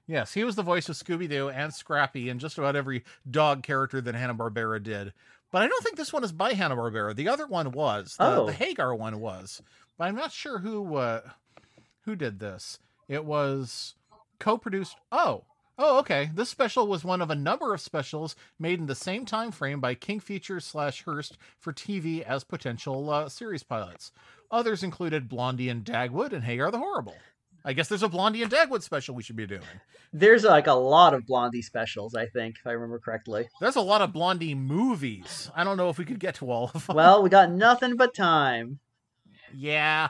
Yes, 0.09 0.33
he 0.33 0.43
was 0.43 0.55
the 0.57 0.63
voice 0.63 0.89
of 0.89 0.97
Scooby 0.97 1.29
Doo 1.29 1.47
and 1.49 1.73
Scrappy 1.73 2.27
and 2.27 2.39
just 2.39 2.57
about 2.57 2.75
every 2.75 3.05
dog 3.29 3.63
character 3.63 4.01
that 4.01 4.15
Hanna 4.15 4.35
Barbera 4.35 4.83
did. 4.83 5.13
But 5.51 5.61
I 5.61 5.67
don't 5.67 5.83
think 5.83 5.95
this 5.95 6.11
one 6.11 6.23
is 6.25 6.31
by 6.33 6.51
Hanna 6.53 6.75
Barbera. 6.75 7.15
The 7.15 7.29
other 7.29 7.47
one 7.47 7.71
was. 7.71 8.15
The, 8.17 8.25
Oh. 8.25 8.45
the 8.47 8.51
Hagar 8.51 8.93
one 8.93 9.19
was, 9.21 9.61
but 9.97 10.05
I'm 10.09 10.15
not 10.15 10.31
sure 10.33 10.59
who 10.59 10.95
uh, 10.95 11.21
who 12.01 12.15
did 12.15 12.39
this. 12.39 12.79
It 13.07 13.23
was 13.25 13.95
co-produced. 14.39 14.95
Oh, 15.11 15.43
oh, 15.79 15.97
okay. 15.99 16.29
This 16.35 16.49
special 16.49 16.87
was 16.87 17.03
one 17.03 17.21
of 17.21 17.29
a 17.31 17.35
number 17.35 17.73
of 17.73 17.81
specials 17.81 18.35
made 18.59 18.79
in 18.79 18.85
the 18.85 18.93
same 18.95 19.25
time 19.25 19.51
frame 19.51 19.79
by 19.79 19.95
King 19.95 20.19
Features 20.19 20.65
slash 20.65 21.03
Hearst 21.03 21.37
for 21.59 21.73
TV 21.73 22.21
as 22.21 22.43
potential 22.43 23.09
uh, 23.09 23.27
series 23.29 23.63
pilots. 23.63 24.11
Others 24.51 24.83
included 24.83 25.29
Blondie 25.29 25.69
and 25.69 25.83
Dagwood 25.83 26.31
and 26.33 26.43
Hagar 26.43 26.69
the 26.71 26.77
Horrible. 26.79 27.15
I 27.65 27.73
guess 27.73 27.87
there's 27.87 28.03
a 28.03 28.09
Blondie 28.09 28.41
and 28.41 28.51
Dagwood 28.51 28.81
special 28.83 29.15
we 29.15 29.23
should 29.23 29.35
be 29.35 29.45
doing. 29.45 29.61
There's 30.13 30.43
like 30.43 30.67
a 30.67 30.73
lot 30.73 31.13
of 31.13 31.25
Blondie 31.25 31.61
specials, 31.61 32.15
I 32.15 32.27
think, 32.27 32.57
if 32.59 32.67
I 32.67 32.71
remember 32.71 32.99
correctly. 32.99 33.47
There's 33.59 33.75
a 33.75 33.81
lot 33.81 34.01
of 34.01 34.13
Blondie 34.13 34.55
movies. 34.55 35.51
I 35.55 35.63
don't 35.63 35.77
know 35.77 35.89
if 35.89 35.97
we 35.97 36.05
could 36.05 36.19
get 36.19 36.35
to 36.35 36.49
all 36.49 36.71
of 36.73 36.87
them. 36.87 36.95
Well, 36.95 37.21
we 37.21 37.29
got 37.29 37.51
nothing 37.51 37.95
but 37.95 38.13
time. 38.15 38.79
Yeah. 39.53 40.09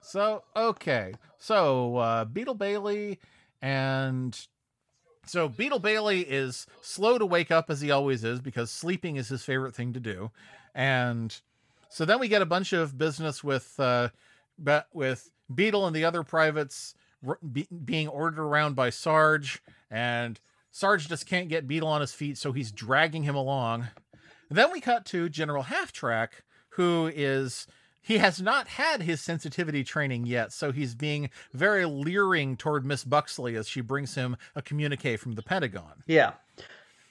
So 0.00 0.44
okay. 0.56 1.14
So 1.38 1.96
uh, 1.96 2.24
Beetle 2.24 2.54
Bailey 2.54 3.18
and 3.60 4.38
so 5.26 5.48
Beetle 5.48 5.80
Bailey 5.80 6.20
is 6.20 6.66
slow 6.80 7.18
to 7.18 7.26
wake 7.26 7.50
up 7.50 7.70
as 7.70 7.80
he 7.80 7.90
always 7.90 8.24
is 8.24 8.40
because 8.40 8.70
sleeping 8.70 9.16
is 9.16 9.28
his 9.28 9.44
favorite 9.44 9.74
thing 9.74 9.92
to 9.92 10.00
do, 10.00 10.30
and 10.74 11.38
so 11.90 12.04
then 12.04 12.18
we 12.18 12.28
get 12.28 12.42
a 12.42 12.46
bunch 12.46 12.72
of 12.72 12.96
business 12.96 13.44
with 13.44 13.78
uh, 13.78 14.08
be- 14.62 14.80
with 14.92 15.30
Beetle 15.54 15.86
and 15.86 15.94
the 15.94 16.04
other 16.04 16.22
privates 16.22 16.94
be- 17.52 17.68
being 17.84 18.08
ordered 18.08 18.40
around 18.40 18.76
by 18.76 18.90
Sarge 18.90 19.62
and. 19.90 20.40
Sarge 20.70 21.08
just 21.08 21.26
can't 21.26 21.48
get 21.48 21.66
Beetle 21.66 21.88
on 21.88 22.02
his 22.02 22.12
feet, 22.12 22.38
so 22.38 22.52
he's 22.52 22.70
dragging 22.70 23.24
him 23.24 23.34
along. 23.34 23.88
Then 24.50 24.70
we 24.70 24.80
cut 24.80 25.04
to 25.06 25.28
General 25.28 25.64
Halftrack, 25.64 26.28
who 26.70 27.10
is 27.12 27.66
he 28.00 28.18
has 28.18 28.40
not 28.40 28.68
had 28.68 29.02
his 29.02 29.20
sensitivity 29.20 29.82
training 29.82 30.26
yet, 30.26 30.52
so 30.52 30.70
he's 30.70 30.94
being 30.94 31.30
very 31.52 31.84
leering 31.84 32.56
toward 32.56 32.86
Miss 32.86 33.02
Buxley 33.02 33.56
as 33.56 33.68
she 33.68 33.80
brings 33.80 34.14
him 34.14 34.36
a 34.54 34.62
communique 34.62 35.16
from 35.16 35.32
the 35.32 35.42
Pentagon. 35.42 36.04
Yeah. 36.06 36.32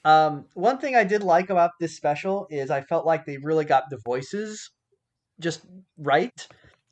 Um, 0.05 0.45
one 0.53 0.77
thing 0.77 0.95
I 0.95 1.03
did 1.03 1.21
like 1.21 1.49
about 1.49 1.71
this 1.79 1.95
special 1.95 2.47
is 2.49 2.71
I 2.71 2.81
felt 2.81 3.05
like 3.05 3.25
they 3.25 3.37
really 3.37 3.65
got 3.65 3.89
the 3.89 3.97
voices 3.97 4.71
just 5.39 5.61
right. 5.97 6.47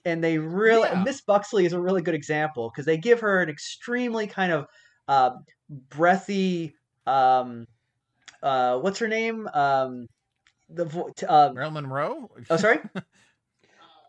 And 0.06 0.24
they 0.24 0.38
really, 0.38 0.88
Yeah. 0.90 1.04
Miss 1.04 1.22
Buxley 1.22 1.66
is 1.66 1.74
a 1.74 1.80
really 1.80 2.02
good 2.02 2.16
example 2.16 2.70
because 2.70 2.86
they 2.86 2.98
give 2.98 3.22
her 3.22 3.42
an 3.42 3.50
extremely 3.50 4.28
kind 4.28 4.52
of 4.52 4.68
uh, 5.08 5.32
breathy, 5.70 6.76
um, 7.08 7.66
uh, 8.44 8.78
what's 8.80 9.00
her 9.00 9.08
name? 9.08 9.50
Um, 9.54 10.08
the 10.70 10.86
vo- 10.86 11.10
t- 11.16 11.26
uh, 11.26 11.52
Marilyn 11.54 11.74
Monroe? 11.74 12.30
oh, 12.50 12.58
sorry. 12.58 12.80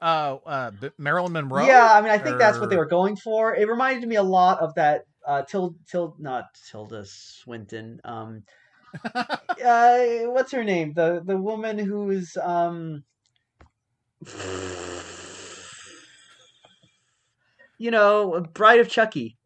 Uh, 0.03 0.37
uh, 0.47 0.71
B- 0.73 0.91
Marilyn 0.99 1.33
Monroe? 1.33 1.67
Yeah, 1.67 1.91
I 1.93 2.01
mean, 2.03 2.11
I 2.11 2.19
think 2.19 2.39
that's 2.39 2.61
what 2.61 2.69
they 2.69 2.77
were 2.77 2.87
going 2.87 3.17
for. 3.17 3.55
It 3.55 3.69
reminded 3.69 4.09
me 4.09 4.17
a 4.17 4.23
lot 4.23 4.61
of 4.61 4.75
that 4.75 5.05
uh, 5.27 5.43
Til 5.43 5.75
Til 5.91 6.15
not 6.19 6.45
Tilda 6.71 7.05
Swinton. 7.05 8.01
Um, 8.05 8.45
uh, 9.15 9.99
what's 10.27 10.53
her 10.53 10.65
name? 10.65 10.93
The 10.95 11.23
the 11.25 11.37
woman 11.37 11.79
who 11.79 12.11
is 12.11 12.37
um, 12.37 13.05
you 17.79 17.91
know, 17.91 18.47
Bride 18.53 18.81
of 18.81 18.89
Chucky. 18.89 19.37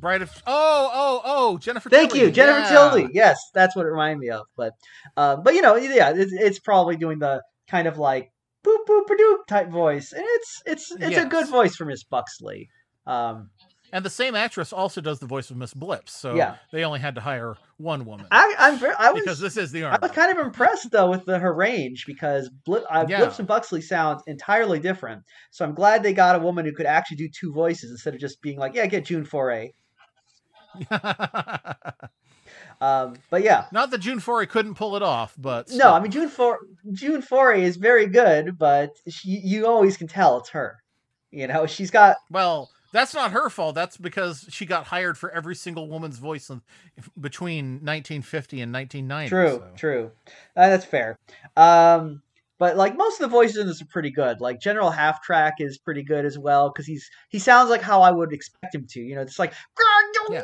Bride 0.00 0.22
of 0.22 0.30
oh 0.46 0.90
oh 0.92 1.20
oh 1.24 1.58
Jennifer. 1.58 1.90
Thank 1.90 2.12
Tilly, 2.12 2.26
you, 2.26 2.30
Jennifer 2.30 2.60
yeah. 2.60 2.68
Tilly. 2.68 3.08
Yes, 3.12 3.38
that's 3.52 3.74
what 3.74 3.84
it 3.84 3.90
reminded 3.90 4.20
me 4.20 4.30
of. 4.30 4.46
But 4.56 4.74
uh, 5.16 5.36
but 5.36 5.54
you 5.54 5.62
know, 5.62 5.76
yeah, 5.76 6.12
it's, 6.14 6.32
it's 6.32 6.58
probably 6.58 6.96
doing 6.96 7.18
the 7.18 7.42
kind 7.68 7.88
of 7.88 7.98
like 7.98 8.30
boop 8.64 8.86
boop 8.88 9.06
doop 9.08 9.46
type 9.48 9.70
voice, 9.70 10.12
and 10.12 10.24
it's 10.24 10.62
it's 10.66 10.92
it's 11.00 11.16
a 11.16 11.26
good 11.26 11.48
voice 11.48 11.74
for 11.74 11.84
Miss 11.84 12.04
Buxley. 12.04 12.70
Um, 13.06 13.50
And 13.92 14.04
the 14.04 14.10
same 14.10 14.34
actress 14.34 14.72
also 14.72 15.00
does 15.00 15.18
the 15.18 15.26
voice 15.26 15.50
of 15.50 15.56
Miss 15.56 15.72
Blips, 15.72 16.12
so 16.12 16.34
Yeah. 16.34 16.56
they 16.72 16.84
only 16.84 17.00
had 17.00 17.14
to 17.14 17.20
hire 17.20 17.56
one 17.78 18.04
woman 18.04 18.26
I 18.30 18.54
I'm 18.58 18.78
very, 18.78 18.94
I 18.98 19.12
was 19.12 19.22
because 19.22 19.38
this 19.40 19.56
is 19.56 19.70
the 19.72 19.84
army. 19.84 19.98
I 20.02 20.04
was 20.06 20.10
kind 20.14 20.36
of 20.36 20.44
impressed 20.44 20.90
though 20.90 21.08
with 21.10 21.24
the, 21.24 21.38
her 21.38 21.54
range 21.54 22.04
because 22.06 22.50
Blip, 22.66 22.84
uh, 22.90 23.06
Yeah. 23.08 23.18
Blips 23.18 23.38
and 23.38 23.48
Buxley 23.48 23.80
sound 23.80 24.20
entirely 24.26 24.78
different. 24.78 25.22
So 25.50 25.64
I'm 25.64 25.74
glad 25.74 26.02
they 26.02 26.12
got 26.12 26.36
a 26.36 26.38
woman 26.38 26.66
who 26.66 26.72
could 26.72 26.86
actually 26.86 27.16
do 27.18 27.28
two 27.28 27.52
voices 27.52 27.90
instead 27.90 28.14
of 28.14 28.20
just 28.20 28.42
being 28.42 28.58
like, 28.58 28.74
yeah, 28.74 28.86
get 28.86 29.04
June 29.04 29.24
Foray. 29.24 29.70
Um, 32.80 33.14
but 33.28 33.42
yeah, 33.42 33.66
Not 33.72 33.90
that 33.90 33.98
June 33.98 34.20
Foray 34.20 34.46
couldn't 34.46 34.74
pull 34.74 34.94
it 34.94 35.02
off, 35.02 35.34
but 35.36 35.68
no, 35.72 35.92
I 35.92 35.98
mean 36.00 36.12
June 36.12 36.28
For 36.28 36.60
June 36.92 37.22
Foray 37.22 37.64
is 37.64 37.76
very 37.76 38.06
good, 38.06 38.56
but 38.56 38.90
she, 39.08 39.30
you 39.42 39.66
always 39.66 39.96
can 39.96 40.06
tell 40.06 40.38
it's 40.38 40.50
her. 40.50 40.76
You 41.32 41.48
know, 41.48 41.66
she's 41.66 41.90
got 41.90 42.18
well, 42.30 42.70
that's 42.92 43.14
not 43.14 43.32
her 43.32 43.50
fault. 43.50 43.74
That's 43.74 43.96
because 43.96 44.46
she 44.50 44.66
got 44.66 44.86
hired 44.86 45.18
for 45.18 45.30
every 45.30 45.54
single 45.54 45.88
woman's 45.88 46.18
voice 46.18 46.50
in, 46.50 46.62
between 47.20 47.74
1950 47.84 48.60
and 48.60 48.72
1990. 48.72 49.28
True, 49.28 49.62
so. 49.64 49.76
true. 49.76 50.10
Uh, 50.56 50.68
that's 50.68 50.84
fair. 50.84 51.18
Um, 51.56 52.22
but 52.58 52.76
like 52.76 52.96
most 52.96 53.20
of 53.20 53.30
the 53.30 53.32
voices 53.32 53.56
in 53.58 53.66
this 53.66 53.80
are 53.80 53.86
pretty 53.86 54.10
good. 54.10 54.40
Like 54.40 54.60
General 54.60 54.90
Half 54.90 55.22
Track 55.22 55.54
is 55.60 55.78
pretty 55.78 56.02
good 56.02 56.24
as 56.24 56.38
well 56.38 56.70
because 56.70 56.86
he's 56.86 57.08
he 57.28 57.38
sounds 57.38 57.70
like 57.70 57.82
how 57.82 58.02
I 58.02 58.10
would 58.10 58.32
expect 58.32 58.74
him 58.74 58.86
to. 58.90 59.00
You 59.00 59.14
know, 59.14 59.22
it's 59.22 59.38
like 59.38 59.52
Yeah. 60.30 60.42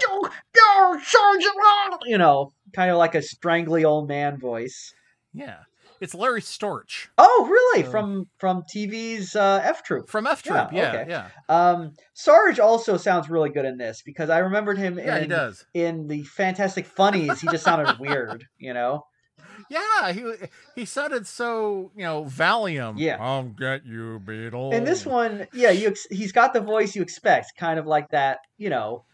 you 2.06 2.18
know, 2.18 2.52
kind 2.72 2.90
of 2.90 2.98
like 2.98 3.14
a 3.14 3.22
strangly 3.22 3.84
old 3.84 4.08
man 4.08 4.38
voice. 4.38 4.94
Yeah, 5.32 5.58
it's 6.00 6.14
Larry 6.14 6.40
Storch 6.40 7.08
Oh, 7.18 7.46
really? 7.50 7.84
So- 7.84 7.90
From 7.90 8.28
from 8.38 8.62
TV's 8.62 9.34
uh, 9.36 9.60
F 9.64 9.82
Troop. 9.82 10.08
from 10.08 10.26
F 10.26 10.42
Troop. 10.42 10.70
Yeah, 10.72 10.92
Yeah, 10.92 11.00
okay. 11.00 11.04
yeah, 11.10 11.28
Um, 11.48 11.92
Sarge 12.12 12.58
also 12.60 12.96
sounds 12.96 13.28
really 13.30 13.50
good 13.50 13.64
in 13.64 13.78
this 13.78 14.02
because 14.02 14.30
I 14.30 14.38
remembered 14.38 14.78
him 14.78 14.98
yeah. 14.98 15.16
in 15.16 15.22
he 15.22 15.28
does. 15.28 15.64
in 15.74 16.06
the 16.08 16.22
Fantastic 16.24 16.86
Funnies. 16.86 17.40
He 17.40 17.48
just 17.48 17.64
sounded 17.64 17.98
weird, 18.00 18.44
you 18.58 18.74
know. 18.74 19.06
Yeah, 19.70 20.12
he 20.12 20.24
he 20.74 20.84
sounded 20.84 21.26
so 21.26 21.90
you 21.96 22.02
know 22.04 22.24
Valium. 22.24 22.94
Yeah. 22.98 23.16
I'll 23.18 23.44
get 23.44 23.86
you, 23.86 24.18
Beetle. 24.20 24.72
In 24.72 24.84
this 24.84 25.06
one, 25.06 25.46
yeah, 25.54 25.70
you 25.70 25.88
ex- 25.88 26.06
he's 26.10 26.32
got 26.32 26.52
the 26.52 26.60
voice 26.60 26.94
you 26.94 27.02
expect, 27.02 27.56
kind 27.56 27.78
of 27.78 27.86
like 27.86 28.10
that, 28.10 28.40
you 28.58 28.68
know, 28.68 29.04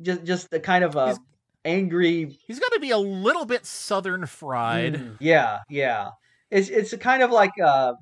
just 0.00 0.22
just 0.24 0.50
the 0.50 0.60
kind 0.60 0.84
of 0.84 0.94
a 0.96 1.06
He's- 1.06 1.18
angry. 1.64 2.38
he's 2.46 2.60
got 2.60 2.72
to 2.72 2.78
be 2.80 2.90
a 2.92 2.98
little 2.98 3.44
bit 3.44 3.66
Southern 3.66 4.26
fried. 4.26 4.94
Mm, 4.94 5.16
yeah, 5.18 5.58
yeah. 5.68 6.10
It's 6.50 6.68
it's 6.68 6.92
a 6.92 6.98
kind 6.98 7.22
of 7.22 7.30
like 7.30 7.52
uh, 7.62 7.94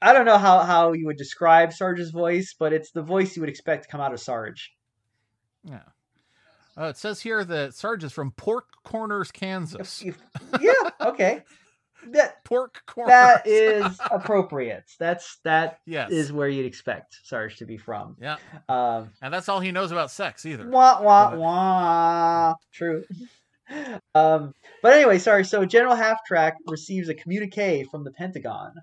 I 0.00 0.12
don't 0.12 0.24
know 0.24 0.38
how 0.38 0.60
how 0.60 0.92
you 0.92 1.06
would 1.06 1.16
describe 1.16 1.72
Sarge's 1.72 2.10
voice, 2.10 2.54
but 2.58 2.72
it's 2.72 2.90
the 2.90 3.02
voice 3.02 3.36
you 3.36 3.40
would 3.40 3.48
expect 3.48 3.84
to 3.84 3.88
come 3.88 4.00
out 4.00 4.12
of 4.12 4.20
Sarge. 4.20 4.72
Yeah. 5.64 5.80
Uh, 6.78 6.84
it 6.84 6.96
says 6.96 7.20
here 7.20 7.42
that 7.44 7.74
Sarge 7.74 8.04
is 8.04 8.12
from 8.12 8.32
Pork 8.32 8.66
Corners, 8.84 9.30
Kansas. 9.30 10.04
Yeah, 10.60 10.72
okay. 11.00 11.42
That 12.12 12.44
Pork 12.44 12.82
Corners. 12.86 13.10
that 13.10 13.46
is 13.48 13.98
appropriate. 14.12 14.84
That's 14.96 15.38
that 15.42 15.80
yes. 15.86 16.12
is 16.12 16.32
where 16.32 16.48
you'd 16.48 16.66
expect 16.66 17.18
Sarge 17.24 17.56
to 17.56 17.64
be 17.64 17.78
from. 17.78 18.16
Yeah, 18.20 18.36
Um, 18.68 19.10
and 19.20 19.34
that's 19.34 19.48
all 19.48 19.58
he 19.58 19.72
knows 19.72 19.90
about 19.90 20.12
sex 20.12 20.46
either. 20.46 20.68
Wah 20.68 21.02
wah 21.02 21.34
wah. 21.34 22.54
True. 22.72 23.02
Um, 24.14 24.54
but 24.82 24.92
anyway, 24.92 25.18
sorry. 25.18 25.44
So 25.44 25.64
General 25.64 25.96
Half 25.96 26.24
Track 26.24 26.56
receives 26.66 27.08
a 27.08 27.14
communique 27.14 27.84
from 27.84 28.04
the 28.04 28.12
Pentagon, 28.12 28.74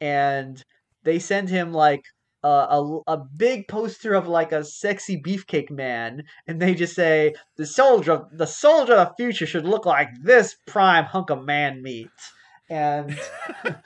and 0.00 0.62
they 1.04 1.18
send 1.18 1.48
him 1.48 1.72
like 1.72 2.04
a, 2.42 2.48
a 2.48 3.00
a 3.06 3.16
big 3.16 3.68
poster 3.68 4.14
of 4.14 4.28
like 4.28 4.52
a 4.52 4.64
sexy 4.64 5.20
beefcake 5.20 5.70
man, 5.70 6.24
and 6.46 6.60
they 6.60 6.74
just 6.74 6.94
say 6.94 7.34
the 7.56 7.66
soldier, 7.66 8.26
the 8.32 8.46
soldier 8.46 8.94
of 8.94 9.08
the 9.08 9.24
future 9.24 9.46
should 9.46 9.64
look 9.64 9.86
like 9.86 10.08
this 10.22 10.56
prime 10.66 11.04
hunk 11.04 11.30
of 11.30 11.44
man 11.44 11.82
meat, 11.82 12.08
and 12.68 13.18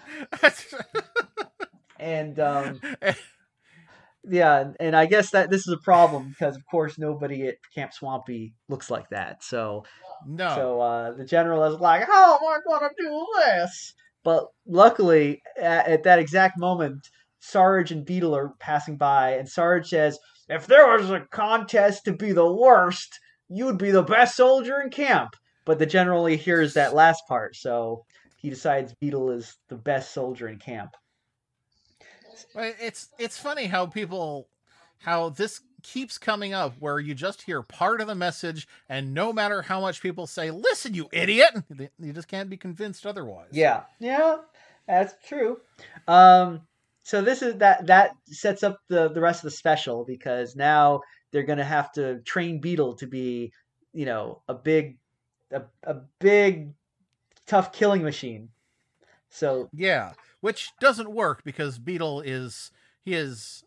and 2.01 2.41
um, 2.41 2.81
yeah, 4.31 4.73
and- 4.81 4.97
I 4.97 5.07
guess 5.07 5.31
that 5.31 5.51
this 5.51 5.67
is 5.67 5.73
a 5.73 5.85
problem 5.85 6.29
because 6.31 6.57
of 6.57 6.63
course 6.71 6.99
nobody 6.99 7.47
at 7.47 7.57
Camp 7.75 7.93
Swampy 7.93 8.55
looks 8.69 8.91
like 8.91 9.09
that. 9.11 9.43
So 9.43 9.85
no. 10.27 10.55
so 10.55 10.81
uh, 10.81 11.13
the 11.13 11.25
general 11.25 11.65
is 11.65 11.81
like, 11.81 12.07
"How 12.07 12.35
am 12.35 12.41
I 12.47 12.59
going 12.67 12.89
to 12.89 12.95
do 12.99 13.27
this?" 13.39 13.95
But 14.25 14.49
luckily, 14.67 15.43
at, 15.57 15.87
at 15.89 16.03
that 16.05 16.19
exact 16.19 16.59
moment, 16.59 17.09
Sarge 17.41 17.93
and 17.93 18.05
Beetle 18.05 18.35
are 18.35 18.53
passing 18.59 18.97
by, 18.97 19.33
and 19.33 19.49
Sarge 19.49 19.89
says, 19.89 20.19
"If 20.49 20.67
there 20.67 20.87
was 20.87 21.11
a 21.11 21.27
contest 21.31 22.05
to 22.05 22.13
be 22.13 22.33
the 22.33 22.53
worst, 22.53 23.19
you'd 23.49 23.79
be 23.79 23.91
the 23.91 24.03
best 24.03 24.37
soldier 24.37 24.81
in 24.81 24.91
camp." 24.91 25.31
But 25.65 25.79
the 25.79 25.87
general 25.87 26.21
only 26.21 26.37
hears 26.37 26.75
that 26.75 26.95
last 26.95 27.23
part, 27.29 27.55
so 27.55 28.05
he 28.39 28.51
decides 28.51 28.95
Beetle 29.01 29.31
is 29.33 29.57
the 29.69 29.77
best 29.77 30.13
soldier 30.13 30.49
in 30.49 30.59
camp. 30.59 30.91
It's 32.55 33.09
it's 33.19 33.39
funny 33.39 33.67
how 33.67 33.87
people 33.87 34.49
how 34.99 35.31
this 35.31 35.61
keeps 35.83 36.19
coming 36.19 36.53
up 36.53 36.75
where 36.81 36.99
you 36.99 37.15
just 37.15 37.43
hear 37.43 37.63
part 37.63 38.01
of 38.01 38.09
the 38.09 38.15
message 38.15 38.67
and 38.89 39.15
no 39.15 39.33
matter 39.33 39.63
how 39.63 39.81
much 39.81 40.03
people 40.03 40.27
say 40.27 40.51
listen 40.51 40.93
you 40.93 41.09
idiot 41.13 41.51
you 42.01 42.13
just 42.13 42.27
can't 42.27 42.51
be 42.51 42.57
convinced 42.57 43.07
otherwise 43.07 43.47
Yeah, 43.53 43.83
yeah, 44.01 44.39
that's 44.89 45.15
true. 45.27 45.59
Um, 46.09 46.63
so 47.05 47.23
this 47.23 47.43
is 47.43 47.57
that 47.57 47.87
that 47.87 48.13
sets 48.27 48.63
up 48.63 48.81
the 48.89 49.09
the 49.09 49.21
rest 49.21 49.41
of 49.41 49.51
the 49.51 49.57
special 49.57 50.05
because 50.05 50.57
now 50.57 51.01
they're 51.31 51.43
gonna 51.43 51.65
have 51.65 51.93
to 51.93 52.21
train 52.21 52.61
Beetle 52.61 52.97
to 52.97 53.07
be, 53.07 53.53
you 53.93 54.05
know, 54.05 54.43
a 54.49 54.55
big, 54.55 54.99
a, 55.53 55.63
a 55.85 55.95
big, 56.19 56.73
tough 57.47 57.73
killing 57.73 58.03
machine. 58.03 58.49
So 59.31 59.69
yeah 59.73 60.13
which 60.41 60.71
doesn't 60.81 61.11
work 61.11 61.43
because 61.45 61.79
beetle 61.79 62.21
is 62.21 62.71
he 63.03 63.15
is 63.15 63.65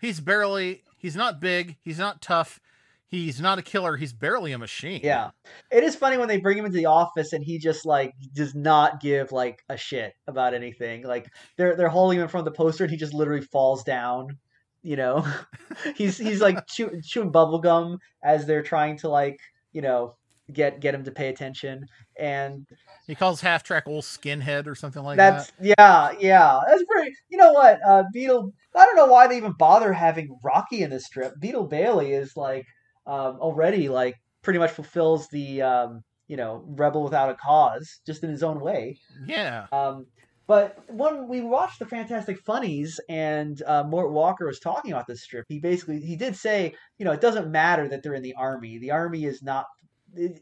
he's 0.00 0.20
barely 0.20 0.82
he's 0.96 1.16
not 1.16 1.40
big 1.40 1.76
he's 1.82 1.98
not 1.98 2.20
tough 2.20 2.60
he's 3.06 3.40
not 3.40 3.58
a 3.58 3.62
killer 3.62 3.96
he's 3.96 4.12
barely 4.12 4.52
a 4.52 4.58
machine 4.58 5.00
yeah, 5.02 5.30
it 5.70 5.82
is 5.82 5.96
funny 5.96 6.16
when 6.18 6.28
they 6.28 6.38
bring 6.38 6.58
him 6.58 6.64
into 6.64 6.76
the 6.76 6.86
office 6.86 7.32
and 7.32 7.42
he 7.42 7.58
just 7.58 7.84
like 7.84 8.14
does 8.32 8.54
not 8.54 9.00
give 9.00 9.32
like 9.32 9.64
a 9.68 9.76
shit 9.76 10.14
about 10.26 10.54
anything. 10.54 11.04
Like 11.04 11.26
they're 11.56 11.74
they're 11.76 11.88
holding 11.88 12.18
him 12.18 12.22
in 12.22 12.28
front 12.28 12.46
of 12.46 12.52
the 12.52 12.56
poster 12.56 12.84
and 12.84 12.90
he 12.90 12.96
just 12.96 13.14
literally 13.14 13.44
falls 13.44 13.82
down. 13.82 14.38
You 14.82 14.96
know, 14.96 15.26
he's 15.96 16.16
he's 16.18 16.40
like 16.40 16.66
chew, 16.68 17.00
chewing 17.02 17.32
bubble 17.32 17.58
gum 17.58 17.98
as 18.22 18.46
they're 18.46 18.62
trying 18.62 18.98
to 18.98 19.08
like 19.08 19.40
you 19.72 19.82
know 19.82 20.14
get 20.52 20.80
get 20.80 20.94
him 20.94 21.04
to 21.04 21.10
pay 21.10 21.28
attention 21.28 21.86
and 22.18 22.66
he 23.10 23.14
calls 23.14 23.40
half 23.40 23.62
track 23.62 23.86
old 23.86 24.04
skinhead 24.04 24.66
or 24.66 24.74
something 24.74 25.02
like 25.02 25.16
that's 25.16 25.50
that 25.52 25.76
yeah 25.80 26.12
yeah 26.18 26.60
that's 26.68 26.84
pretty 26.84 27.12
you 27.28 27.36
know 27.36 27.52
what 27.52 27.78
uh 27.86 28.04
beetle 28.12 28.52
i 28.74 28.84
don't 28.84 28.96
know 28.96 29.06
why 29.06 29.26
they 29.26 29.36
even 29.36 29.52
bother 29.58 29.92
having 29.92 30.38
rocky 30.42 30.82
in 30.82 30.90
this 30.90 31.04
strip 31.04 31.32
beetle 31.40 31.66
bailey 31.66 32.12
is 32.12 32.36
like 32.36 32.64
um 33.06 33.36
already 33.40 33.88
like 33.88 34.16
pretty 34.42 34.58
much 34.58 34.70
fulfills 34.70 35.28
the 35.28 35.62
um, 35.62 36.02
you 36.28 36.36
know 36.36 36.64
rebel 36.66 37.02
without 37.02 37.30
a 37.30 37.34
cause, 37.34 38.00
just 38.06 38.22
in 38.22 38.30
his 38.30 38.42
own 38.42 38.60
way. 38.60 38.98
Yeah. 39.26 39.66
Um, 39.72 40.06
but 40.46 40.78
when 40.88 41.28
we 41.28 41.42
watched 41.42 41.78
the 41.78 41.86
Fantastic 41.86 42.38
Funnies 42.40 42.98
and 43.08 43.62
uh, 43.62 43.84
Mort 43.84 44.10
Walker 44.10 44.46
was 44.46 44.58
talking 44.58 44.90
about 44.90 45.06
this 45.06 45.22
strip, 45.22 45.44
he 45.48 45.60
basically 45.60 46.00
he 46.00 46.16
did 46.16 46.34
say, 46.34 46.74
you 46.98 47.04
know, 47.04 47.12
it 47.12 47.20
doesn't 47.20 47.50
matter 47.50 47.88
that 47.88 48.02
they're 48.02 48.14
in 48.14 48.22
the 48.22 48.34
army. 48.34 48.78
The 48.78 48.90
army 48.90 49.24
is 49.24 49.42
not 49.42 49.66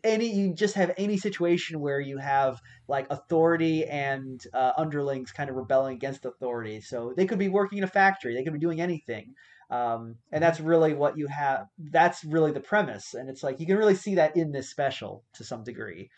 any. 0.05 0.33
You 0.33 0.55
just 0.55 0.75
have 0.75 0.93
any 0.97 1.17
situation 1.17 1.81
where 1.81 2.01
you 2.01 2.19
have 2.19 2.61
like 2.89 3.07
authority 3.11 3.85
and 3.85 4.43
uh, 4.53 4.73
underlings 4.77 5.33
kind 5.33 5.51
of 5.51 5.57
rebelling 5.57 5.97
against 5.97 6.25
authority. 6.25 6.81
So 6.81 7.13
they 7.17 7.27
could 7.27 7.39
be 7.39 7.49
working 7.49 7.79
in 7.79 7.85
a 7.85 7.89
factory. 7.89 8.35
They 8.35 8.45
could 8.45 8.53
be 8.53 8.59
doing 8.59 8.81
anything. 8.81 9.35
Um, 9.71 10.17
and 10.33 10.43
that's 10.43 10.61
really 10.61 10.95
what 10.95 11.19
you 11.19 11.27
have. 11.27 11.67
That's 11.79 12.25
really 12.25 12.53
the 12.53 12.61
premise, 12.61 13.13
and 13.15 13.29
it's 13.29 13.43
like 13.43 13.61
you 13.61 13.67
can 13.67 13.77
really 13.77 13.95
see 13.95 14.15
that 14.15 14.37
in 14.37 14.51
this 14.51 14.71
special 14.71 15.25
to 15.35 15.45
some 15.45 15.63
degree. 15.63 16.11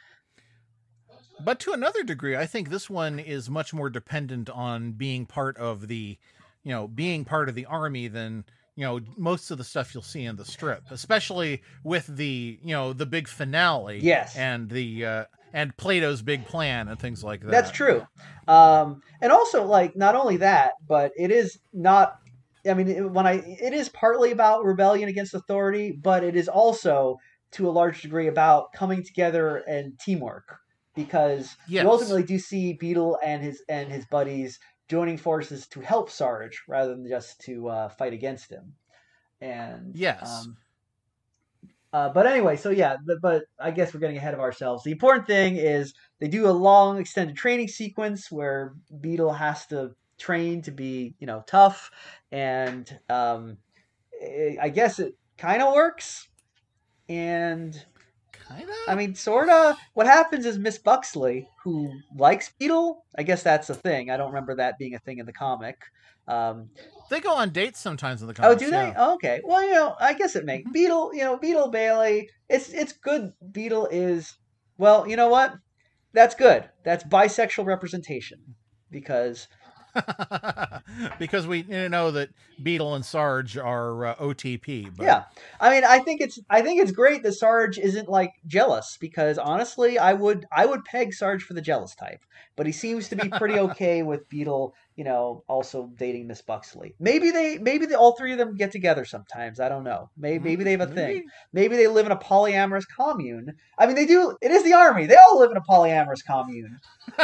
But 1.45 1.59
to 1.61 1.73
another 1.73 2.03
degree, 2.03 2.37
I 2.37 2.47
think 2.47 2.69
this 2.69 2.89
one 2.89 3.19
is 3.19 3.51
much 3.51 3.73
more 3.73 3.91
dependent 3.91 4.51
on 4.51 4.93
being 4.93 5.27
part 5.27 5.57
of 5.57 5.89
the, 5.89 6.19
you 6.63 6.71
know, 6.71 6.87
being 6.87 7.25
part 7.25 7.49
of 7.49 7.55
the 7.55 7.67
army 7.67 8.09
than 8.09 8.45
you 8.81 8.87
know 8.87 8.99
most 9.19 9.51
of 9.51 9.59
the 9.59 9.65
stuff 9.65 9.93
you'll 9.93 10.03
see 10.03 10.25
in 10.25 10.37
the 10.37 10.45
strip, 10.47 10.85
especially 10.91 11.63
with 11.85 12.07
the 12.07 12.59
you 12.63 12.75
know 12.75 12.95
the 12.95 13.05
big 13.05 13.29
finale. 13.29 13.99
Yes. 14.01 14.35
And 14.35 14.71
the 14.71 15.05
uh, 15.05 15.25
and 15.53 15.77
Plato's 15.77 16.23
big 16.23 16.47
plan 16.47 16.89
and 16.89 16.99
things 16.99 17.23
like 17.23 17.43
that. 17.43 17.51
That's 17.51 17.71
true. 17.71 18.07
Um, 18.49 19.03
and 19.21 19.33
also, 19.33 19.65
like, 19.65 19.97
not 19.97 20.15
only 20.15 20.39
that, 20.39 20.73
but 20.89 21.13
it 21.19 21.31
is 21.31 21.59
not. 21.75 22.17
I 22.67 22.73
mean, 22.73 23.13
when 23.13 23.27
I 23.27 23.43
it 23.45 23.75
is 23.75 23.91
partly 23.91 24.33
about 24.33 24.65
rebellion 24.65 25.11
against 25.11 25.35
authority, 25.35 25.93
but 25.93 26.25
it 26.25 26.35
is 26.35 26.49
also 26.49 27.19
to 27.53 27.69
a 27.69 27.73
large 27.73 28.01
degree 28.01 28.29
about 28.29 28.73
coming 28.73 29.05
together 29.05 29.59
and 29.69 29.99
teamwork 29.99 30.57
because 30.95 31.55
Yes. 31.69 31.85
you 31.85 31.91
ultimately 31.91 32.23
do 32.23 32.39
see 32.39 32.73
Beetle 32.73 33.19
and 33.23 33.43
his 33.43 33.63
and 33.69 33.91
his 33.93 34.07
buddies 34.07 34.59
joining 34.91 35.17
forces 35.17 35.69
to 35.69 35.81
help 35.81 36.11
Sarge 36.11 36.61
rather 36.67 36.91
than 36.97 37.09
just 37.09 37.41
to 37.43 37.69
uh, 37.69 37.89
fight 37.91 38.13
against 38.13 38.51
him. 38.51 38.75
And 39.41 39.95
Yes. 39.95 40.21
um, 40.21 40.57
uh, 41.93 42.09
but 42.09 42.27
anyway, 42.27 42.57
so 42.57 42.71
yeah, 42.71 42.97
but, 43.07 43.19
but 43.23 43.45
I 43.59 43.71
guess 43.71 43.95
we're 43.95 44.01
getting 44.01 44.17
ahead 44.17 44.35
of 44.35 44.41
ourselves. 44.41 44.83
The 44.83 44.91
important 44.91 45.29
thing 45.29 45.57
is 45.57 45.95
they 46.19 46.29
do 46.29 46.49
a 46.49 46.51
long 46.51 46.99
extended 46.99 47.37
training 47.37 47.69
sequence 47.69 48.31
where 48.33 48.75
Beetle 49.01 49.33
has 49.33 49.67
to 49.69 49.95
train 50.19 50.61
to 50.63 50.73
be, 50.73 51.15
you 51.21 51.27
know, 51.27 51.43
tough, 51.47 51.91
and 52.33 52.99
um, 53.09 53.59
I 54.23 54.59
I 54.63 54.69
guess 54.71 54.99
it 54.99 55.15
kind 55.39 55.63
of 55.63 55.73
works. 55.73 56.29
And 57.09 57.75
kind 58.51 58.69
of. 58.69 58.77
I 58.89 58.95
mean, 58.95 59.15
sorta. 59.15 59.77
What 59.95 60.07
happens 60.07 60.47
is 60.47 60.59
Miss 60.59 60.79
Buxley, 60.79 61.49
who 61.63 61.93
likes 62.17 62.53
Beetle, 62.59 63.05
I 63.17 63.23
guess 63.23 63.43
that's 63.43 63.71
a 63.71 63.75
thing. 63.75 64.11
I 64.11 64.17
don't 64.17 64.29
remember 64.29 64.57
that 64.57 64.79
being 64.79 64.95
a 64.95 64.99
thing 64.99 65.19
in 65.19 65.27
the 65.27 65.33
comic. 65.33 65.77
Um, 66.29 66.71
they 67.09 67.21
go 67.21 67.35
on 67.35 67.51
dates 67.51 67.81
sometimes 67.81 68.23
in 68.23 68.29
the 68.29 68.35
comic. 68.35 68.57
Oh, 68.57 68.59
do 68.59 68.71
they? 68.71 68.77
yeah. 68.77 68.95
Oh, 68.97 69.15
okay. 69.15 69.41
Well, 69.45 69.65
you 69.65 69.73
know, 69.73 69.97
I 70.01 70.15
guess 70.15 70.37
it 70.37 70.45
makes 70.45 70.71
Beetle. 70.71 71.15
You 71.15 71.25
know, 71.25 71.37
Beetle 71.37 71.71
Bailey. 71.71 72.29
It's 72.49 72.69
it's 72.71 72.93
good. 72.93 73.33
Beetle 73.53 73.89
is 73.91 74.37
well. 74.79 75.09
You 75.09 75.17
know 75.17 75.29
what? 75.29 75.55
That's 76.13 76.35
good. 76.35 76.69
That's 76.85 77.05
bisexual 77.05 77.67
representation 77.67 78.39
because 78.91 79.49
because 81.19 81.47
we 81.47 81.63
know 81.63 82.11
that 82.11 82.31
Beetle 82.63 82.95
and 82.95 83.05
Sarge 83.05 83.57
are 83.57 84.07
uh, 84.07 84.15
OTP. 84.17 84.95
But 84.97 85.05
yeah. 85.05 85.25
I 85.61 85.71
mean, 85.71 85.85
I 85.85 85.99
think 86.01 86.21
it's 86.21 86.39
I 86.49 86.63
think 86.63 86.81
it's 86.81 86.93
great 86.93 87.23
that 87.23 87.33
Sarge 87.33 87.79
isn't 87.79 88.09
like 88.09 88.33
jealous 88.47 88.97
because 89.01 89.39
honestly, 89.39 89.99
I 89.99 90.13
would 90.13 90.47
I 90.53 90.67
would 90.67 90.85
peg 90.85 91.15
Sarge 91.15 91.43
for 91.43 91.55
the 91.55 91.63
jealous 91.63 91.95
type, 91.95 92.25
but 92.57 92.67
he 92.67 92.73
seems 92.73 93.09
to 93.09 93.17
be 93.17 93.29
pretty 93.29 93.59
okay 93.59 94.03
with 94.03 94.29
Beetle. 94.29 94.75
You 94.97 95.05
know, 95.05 95.45
also 95.49 95.91
dating 95.97 96.27
Miss 96.27 96.43
Buxley. 96.43 96.95
Maybe 97.01 97.31
they 97.31 97.57
maybe 97.57 97.87
they, 97.87 97.95
all 97.95 98.17
three 98.17 98.33
of 98.33 98.39
them 98.39 98.55
get 98.55 98.71
together 98.71 99.07
sometimes. 99.07 99.59
I 99.59 99.71
don't 99.71 99.85
know. 99.85 100.11
Maybe 100.17 100.45
maybe 100.45 100.65
they 100.65 100.73
have 100.73 100.83
a 100.83 100.87
thing. 100.87 100.95
Maybe. 100.97 101.27
Maybe 101.53 101.77
they 101.77 101.87
live 101.87 102.07
in 102.07 102.13
a 102.13 102.17
polyamorous 102.17 102.85
commune. 102.95 103.55
I 103.79 103.87
mean, 103.87 103.97
they 103.97 104.05
do. 104.05 104.37
It 104.43 104.51
is 104.51 104.63
the 104.63 104.75
army. 104.75 105.07
They 105.07 105.17
all 105.17 105.39
live 105.39 105.51
in 105.51 105.57
a 105.57 105.63
polyamorous 105.63 106.25
commune. 106.25 106.79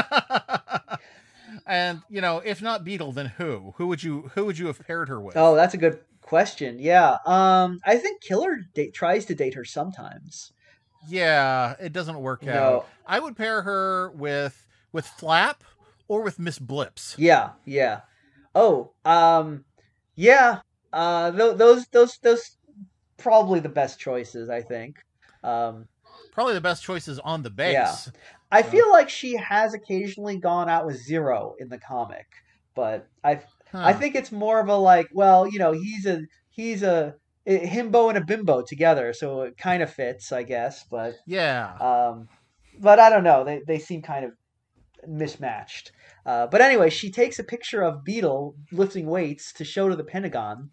and 1.67 2.03
you 2.09 2.21
know, 2.21 2.39
if 2.45 2.63
not 2.63 2.85
Beetle, 2.85 3.13
then 3.13 3.27
who? 3.27 3.75
Who 3.77 3.87
would 3.89 4.03
you 4.03 4.31
who 4.35 4.45
would 4.47 4.59
you 4.59 4.67
have 4.69 4.79
paired 4.87 5.09
her 5.09 5.21
with? 5.21 5.37
Oh, 5.37 5.55
that's 5.55 5.75
a 5.75 5.79
good 5.79 6.01
question. 6.23 6.79
Yeah. 6.79 7.19
Um, 7.27 7.81
I 7.85 7.97
think 7.97 8.21
Killer 8.21 8.59
date, 8.75 8.95
tries 8.95 9.25
to 9.27 9.35
date 9.35 9.55
her 9.55 9.65
sometimes. 9.65 10.53
Yeah, 11.09 11.75
it 11.81 11.93
doesn't 11.93 12.19
work 12.21 12.43
No. 12.43 12.53
out. 12.53 12.89
I 13.07 13.19
would 13.21 13.37
pair 13.37 13.63
her 13.63 14.11
with 14.17 14.67
with 14.93 15.07
Flap 15.07 15.63
or 16.09 16.23
with 16.23 16.39
Miss 16.39 16.59
Blips. 16.59 17.15
Yeah. 17.19 17.51
Yeah. 17.65 18.01
Oh. 18.55 18.93
Um. 19.05 19.65
Yeah. 20.15 20.61
Uh. 20.93 21.31
Th- 21.31 21.57
those. 21.57 21.87
Those. 21.89 22.19
Those. 22.19 22.57
Probably 23.19 23.61
the 23.61 23.69
best 23.69 23.99
choices. 23.99 24.51
I 24.51 24.63
think. 24.63 24.97
Um. 25.45 25.87
Probably 26.33 26.55
the 26.55 26.61
best 26.61 26.83
choices 26.83 27.19
on 27.21 27.43
the 27.43 27.51
base. 27.51 27.73
Yeah. 27.73 27.97
I 28.51 28.63
feel 28.63 28.91
like 28.91 29.09
she 29.09 29.37
has 29.37 29.75
occasionally 29.75 30.39
gone 30.39 30.69
out 30.69 30.87
with 30.87 30.97
Zero 30.97 31.55
in 31.59 31.69
the 31.69 31.79
comic, 31.79 32.27
but 32.75 33.09
I 33.25 33.43
I 33.83 33.93
think 33.93 34.15
it's 34.15 34.33
more 34.33 34.61
of 34.61 34.69
a 34.69 34.77
like, 34.77 35.09
well, 35.13 35.47
you 35.49 35.59
know, 35.59 35.73
he's 35.73 36.07
a 36.07 36.23
he's 36.51 36.83
a, 36.83 37.15
a 37.47 37.67
himbo 37.67 38.09
and 38.09 38.19
a 38.19 38.25
bimbo 38.25 38.63
together, 38.63 39.13
so 39.13 39.43
it 39.43 39.57
kind 39.59 39.83
of 39.83 39.93
fits, 39.93 40.33
I 40.33 40.43
guess. 40.45 40.85
But 40.91 41.17
Yeah. 41.27 41.77
um, 41.81 42.29
but 42.81 42.99
I 43.01 43.11
don't 43.11 43.25
know. 43.25 43.45
They 43.45 43.63
they 43.67 43.79
seem 43.79 44.03
kind 44.03 44.25
of 44.25 44.33
mismatched. 45.07 45.93
Uh, 46.25 46.47
but 46.47 46.61
anyway, 46.61 46.91
she 46.91 47.11
takes 47.11 47.39
a 47.39 47.45
picture 47.45 47.83
of 47.83 48.05
Beetle 48.05 48.57
lifting 48.73 49.07
weights 49.07 49.53
to 49.55 49.65
show 49.65 49.89
to 49.89 49.97
the 49.97 50.05
Pentagon, 50.05 50.71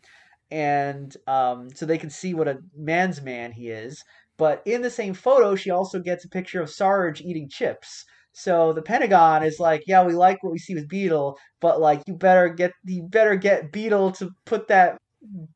and 0.52 1.16
um, 1.28 1.70
so 1.76 1.86
they 1.86 1.98
can 1.98 2.10
see 2.10 2.34
what 2.34 2.48
a 2.48 2.60
man's 2.76 3.22
man 3.22 3.52
he 3.52 3.70
is. 3.70 4.04
But 4.44 4.62
in 4.66 4.82
the 4.82 4.90
same 4.90 5.14
photo, 5.14 5.56
she 5.56 5.70
also 5.70 6.02
gets 6.02 6.26
a 6.26 6.30
picture 6.30 6.62
of 6.62 6.70
Sarge 6.70 7.22
eating 7.22 7.48
chips. 7.48 8.04
So 8.34 8.74
the 8.74 8.82
Pentagon 8.82 9.42
is 9.42 9.58
like, 9.58 9.84
yeah, 9.88 10.04
we 10.04 10.16
like 10.16 10.44
what 10.44 10.52
we 10.52 10.60
see 10.60 10.76
with 10.76 10.90
Beetle, 10.90 11.38
but 11.62 11.80
like 11.80 12.02
you 12.08 12.14
better 12.14 12.50
get 12.50 12.74
you 12.84 13.04
better 13.04 13.38
get 13.38 13.72
Beetle 13.72 14.12
to 14.12 14.32
put 14.44 14.68
that 14.68 14.98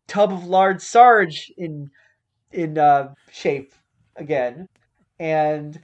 tub 0.07 0.31
of 0.31 0.45
lard 0.45 0.81
Sarge 0.81 1.51
in 1.57 1.89
in 2.53 2.77
uh, 2.77 3.09
shape 3.29 3.73
again. 4.15 4.67
And 5.19 5.77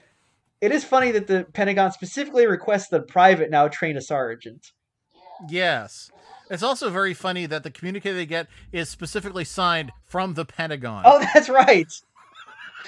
it 0.62 0.72
is 0.72 0.86
funny 0.86 1.12
that 1.12 1.28
the 1.28 1.46
Pentagon 1.52 1.92
specifically 1.92 2.48
requests 2.48 2.88
that 2.88 3.02
a 3.02 3.04
private 3.04 3.52
now 3.52 3.68
train 3.68 3.98
a 3.98 4.02
sergeant. 4.02 4.72
Yes. 5.50 6.10
It's 6.50 6.64
also 6.64 6.90
very 6.90 7.14
funny 7.14 7.48
that 7.48 7.64
the 7.64 7.72
communique 7.72 8.14
they 8.14 8.26
get 8.26 8.48
is 8.72 8.88
specifically 8.88 9.44
signed 9.44 9.92
from 10.06 10.36
the 10.36 10.46
Pentagon. 10.46 11.04
Oh, 11.06 11.20
that's 11.34 11.50
right. 11.50 11.92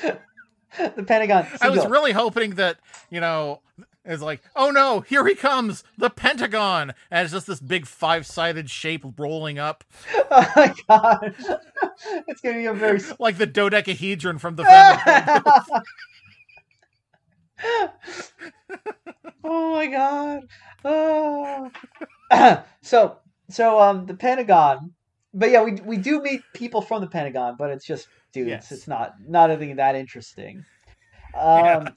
the 0.95 1.03
Pentagon. 1.03 1.47
I 1.61 1.69
was 1.69 1.85
really 1.85 2.11
hoping 2.11 2.55
that, 2.55 2.79
you 3.09 3.19
know, 3.19 3.61
it's 4.03 4.21
like, 4.21 4.41
oh 4.55 4.69
no, 4.71 4.99
here 5.01 5.25
he 5.25 5.35
comes, 5.35 5.83
the 5.97 6.09
Pentagon. 6.09 6.93
And 7.09 7.25
it's 7.25 7.33
just 7.33 7.47
this 7.47 7.59
big 7.59 7.85
five 7.85 8.25
sided 8.25 8.69
shape 8.69 9.03
rolling 9.17 9.57
up, 9.57 9.83
Oh 10.31 10.51
my 10.55 10.73
god. 10.87 11.35
it's 12.27 12.41
gonna 12.41 12.57
be 12.57 12.65
a 12.65 12.73
very 12.73 13.01
like 13.19 13.37
the 13.37 13.45
dodecahedron 13.45 14.37
from 14.37 14.55
the 14.55 14.63
Pentagon. 14.63 15.43
oh 19.43 19.73
my 19.73 19.87
god. 19.87 20.47
Oh. 20.83 21.71
so 22.81 23.17
so 23.49 23.79
um 23.79 24.05
the 24.05 24.15
Pentagon 24.15 24.93
but 25.35 25.51
yeah, 25.51 25.63
we 25.63 25.73
we 25.73 25.97
do 25.97 26.21
meet 26.21 26.41
people 26.53 26.81
from 26.81 27.01
the 27.01 27.07
Pentagon, 27.07 27.55
but 27.59 27.69
it's 27.69 27.85
just 27.85 28.07
dudes. 28.35 28.49
Yes. 28.49 28.71
It's 28.71 28.87
not 28.87 29.13
not 29.27 29.49
anything 29.49 29.75
that 29.77 29.95
interesting. 29.95 30.63
Um 31.35 31.83
Yeah. 31.83 31.89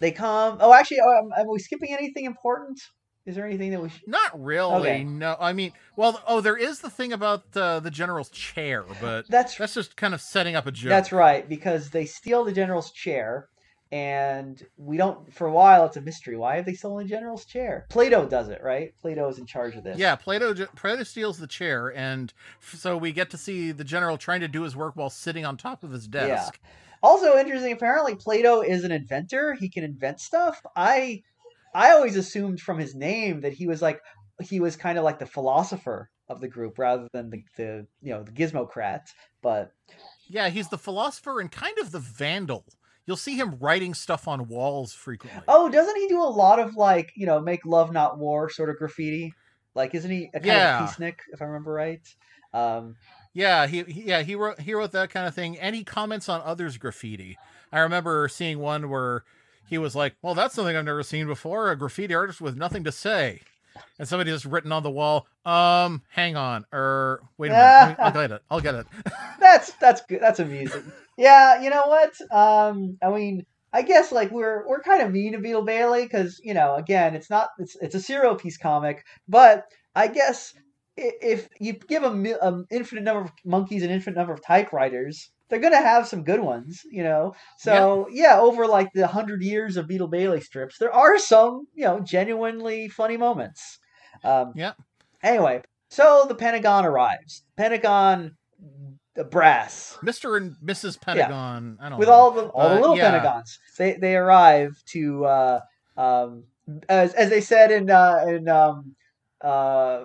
they 0.00 0.10
come 0.10 0.58
Oh 0.60 0.72
actually 0.72 1.00
um, 1.00 1.30
are 1.36 1.48
we 1.48 1.60
skipping 1.60 1.92
anything 1.92 2.24
important? 2.24 2.80
Is 3.28 3.36
there 3.36 3.46
anything 3.46 3.70
that 3.72 3.82
we 3.82 3.90
should 3.90 4.08
Not 4.08 4.42
really. 4.42 4.88
Okay. 4.88 5.04
No, 5.04 5.36
I 5.38 5.52
mean, 5.52 5.72
well, 5.96 6.22
oh, 6.26 6.40
there 6.40 6.56
is 6.56 6.80
the 6.80 6.88
thing 6.88 7.12
about 7.12 7.44
uh, 7.54 7.78
the 7.78 7.90
general's 7.90 8.30
chair, 8.30 8.86
but 9.02 9.28
That's 9.28 9.54
that's 9.54 9.74
just 9.74 9.96
kind 9.96 10.14
of 10.14 10.22
setting 10.22 10.56
up 10.56 10.66
a 10.66 10.72
joke. 10.72 10.88
That's 10.88 11.12
right, 11.12 11.46
because 11.46 11.90
they 11.90 12.06
steal 12.06 12.42
the 12.42 12.52
general's 12.52 12.90
chair, 12.90 13.48
and 13.90 14.62
we 14.76 14.96
don't. 14.96 15.32
For 15.32 15.46
a 15.46 15.52
while, 15.52 15.86
it's 15.86 15.96
a 15.96 16.00
mystery. 16.00 16.36
Why 16.36 16.56
have 16.56 16.66
they 16.66 16.74
stolen 16.74 17.04
the 17.06 17.10
general's 17.10 17.44
chair? 17.44 17.86
Plato 17.88 18.26
does 18.26 18.48
it, 18.48 18.62
right? 18.62 18.92
Plato 19.00 19.28
is 19.28 19.38
in 19.38 19.46
charge 19.46 19.76
of 19.76 19.84
this. 19.84 19.98
Yeah, 19.98 20.16
Plato 20.16 20.54
Plato 20.76 21.02
steals 21.04 21.38
the 21.38 21.46
chair, 21.46 21.92
and 21.94 22.32
so 22.60 22.96
we 22.96 23.12
get 23.12 23.30
to 23.30 23.38
see 23.38 23.72
the 23.72 23.84
general 23.84 24.18
trying 24.18 24.40
to 24.40 24.48
do 24.48 24.62
his 24.62 24.76
work 24.76 24.94
while 24.96 25.10
sitting 25.10 25.46
on 25.46 25.56
top 25.56 25.84
of 25.84 25.90
his 25.90 26.06
desk. 26.06 26.58
yeah. 26.62 26.70
Also 27.02 27.38
interesting. 27.38 27.72
Apparently, 27.72 28.14
Plato 28.14 28.60
is 28.60 28.84
an 28.84 28.92
inventor. 28.92 29.54
He 29.54 29.68
can 29.68 29.84
invent 29.84 30.20
stuff. 30.20 30.60
I, 30.74 31.22
I 31.74 31.92
always 31.92 32.16
assumed 32.16 32.60
from 32.60 32.78
his 32.78 32.94
name 32.94 33.40
that 33.42 33.52
he 33.52 33.66
was 33.66 33.80
like 33.80 34.00
he 34.42 34.60
was 34.60 34.76
kind 34.76 34.98
of 34.98 35.04
like 35.04 35.18
the 35.18 35.26
philosopher 35.26 36.10
of 36.28 36.40
the 36.40 36.48
group 36.48 36.78
rather 36.78 37.08
than 37.12 37.30
the, 37.30 37.42
the 37.56 37.86
you 38.02 38.12
know 38.12 38.22
the 38.22 38.32
gizmocrat. 38.32 39.02
But 39.42 39.72
Yeah, 40.26 40.48
he's 40.50 40.68
the 40.68 40.78
philosopher 40.78 41.40
and 41.40 41.50
kind 41.50 41.78
of 41.78 41.92
the 41.92 42.00
vandal. 42.00 42.64
You'll 43.08 43.16
see 43.18 43.36
him 43.38 43.58
writing 43.58 43.94
stuff 43.94 44.28
on 44.28 44.48
walls 44.48 44.94
frequently. 44.94 45.48
Oh, 45.48 45.68
doesn't 45.68 45.96
he 45.96 46.08
do 46.08 46.22
a 46.22 46.24
lot 46.24 46.58
of 46.58 46.76
like 46.76 47.12
you 47.16 47.26
know 47.26 47.40
make 47.40 47.64
love 47.66 47.92
not 47.92 48.18
war 48.18 48.48
sort 48.50 48.70
of 48.70 48.76
graffiti? 48.76 49.36
Like, 49.74 49.94
isn't 49.94 50.10
he 50.10 50.30
a 50.34 50.40
kind 50.40 50.58
Yeah. 50.60 50.64
of 50.64 50.72
peacenik 50.72 51.20
if 51.32 51.42
I 51.42 51.46
remember 51.46 51.72
right? 51.72 52.06
Um, 52.52 52.98
Yeah, 53.32 53.66
he, 53.66 53.82
he 53.84 54.02
yeah 54.04 54.22
he 54.22 54.34
wrote 54.34 54.60
he 54.60 54.74
wrote 54.74 54.92
that 54.92 55.10
kind 55.10 55.26
of 55.26 55.34
thing, 55.34 55.58
and 55.58 55.74
he 55.76 55.84
comments 55.84 56.28
on 56.28 56.40
others' 56.42 56.78
graffiti. 56.78 57.38
I 57.72 57.80
remember 57.80 58.28
seeing 58.28 58.58
one 58.58 58.88
where 58.90 59.24
he 59.64 59.78
was 59.78 59.94
like, 59.94 60.16
"Well, 60.22 60.34
that's 60.34 60.54
something 60.54 60.76
I've 60.76 60.84
never 60.84 61.02
seen 61.02 61.26
before: 61.26 61.70
a 61.70 61.76
graffiti 61.76 62.14
artist 62.14 62.40
with 62.40 62.56
nothing 62.56 62.84
to 62.84 62.92
say." 62.92 63.42
And 63.98 64.08
somebody 64.08 64.30
just 64.30 64.44
written 64.44 64.72
on 64.72 64.82
the 64.82 64.90
wall, 64.90 65.26
"Um, 65.44 66.02
hang 66.10 66.36
on, 66.36 66.64
or 66.72 67.22
wait 67.36 67.48
a 67.48 67.52
minute, 67.52 67.96
I'll 67.98 68.12
get 68.12 68.30
it, 68.30 68.42
I'll 68.50 68.60
get 68.60 68.74
it." 68.74 68.86
that's 69.40 69.72
that's 69.74 70.02
good. 70.02 70.20
That's 70.20 70.40
amusing. 70.40 70.92
yeah, 71.16 71.62
you 71.62 71.70
know 71.70 71.84
what? 71.86 72.14
Um, 72.30 72.98
I 73.02 73.10
mean, 73.10 73.46
I 73.72 73.82
guess 73.82 74.12
like 74.12 74.30
we're 74.30 74.66
we're 74.68 74.80
kind 74.80 75.02
of 75.02 75.12
mean 75.12 75.32
to 75.32 75.38
Beetle 75.38 75.62
Bailey 75.62 76.04
because 76.04 76.40
you 76.42 76.54
know, 76.54 76.74
again, 76.74 77.14
it's 77.14 77.30
not 77.30 77.50
it's 77.58 77.76
it's 77.80 77.94
a 77.94 78.00
serial 78.00 78.36
piece 78.36 78.58
comic, 78.58 79.04
but 79.28 79.64
I 79.94 80.08
guess 80.08 80.54
if 80.96 81.48
you 81.60 81.74
give 81.74 82.02
them 82.02 82.24
an 82.26 82.66
infinite 82.70 83.04
number 83.04 83.22
of 83.22 83.32
monkeys 83.44 83.82
an 83.82 83.90
infinite 83.90 84.16
number 84.16 84.32
of 84.32 84.42
typewriters, 84.42 85.30
they're 85.48 85.60
gonna 85.60 85.76
have 85.80 86.06
some 86.06 86.24
good 86.24 86.40
ones, 86.40 86.82
you 86.90 87.02
know. 87.02 87.34
So 87.58 88.06
yeah, 88.10 88.38
over 88.38 88.66
like 88.66 88.92
the 88.92 89.06
hundred 89.06 89.42
years 89.42 89.76
of 89.76 89.86
Beetle 89.88 90.08
Bailey 90.08 90.40
strips, 90.40 90.78
there 90.78 90.92
are 90.92 91.18
some 91.18 91.66
you 91.74 91.84
know 91.84 92.00
genuinely 92.00 92.88
funny 92.88 93.16
moments. 93.16 93.78
Um, 94.24 94.52
Yeah. 94.54 94.72
Anyway, 95.22 95.62
so 95.90 96.26
the 96.28 96.34
Pentagon 96.34 96.84
arrives. 96.84 97.42
Pentagon, 97.56 98.36
the 99.14 99.24
brass 99.24 99.98
Mister 100.02 100.36
and 100.36 100.54
Mrs. 100.64 101.00
Pentagon. 101.00 101.78
I 101.80 101.88
don't 101.88 101.98
with 101.98 102.08
know. 102.08 102.14
all 102.14 102.30
the 102.30 102.42
all 102.48 102.68
the 102.68 102.76
Uh, 102.76 102.80
little 102.80 102.96
yeah. 102.96 103.10
Pentagons. 103.10 103.58
They 103.76 103.94
they 103.94 104.16
arrive 104.16 104.80
to 104.92 105.24
uh, 105.24 105.60
um, 105.96 106.44
as 106.88 107.14
as 107.14 107.30
they 107.30 107.40
said 107.40 107.70
in 107.70 107.90
uh, 107.90 108.24
in 108.28 108.48
um, 108.48 108.94
uh, 109.40 110.04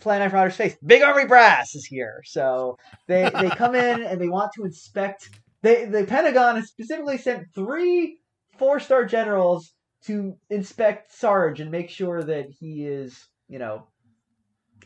Planet 0.00 0.32
Knight 0.32 0.38
Rider's 0.38 0.56
face. 0.56 0.76
Big 0.84 1.02
Army 1.02 1.26
Brass 1.26 1.74
is 1.74 1.84
here, 1.84 2.22
so 2.24 2.76
they 3.06 3.30
they 3.40 3.50
come 3.50 3.74
in 3.74 4.02
and 4.02 4.20
they 4.20 4.28
want 4.28 4.52
to 4.54 4.64
inspect. 4.64 5.30
They 5.62 5.84
the 5.84 6.04
Pentagon 6.04 6.56
has 6.56 6.68
specifically 6.68 7.18
sent 7.18 7.46
three 7.54 8.18
four 8.58 8.80
star 8.80 9.04
generals 9.04 9.72
to 10.06 10.36
inspect 10.50 11.12
Sarge 11.12 11.60
and 11.60 11.70
make 11.70 11.88
sure 11.88 12.22
that 12.22 12.46
he 12.50 12.86
is 12.86 13.28
you 13.52 13.58
know, 13.58 13.86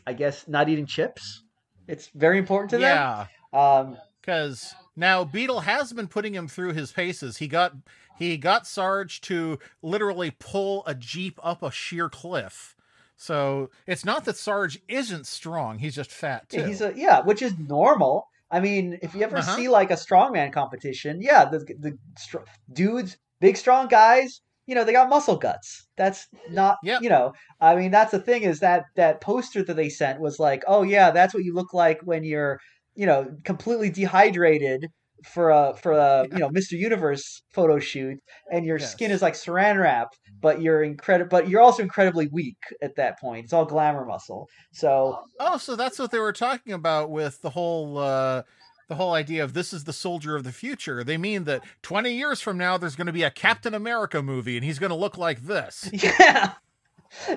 I 0.05 0.13
guess 0.13 0.47
not 0.47 0.67
eating 0.67 0.85
chips. 0.85 1.43
It's 1.87 2.09
very 2.13 2.37
important 2.37 2.71
to 2.71 2.77
them. 2.77 3.27
yeah, 3.53 3.57
Um, 3.57 3.97
because 4.19 4.75
now 4.97 5.23
Beetle 5.23 5.61
has 5.61 5.93
been 5.93 6.09
putting 6.09 6.35
him 6.35 6.49
through 6.49 6.73
his 6.73 6.91
paces. 6.91 7.37
He 7.37 7.47
got 7.47 7.73
he 8.17 8.35
got 8.37 8.67
Sarge 8.67 9.21
to 9.21 9.57
literally 9.81 10.31
pull 10.37 10.83
a 10.85 10.93
jeep 10.93 11.39
up 11.41 11.63
a 11.63 11.71
sheer 11.71 12.09
cliff. 12.09 12.75
So 13.17 13.69
it's 13.87 14.05
not 14.05 14.25
that 14.25 14.37
Sarge 14.37 14.79
isn't 14.87 15.25
strong; 15.27 15.79
he's 15.79 15.95
just 15.95 16.11
fat 16.11 16.47
too. 16.49 16.63
He's 16.63 16.81
a 16.81 16.93
yeah, 16.95 17.21
which 17.21 17.41
is 17.41 17.57
normal. 17.57 18.27
I 18.51 18.59
mean, 18.59 18.97
if 19.01 19.13
you 19.15 19.23
ever 19.23 19.37
Uh-huh. 19.37 19.55
see 19.55 19.67
like 19.67 19.91
a 19.91 19.95
strongman 19.95 20.53
competition, 20.53 21.19
yeah, 21.21 21.43
the 21.45 21.59
the 21.79 21.97
str- 22.17 22.45
dudes, 22.73 23.17
big 23.41 23.57
strong 23.57 23.87
guys, 23.87 24.41
you 24.67 24.75
know, 24.75 24.83
they 24.83 24.93
got 24.93 25.09
muscle 25.09 25.35
guts. 25.37 25.87
That's 25.97 26.27
not, 26.51 26.77
Yep. 26.83 27.01
you 27.01 27.09
know, 27.09 27.33
I 27.59 27.75
mean, 27.75 27.91
that's 27.91 28.11
the 28.11 28.19
thing 28.19 28.43
is 28.43 28.59
that 28.61 28.85
that 28.95 29.19
poster 29.19 29.63
that 29.63 29.73
they 29.75 29.89
sent 29.89 30.21
was 30.21 30.39
like, 30.39 30.63
oh 30.67 30.83
yeah, 30.83 31.11
that's 31.11 31.33
what 31.33 31.43
you 31.43 31.53
look 31.53 31.73
like 31.73 31.99
when 32.03 32.23
you're, 32.23 32.59
you 32.95 33.05
know, 33.05 33.35
completely 33.43 33.89
dehydrated 33.89 34.89
for 35.25 35.49
a 35.49 35.73
for 35.81 35.93
a 35.93 36.27
you 36.31 36.39
know 36.39 36.49
Mr. 36.49 36.73
Universe 36.73 37.41
photo 37.51 37.79
shoot, 37.79 38.17
and 38.51 38.65
your 38.65 38.79
Yes. 38.79 38.91
skin 38.91 39.11
is 39.11 39.21
like 39.21 39.33
Saran 39.33 39.79
wrap, 39.79 40.09
but 40.41 40.61
you're 40.61 40.83
incredible, 40.83 41.29
but 41.29 41.49
you're 41.49 41.61
also 41.61 41.83
incredibly 41.83 42.27
weak 42.27 42.57
at 42.81 42.95
that 42.95 43.19
point. 43.19 43.45
It's 43.45 43.53
all 43.53 43.65
glamour 43.65 44.05
muscle. 44.05 44.47
So 44.71 45.19
Oh, 45.39 45.57
so 45.57 45.75
that's 45.75 45.99
what 45.99 46.11
they 46.11 46.19
were 46.19 46.33
talking 46.33 46.73
about 46.73 47.09
with 47.09 47.41
the 47.41 47.51
whole 47.51 47.97
uh 47.97 48.43
the 48.89 48.95
whole 48.95 49.13
idea 49.13 49.43
of 49.43 49.53
this 49.53 49.73
is 49.73 49.83
the 49.83 49.93
soldier 49.93 50.35
of 50.35 50.43
the 50.45 50.51
future. 50.51 51.03
They 51.03 51.17
mean 51.17 51.43
that 51.45 51.63
20 51.81 52.13
years 52.13 52.39
from 52.41 52.57
now 52.57 52.77
there's 52.77 52.95
going 52.95 53.07
to 53.07 53.13
be 53.13 53.23
a 53.23 53.31
Captain 53.31 53.73
America 53.73 54.21
movie 54.23 54.55
and 54.55 54.63
he's 54.63 54.79
going 54.79 54.91
to 54.91 54.95
look 54.95 55.17
like 55.17 55.41
this. 55.43 55.89
Yeah, 55.91 56.53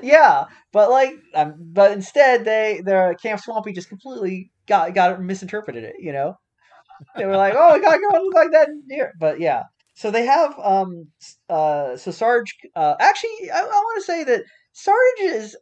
yeah, 0.02 0.46
but 0.72 0.90
like, 0.90 1.12
um, 1.34 1.54
but 1.58 1.92
instead 1.92 2.44
they 2.44 2.82
the 2.84 3.16
Camp 3.22 3.40
Swampy 3.40 3.72
just 3.72 3.88
completely 3.88 4.50
got 4.66 4.94
got 4.94 5.12
it 5.12 5.20
misinterpreted 5.20 5.84
it. 5.84 5.94
You 5.98 6.12
know, 6.12 6.34
they 7.16 7.26
were 7.26 7.36
like, 7.36 7.54
oh, 7.56 7.74
we 7.74 7.80
gotta 7.80 8.00
go 8.00 8.14
and 8.16 8.24
look 8.24 8.34
like 8.34 8.50
that 8.52 8.68
here. 8.88 9.12
But 9.18 9.40
yeah, 9.40 9.64
so 9.94 10.10
they 10.10 10.26
have 10.26 10.58
um 10.58 11.08
uh 11.48 11.96
so 11.96 12.10
Sarge 12.10 12.54
uh 12.74 12.94
actually 13.00 13.50
I, 13.52 13.60
I 13.60 13.62
want 13.64 14.00
to 14.00 14.06
say 14.06 14.24
that 14.24 14.44
Sarge 14.72 15.20
is 15.20 15.56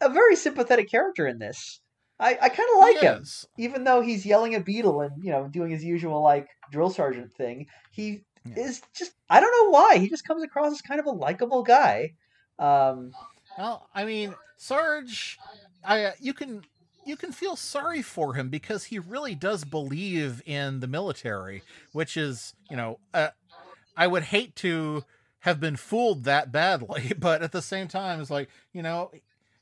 a- 0.00 0.08
very 0.10 0.36
sympathetic 0.36 0.90
character 0.90 1.26
in 1.26 1.38
this. 1.38 1.80
I 2.18 2.38
I 2.40 2.48
kind 2.48 2.68
of 2.74 2.80
like 2.80 2.98
him 3.00 3.24
even 3.58 3.84
though 3.84 4.00
he's 4.00 4.26
yelling 4.26 4.54
at 4.54 4.64
Beetle 4.64 5.00
and 5.00 5.12
you 5.24 5.30
know 5.30 5.48
doing 5.48 5.70
his 5.70 5.84
usual 5.84 6.22
like 6.22 6.48
drill 6.70 6.90
sergeant 6.90 7.32
thing, 7.32 7.66
he 7.92 8.24
Yeah. 8.44 8.64
is 8.64 8.82
just 8.96 9.12
I 9.28 9.40
don't 9.40 9.52
know 9.52 9.70
why 9.70 9.98
he 9.98 10.08
just 10.08 10.26
comes 10.26 10.42
across 10.42 10.72
as 10.72 10.80
kind 10.82 11.00
of 11.00 11.06
a 11.06 11.10
likable 11.10 11.62
guy. 11.62 12.14
Um, 12.58 13.12
Well, 13.58 13.88
I 13.94 14.04
mean, 14.04 14.34
Sarge, 14.56 15.38
I 15.84 16.04
uh, 16.04 16.12
you 16.20 16.34
can 16.34 16.62
you 17.04 17.16
can 17.16 17.32
feel 17.32 17.56
sorry 17.56 18.02
for 18.02 18.34
him 18.34 18.48
because 18.48 18.84
he 18.84 18.98
really 18.98 19.34
does 19.34 19.64
believe 19.64 20.42
in 20.46 20.80
the 20.80 20.86
military, 20.86 21.62
which 21.92 22.16
is, 22.16 22.54
you 22.70 22.76
know, 22.76 22.98
uh, 23.14 23.28
I 23.96 24.06
would 24.06 24.24
hate 24.24 24.56
to 24.56 25.04
have 25.40 25.60
been 25.60 25.76
fooled 25.76 26.24
that 26.24 26.52
badly, 26.52 27.12
but 27.18 27.42
at 27.42 27.52
the 27.52 27.62
same 27.62 27.88
time, 27.88 28.20
it's 28.20 28.30
like, 28.30 28.48
you 28.72 28.82
know, 28.82 29.10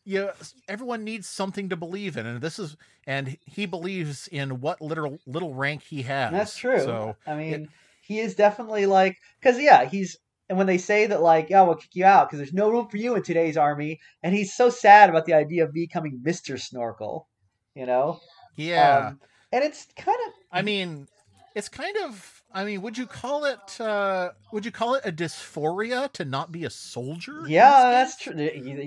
you 0.04 0.30
everyone 0.68 1.04
needs 1.04 1.28
something 1.28 1.68
to 1.68 1.76
believe 1.76 2.16
in, 2.16 2.24
and 2.24 2.40
this 2.40 2.58
is, 2.58 2.76
and 3.06 3.36
he 3.44 3.66
believes 3.66 4.26
in 4.28 4.60
what 4.60 4.80
little 4.80 5.18
little 5.26 5.54
rank 5.54 5.82
he 5.82 6.02
has. 6.02 6.32
that's 6.32 6.56
true. 6.56 6.80
So 6.80 7.16
I 7.26 7.34
mean, 7.34 7.68
he 8.00 8.18
is 8.18 8.34
definitely 8.34 8.86
like 8.86 9.18
because 9.38 9.60
yeah, 9.60 9.84
he's 9.84 10.16
and 10.48 10.58
when 10.58 10.66
they 10.66 10.78
say 10.78 11.06
that 11.06 11.20
like 11.22 11.50
yeah 11.50 11.62
we'll 11.62 11.76
kick 11.76 11.94
you 11.94 12.04
out 12.04 12.28
because 12.28 12.38
there's 12.38 12.52
no 12.52 12.70
room 12.70 12.88
for 12.88 12.96
you 12.96 13.14
in 13.14 13.22
today's 13.22 13.56
army, 13.56 14.00
and 14.22 14.34
he's 14.34 14.54
so 14.54 14.70
sad 14.70 15.10
about 15.10 15.26
the 15.26 15.34
idea 15.34 15.64
of 15.64 15.72
becoming 15.72 16.20
Mister 16.22 16.56
Snorkel, 16.56 17.28
you 17.74 17.86
know. 17.86 18.20
yeah, 18.56 19.08
Um, 19.08 19.20
and 19.52 19.64
it's 19.64 19.86
kind 19.96 20.18
of 20.26 20.32
I 20.50 20.62
mean, 20.62 21.08
it's 21.54 21.68
kind 21.68 21.96
of. 22.04 22.42
I 22.52 22.64
mean, 22.64 22.80
would 22.82 22.96
you 22.96 23.06
call 23.06 23.44
it? 23.44 23.80
uh 23.80 24.30
Would 24.52 24.64
you 24.64 24.72
call 24.72 24.94
it 24.94 25.04
a 25.04 25.12
dysphoria 25.12 26.10
to 26.12 26.24
not 26.24 26.50
be 26.50 26.64
a 26.64 26.70
soldier? 26.70 27.44
Yeah, 27.46 27.90
that's 27.90 28.18
true. 28.18 28.34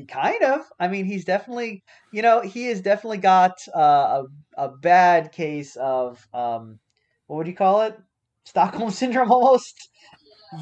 Kind 0.08 0.44
of. 0.44 0.62
I 0.80 0.88
mean, 0.88 1.06
he's 1.06 1.26
definitely, 1.26 1.84
you 2.12 2.22
know, 2.22 2.42
he 2.42 2.66
has 2.66 2.82
definitely 2.82 3.20
got 3.20 3.54
uh, 3.74 4.24
a 4.58 4.66
a 4.66 4.70
bad 4.70 5.32
case 5.32 5.76
of 5.78 6.28
um, 6.34 6.80
what 7.28 7.38
would 7.38 7.48
you 7.48 7.56
call 7.56 7.82
it? 7.82 7.98
Stockholm 8.46 8.92
syndrome, 9.02 9.32
almost. 9.32 9.90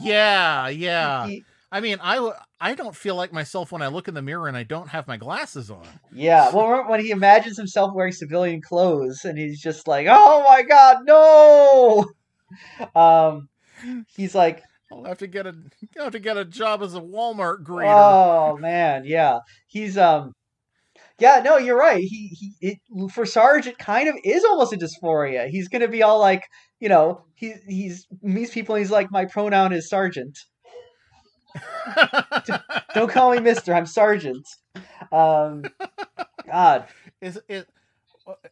Yeah, 0.02 0.68
yeah. 0.70 1.30
I 1.72 1.82
mean, 1.82 1.98
I 2.02 2.32
I 2.60 2.76
don't 2.76 2.96
feel 2.96 3.16
like 3.16 3.32
myself 3.32 3.72
when 3.72 3.82
I 3.82 3.88
look 3.88 4.08
in 4.08 4.14
the 4.14 4.22
mirror 4.22 4.48
and 4.48 4.58
I 4.58 4.64
don't 4.64 4.90
have 4.90 5.08
my 5.08 5.18
glasses 5.18 5.70
on. 5.70 5.86
yeah. 6.12 6.50
Well, 6.54 6.90
when 6.90 7.00
he 7.00 7.12
imagines 7.12 7.58
himself 7.58 7.94
wearing 7.94 8.12
civilian 8.12 8.62
clothes, 8.62 9.24
and 9.26 9.38
he's 9.38 9.62
just 9.62 9.88
like, 9.88 10.08
"Oh 10.10 10.44
my 10.48 10.64
God, 10.64 10.98
no!" 11.06 12.06
Um, 12.96 13.48
he's 14.16 14.34
like, 14.34 14.64
I'll 14.92 15.04
have 15.04 15.20
to 15.20 15.28
get 15.28 15.46
a 15.46 15.54
I'll 15.98 16.06
have 16.06 16.14
to 16.14 16.20
get 16.20 16.36
a 16.38 16.46
job 16.46 16.82
as 16.82 16.96
a 16.96 17.00
Walmart 17.00 17.64
greeter. 17.64 17.86
Oh 17.86 18.58
man, 18.58 19.04
yeah. 19.06 19.40
He's 19.68 19.98
um 19.98 20.34
yeah, 21.20 21.42
no, 21.44 21.58
you're 21.58 21.78
right. 21.78 22.02
He 22.02 22.28
he 22.28 22.54
it, 22.62 22.78
for 23.12 23.26
Sarge 23.26 23.68
it 23.68 23.78
kind 23.78 24.10
of 24.10 24.16
is 24.24 24.44
almost 24.46 24.74
a 24.74 24.78
dysphoria. 24.78 25.48
He's 25.48 25.68
going 25.68 25.82
to 25.82 25.88
be 25.88 26.04
all 26.04 26.20
like, 26.20 26.44
you 26.80 26.90
know, 26.90 27.24
he 27.36 27.54
he's 27.68 28.08
meets 28.22 28.54
people 28.54 28.76
and 28.76 28.84
he's 28.84 28.92
like 28.92 29.12
my 29.12 29.26
pronoun 29.26 29.74
is 29.74 29.90
sergeant. 29.90 30.38
Don't 32.94 33.12
call 33.12 33.32
me 33.32 33.40
mister, 33.40 33.74
I'm 33.74 33.86
sergeant. 33.86 34.48
Um 35.12 35.64
god. 36.46 36.88
is 37.22 37.40
it? 37.48 37.68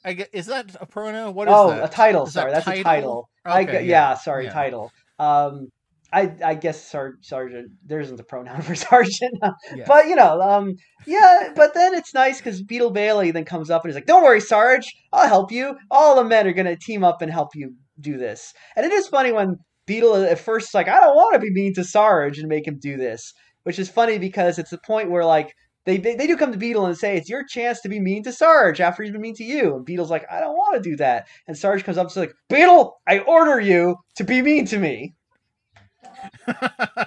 I 0.03 0.13
get, 0.13 0.29
is 0.33 0.47
that 0.47 0.75
a 0.81 0.85
pronoun? 0.85 1.33
What 1.35 1.47
is 1.47 1.51
it? 1.51 1.57
Oh, 1.57 1.69
that? 1.69 1.83
a 1.83 1.87
title, 1.87 2.25
Is 2.25 2.33
that 2.33 2.41
sorry. 2.41 2.51
That's 2.51 2.67
a 2.67 2.83
title. 2.83 3.29
I 3.45 3.63
Okay, 3.63 3.83
g- 3.83 3.89
yeah, 3.89 4.09
yeah, 4.09 4.13
sorry, 4.15 4.45
yeah. 4.45 4.53
title. 4.53 4.91
Um 5.19 5.67
I 6.13 6.31
I 6.43 6.55
guess 6.55 6.81
sar- 6.81 7.17
sergeant 7.21 7.71
there 7.85 7.99
isn't 7.99 8.19
a 8.19 8.23
pronoun 8.23 8.61
for 8.63 8.75
sergeant. 8.75 9.37
Yeah. 9.75 9.85
But 9.85 10.07
you 10.07 10.15
know, 10.15 10.41
um, 10.41 10.75
yeah. 11.05 11.51
But 11.55 11.73
then 11.73 11.93
it's 11.93 12.13
nice 12.13 12.37
because 12.37 12.61
Beetle 12.61 12.91
Bailey 12.91 13.31
then 13.31 13.45
comes 13.45 13.69
up 13.69 13.83
and 13.83 13.89
he's 13.89 13.95
like, 13.95 14.05
"Don't 14.05 14.23
worry, 14.23 14.41
Sarge, 14.41 14.87
I'll 15.11 15.27
help 15.27 15.51
you. 15.51 15.77
All 15.91 16.15
the 16.15 16.23
men 16.23 16.47
are 16.47 16.53
gonna 16.53 16.77
team 16.77 17.03
up 17.03 17.21
and 17.21 17.31
help 17.31 17.49
you 17.55 17.73
do 17.99 18.17
this." 18.17 18.53
And 18.75 18.85
it 18.85 18.91
is 18.91 19.07
funny 19.07 19.31
when 19.31 19.57
Beetle 19.85 20.15
at 20.15 20.39
first 20.39 20.69
is 20.69 20.73
like, 20.73 20.87
"I 20.87 20.99
don't 20.99 21.15
want 21.15 21.33
to 21.35 21.39
be 21.39 21.51
mean 21.51 21.73
to 21.75 21.83
Sarge 21.83 22.39
and 22.39 22.47
make 22.47 22.67
him 22.67 22.79
do 22.79 22.97
this," 22.97 23.33
which 23.63 23.79
is 23.79 23.89
funny 23.89 24.17
because 24.17 24.59
it's 24.59 24.71
the 24.71 24.79
point 24.79 25.11
where 25.11 25.25
like 25.25 25.53
they, 25.87 25.97
they 25.97 26.15
they 26.15 26.27
do 26.27 26.35
come 26.35 26.51
to 26.51 26.57
Beetle 26.57 26.85
and 26.85 26.97
say 26.97 27.15
it's 27.15 27.29
your 27.29 27.45
chance 27.45 27.79
to 27.81 27.89
be 27.89 28.01
mean 28.01 28.21
to 28.23 28.33
Sarge 28.33 28.81
after 28.81 29.03
he's 29.03 29.11
been 29.13 29.21
mean 29.21 29.35
to 29.35 29.45
you. 29.45 29.77
And 29.77 29.85
Beetle's 29.85 30.11
like, 30.11 30.25
I 30.29 30.41
don't 30.41 30.55
want 30.55 30.81
to 30.81 30.89
do 30.89 30.97
that. 30.97 31.27
And 31.47 31.57
Sarge 31.57 31.85
comes 31.85 31.97
up 31.97 32.03
and 32.03 32.11
says 32.11 32.27
like, 32.27 32.33
Beetle, 32.49 32.97
I 33.07 33.19
order 33.19 33.61
you 33.61 33.95
to 34.17 34.25
be 34.25 34.41
mean 34.41 34.65
to 34.65 34.79
me. 34.79 35.13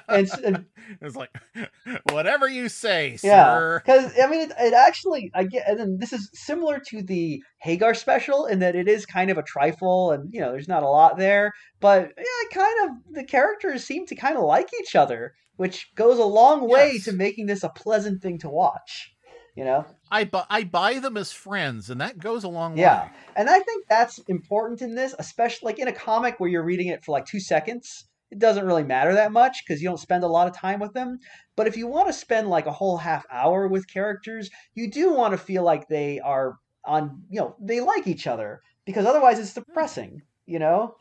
And, 0.09 0.29
and 0.45 0.65
it's 1.01 1.17
like 1.17 1.31
whatever 2.11 2.49
you 2.49 2.69
say, 2.69 3.19
yeah, 3.23 3.79
because 3.85 4.13
I 4.23 4.27
mean, 4.29 4.41
it, 4.51 4.53
it 4.59 4.75
actually 4.75 5.31
I 5.35 5.45
get, 5.45 5.69
and 5.69 5.79
then 5.79 5.97
this 5.99 6.13
is 6.13 6.29
similar 6.35 6.81
to 6.89 7.03
the 7.03 7.43
Hagar 7.61 7.95
special 7.95 8.47
in 8.47 8.59
that 8.61 8.77
it 8.77 8.89
is 8.89 9.07
kind 9.07 9.31
of 9.31 9.39
a 9.39 9.43
trifle, 9.43 10.11
and 10.13 10.29
you 10.33 10.41
know, 10.41 10.51
there's 10.53 10.69
not 10.69 10.83
a 10.83 10.89
lot 10.89 11.17
there, 11.17 11.53
but 11.81 12.13
yeah, 12.17 12.49
kind 12.59 12.91
of 12.91 13.15
the 13.15 13.25
characters 13.25 13.85
seem 13.85 14.07
to 14.07 14.15
kind 14.15 14.37
of 14.37 14.45
like 14.45 14.69
each 14.83 14.97
other, 14.97 15.35
which 15.57 15.89
goes 15.95 16.19
a 16.19 16.25
long 16.25 16.69
way 16.69 16.93
Yes. 16.95 17.05
to 17.05 17.13
making 17.13 17.47
this 17.47 17.63
a 17.63 17.69
pleasant 17.69 18.23
thing 18.23 18.39
to 18.39 18.49
watch. 18.49 19.13
You 19.57 19.65
know. 19.65 19.85
I 20.11 20.25
bu- 20.25 20.47
I 20.49 20.65
buy 20.65 21.01
them 21.01 21.17
as 21.17 21.33
friends, 21.33 21.91
and 21.91 22.01
that 22.01 22.19
goes 22.19 22.45
a 22.45 22.49
long 22.49 22.77
Yeah. 22.77 23.03
way. 23.03 23.07
Yeah 23.07 23.17
and 23.37 23.49
I 23.49 23.61
think 23.61 23.87
that's 23.89 24.19
important 24.29 24.83
in 24.83 24.95
this, 24.95 25.15
especially 25.19 25.67
like 25.67 25.79
in 25.79 25.89
a 25.89 25.93
comic 25.93 26.39
where 26.41 26.51
you're 26.51 26.65
reading 26.65 26.89
it 26.89 27.05
for 27.05 27.13
like 27.13 27.27
two 27.27 27.41
seconds. 27.41 28.07
It 28.31 28.39
doesn't 28.39 28.67
really 28.67 28.85
matter 28.85 29.15
that 29.15 29.33
much 29.33 29.65
because 29.65 29.83
you 29.83 29.89
don't 29.89 29.99
spend 29.99 30.25
a 30.25 30.29
lot 30.29 30.47
of 30.47 30.57
time 30.57 30.81
with 30.81 30.93
them. 30.93 31.19
But 31.57 31.67
if 31.67 31.77
you 31.77 31.87
want 31.87 32.07
to 32.09 32.13
spend 32.13 32.49
like 32.49 32.67
a 32.67 32.73
whole 32.73 32.97
half 32.97 33.25
hour 33.31 33.67
with 33.67 33.89
characters, 33.89 34.51
you 34.75 34.91
do 34.91 35.13
want 35.13 35.33
to 35.33 35.39
feel 35.39 35.63
like 35.63 35.89
they 35.89 36.21
are 36.21 36.59
on, 36.85 37.23
you 37.29 37.41
know, 37.41 37.57
they 37.61 37.81
like 37.81 38.07
each 38.07 38.27
other 38.27 38.61
because 38.85 39.07
otherwise 39.07 39.39
it's 39.39 39.55
hmm. 39.55 39.61
depressing, 39.61 40.23
you 40.47 40.59
know? 40.59 40.95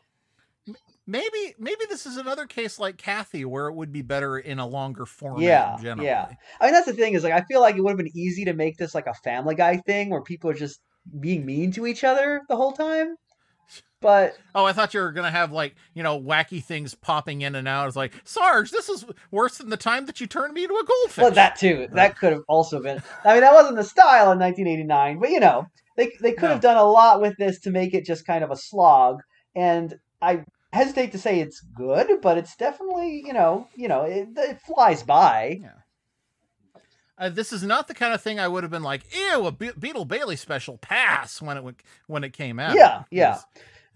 Maybe 1.06 1.54
maybe 1.58 1.86
this 1.88 2.06
is 2.06 2.18
another 2.18 2.46
case 2.46 2.78
like 2.78 2.96
Kathy, 2.96 3.44
where 3.44 3.66
it 3.66 3.74
would 3.74 3.90
be 3.90 4.02
better 4.02 4.38
in 4.38 4.60
a 4.60 4.66
longer 4.66 5.06
format. 5.06 5.42
Yeah, 5.42 5.76
generally. 5.82 6.06
yeah. 6.06 6.28
I 6.60 6.66
mean, 6.66 6.74
that's 6.74 6.86
the 6.86 6.92
thing 6.92 7.14
is 7.14 7.24
like 7.24 7.32
I 7.32 7.40
feel 7.40 7.60
like 7.60 7.74
it 7.74 7.80
would 7.80 7.90
have 7.90 7.98
been 7.98 8.16
easy 8.16 8.44
to 8.44 8.52
make 8.52 8.76
this 8.76 8.94
like 8.94 9.08
a 9.08 9.14
Family 9.14 9.56
Guy 9.56 9.78
thing 9.78 10.10
where 10.10 10.22
people 10.22 10.50
are 10.50 10.54
just 10.54 10.80
being 11.18 11.44
mean 11.44 11.72
to 11.72 11.86
each 11.86 12.04
other 12.04 12.42
the 12.48 12.54
whole 12.54 12.72
time. 12.72 13.16
But 14.00 14.38
Oh, 14.54 14.64
I 14.64 14.72
thought 14.72 14.94
you 14.94 15.00
were 15.00 15.12
gonna 15.12 15.30
have 15.30 15.52
like 15.52 15.74
you 15.94 16.02
know 16.02 16.18
wacky 16.18 16.64
things 16.64 16.94
popping 16.94 17.42
in 17.42 17.54
and 17.54 17.68
out. 17.68 17.86
It's 17.88 17.96
like 17.96 18.14
Sarge, 18.24 18.70
this 18.70 18.88
is 18.88 19.04
worse 19.30 19.58
than 19.58 19.68
the 19.68 19.76
time 19.76 20.06
that 20.06 20.20
you 20.20 20.26
turned 20.26 20.54
me 20.54 20.62
into 20.64 20.74
a 20.74 20.84
goldfish. 20.84 21.22
Well, 21.22 21.30
that 21.32 21.56
too. 21.56 21.86
That 21.92 22.16
could 22.18 22.32
have 22.32 22.42
also 22.48 22.80
been. 22.82 23.02
I 23.24 23.32
mean, 23.34 23.42
that 23.42 23.52
wasn't 23.52 23.76
the 23.76 23.84
style 23.84 24.32
in 24.32 24.38
1989, 24.38 25.18
but 25.20 25.30
you 25.30 25.40
know, 25.40 25.66
they 25.98 26.12
they 26.22 26.32
could 26.32 26.44
No. 26.44 26.48
have 26.52 26.60
done 26.62 26.78
a 26.78 26.84
lot 26.84 27.20
with 27.20 27.36
this 27.36 27.60
to 27.60 27.70
make 27.70 27.92
it 27.92 28.06
just 28.06 28.26
kind 28.26 28.42
of 28.42 28.50
a 28.50 28.56
slog. 28.56 29.20
And 29.54 29.94
I 30.22 30.44
hesitate 30.72 31.12
to 31.12 31.18
say 31.18 31.40
it's 31.40 31.60
good, 31.60 32.08
but 32.22 32.38
it's 32.38 32.56
definitely 32.56 33.22
you 33.26 33.34
know 33.34 33.68
you 33.76 33.88
know 33.88 34.04
it, 34.04 34.28
it 34.34 34.60
flies 34.62 35.02
by. 35.02 35.60
Uh, 37.20 37.28
this 37.28 37.52
is 37.52 37.62
not 37.62 37.86
the 37.86 37.92
kind 37.94 38.14
of 38.14 38.22
thing 38.22 38.40
I 38.40 38.48
would 38.48 38.64
have 38.64 38.70
been 38.70 38.82
like, 38.82 39.02
"Ew, 39.14 39.46
a 39.46 39.52
Be- 39.52 39.72
Beetle 39.78 40.06
Bailey 40.06 40.36
special 40.36 40.78
pass" 40.78 41.42
when 41.42 41.58
it 41.58 41.62
went 41.62 41.82
when 42.06 42.24
it 42.24 42.32
came 42.32 42.58
out. 42.58 42.74
Yeah, 42.74 43.02
yeah. 43.10 43.38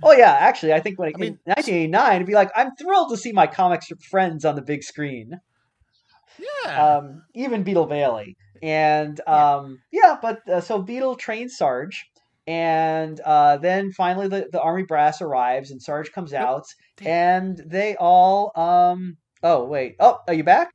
Oh 0.03 0.13
yeah, 0.13 0.33
actually, 0.33 0.75
I 0.75 0.81
think 0.81 0.99
when 0.99 1.09
it, 1.09 1.15
I 1.17 1.19
mean- 1.19 1.39
in 1.47 1.53
1989, 1.55 2.17
it'd 2.17 2.27
be 2.27 2.35
like 2.35 2.51
I'm 2.55 2.77
thrilled 2.77 3.11
to 3.11 3.17
see 3.17 3.33
my 3.33 3.47
comics 3.47 3.87
friends 4.11 4.45
on 4.45 4.55
the 4.57 4.63
big 4.63 4.83
screen. 4.83 5.41
Yeah. 6.65 6.97
um, 6.97 7.23
even 7.35 7.63
Beetle 7.63 7.87
Bailey. 7.87 8.37
And 8.63 9.21
um, 9.27 9.79
yeah, 9.93 10.17
but 10.21 10.41
uh, 10.49 10.61
so 10.61 10.83
Beetle 10.83 11.17
trains 11.17 11.57
Sarge, 11.57 12.05
and 12.47 13.19
uh, 13.21 13.57
then 13.59 13.93
finally 13.93 14.29
the, 14.29 14.49
the 14.51 14.61
army 14.61 14.83
brass 14.83 15.23
arrives, 15.23 15.71
and 15.71 15.81
Sarge 15.81 16.13
comes 16.13 16.35
out, 16.35 16.65
Damn. 16.99 17.07
and 17.09 17.63
they 17.67 17.97
all 17.97 18.53
um. 18.55 19.17
Oh 19.43 19.65
wait. 19.65 19.97
Oh, 20.01 20.19
are 20.27 20.35
you 20.35 20.45
back? 20.45 20.74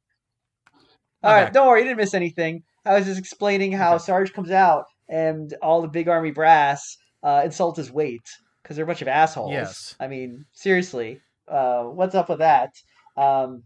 All 1.24 1.34
right. 1.34 1.52
Don't 1.52 1.68
worry, 1.68 1.82
you 1.82 1.86
didn't 1.88 2.00
miss 2.00 2.14
anything. 2.14 2.64
I 2.86 2.96
was 2.96 3.06
just 3.06 3.20
explaining 3.20 3.72
how 3.72 3.96
Okay. 3.96 4.04
Sarge 4.04 4.34
comes 4.34 4.52
out, 4.52 4.86
and 5.10 5.54
all 5.62 5.82
the 5.82 5.88
big 5.88 6.08
army 6.08 6.32
brass 6.32 6.98
uh, 7.24 7.42
insult 7.44 7.78
his 7.78 7.92
weight 7.92 8.26
because 8.64 8.76
they're 8.76 8.86
a 8.86 8.88
bunch 8.88 9.02
of 9.02 9.08
assholes. 9.08 9.52
Yes. 9.52 9.96
I 10.00 10.08
mean, 10.08 10.46
seriously, 10.54 11.20
uh, 11.48 11.84
what's 11.84 12.16
up 12.16 12.30
with 12.30 12.40
that? 12.40 12.72
Um, 13.18 13.64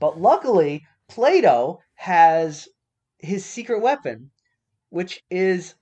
but 0.00 0.20
luckily, 0.20 0.84
Plato 1.08 1.78
has 1.94 2.66
his 3.18 3.44
secret 3.44 3.80
weapon, 3.80 4.30
which 4.90 5.22
is 5.30 5.74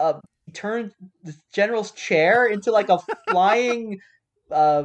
a 0.00 0.16
he 0.46 0.52
turned 0.52 0.92
the 1.24 1.34
general's 1.52 1.90
chair 1.90 2.46
into 2.46 2.70
like 2.70 2.88
a 2.88 2.98
flying 3.30 3.98
uh, 4.50 4.84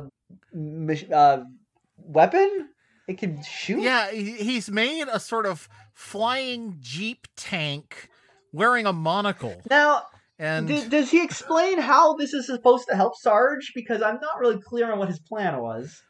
uh, 1.13 1.39
weapon. 1.97 2.69
It 3.11 3.17
can 3.17 3.43
shoot. 3.43 3.81
Yeah, 3.81 4.09
he's 4.11 4.71
made 4.71 5.07
a 5.11 5.19
sort 5.19 5.45
of 5.45 5.67
flying 5.93 6.77
jeep 6.79 7.27
tank 7.35 8.09
wearing 8.53 8.85
a 8.85 8.93
monocle, 8.93 9.61
Now, 9.69 10.05
and 10.39 10.67
d- 10.67 10.87
does 10.87 11.11
he 11.11 11.21
explain 11.23 11.77
how 11.77 12.15
this 12.15 12.33
is 12.33 12.45
supposed 12.47 12.87
to 12.89 12.95
help 12.95 13.15
Sarge? 13.17 13.71
Because 13.75 14.01
I'm 14.01 14.19
not 14.21 14.39
really 14.39 14.59
clear 14.61 14.91
on 14.91 14.97
what 14.97 15.09
his 15.09 15.19
plan 15.19 15.61
was. 15.61 16.01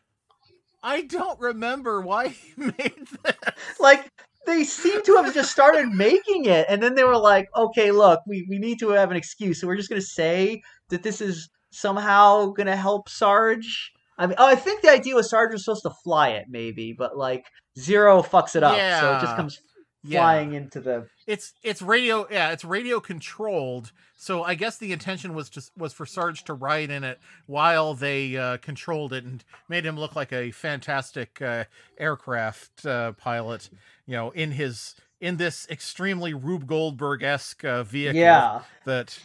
I 0.84 1.02
don't 1.02 1.40
remember 1.40 2.02
why 2.02 2.30
he 2.30 2.54
made 2.58 3.08
this. 3.24 3.36
like 3.80 4.12
they 4.46 4.64
seem 4.64 5.04
to 5.04 5.16
have 5.18 5.34
just 5.34 5.52
started 5.52 5.90
making 5.90 6.46
it 6.46 6.66
and 6.70 6.82
then 6.82 6.96
they 6.96 7.04
were 7.04 7.18
like 7.18 7.48
okay 7.56 7.92
look 7.92 8.20
we, 8.26 8.44
we 8.50 8.58
need 8.58 8.80
to 8.80 8.90
have 8.90 9.12
an 9.12 9.18
excuse 9.18 9.62
so 9.62 9.68
we're 9.68 9.76
just 9.76 9.90
going 9.90 10.02
to 10.02 10.08
say 10.08 10.60
that 10.90 11.04
this 11.04 11.22
is 11.22 11.48
somehow 11.70 12.48
going 12.48 12.66
to 12.66 12.76
help 12.76 13.08
sarge 13.08 13.92
i 14.22 14.28
mean 14.28 14.36
oh, 14.38 14.48
i 14.48 14.56
think 14.56 14.82
the 14.82 14.90
idea 14.90 15.16
was 15.16 15.30
sarge 15.30 15.52
was 15.52 15.66
supposed 15.66 15.84
to 15.84 15.92
fly 16.04 16.30
it 16.30 16.46
maybe 16.50 16.94
but 16.94 17.18
like 17.18 17.46
zero 17.78 18.22
fucks 18.22 18.56
it 18.56 18.64
up 18.64 18.74
so 18.76 19.12
it 19.14 19.22
just 19.22 19.32
Yeah. 19.32 19.36
comes 19.36 19.60
Yeah. 20.04 20.20
flying 20.22 20.54
into 20.54 20.80
the 20.80 21.08
It's 21.28 21.54
it's 21.62 21.82
radio 21.82 22.26
yeah, 22.32 22.52
it's 22.52 22.66
radio 22.66 23.00
controlled. 23.00 23.92
So 24.18 24.44
I 24.44 24.56
guess 24.56 24.78
the 24.78 24.92
intention 24.92 25.34
was 25.36 25.50
to 25.52 25.62
was 25.78 25.94
for 25.94 26.06
Sarge 26.08 26.44
to 26.46 26.54
ride 26.56 26.90
in 26.90 27.04
it 27.04 27.20
while 27.46 27.94
they 27.94 28.36
uh, 28.36 28.58
controlled 28.58 29.14
it 29.14 29.24
and 29.24 29.44
made 29.70 29.86
him 29.86 29.98
look 30.00 30.16
like 30.16 30.34
a 30.34 30.50
fantastic 30.52 31.40
uh, 31.42 31.66
aircraft 32.00 32.86
uh, 32.86 33.12
pilot, 33.14 33.70
you 34.08 34.16
know, 34.16 34.32
in 34.32 34.52
his 34.52 34.96
in 35.20 35.38
this 35.38 35.68
extremely 35.70 36.34
Rube 36.34 36.66
Goldberg 36.66 37.22
esque 37.24 37.64
uh, 37.64 37.84
vehicle. 37.84 38.20
yeah 38.20 38.62
That, 38.86 39.18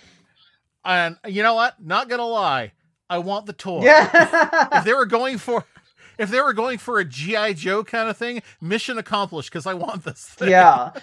and 0.84 1.16
you 1.26 1.42
know 1.42 1.55
what? 1.55 1.82
Not 1.82 2.09
gonna 2.11 2.26
lie, 2.26 2.72
I 3.09 3.18
want 3.18 3.46
the 3.46 3.52
toy. 3.52 3.82
yeah 3.84 4.78
if 4.78 4.84
they 4.84 4.94
were 5.00 5.07
going 5.07 5.38
for 5.38 5.64
if 6.18 6.30
they 6.30 6.40
were 6.40 6.52
going 6.54 6.78
for 6.78 6.98
a 6.98 7.04
GI 7.04 7.54
Joe 7.54 7.84
kind 7.84 8.09
of 8.09 8.16
thing, 8.16 8.42
mission 8.61 8.96
accomplished 8.98 9.50
because 9.50 9.66
I 9.66 9.74
want 9.74 10.04
this 10.04 10.24
thing. 10.24 10.48
yeah 10.50 10.90
yeah 10.94 11.00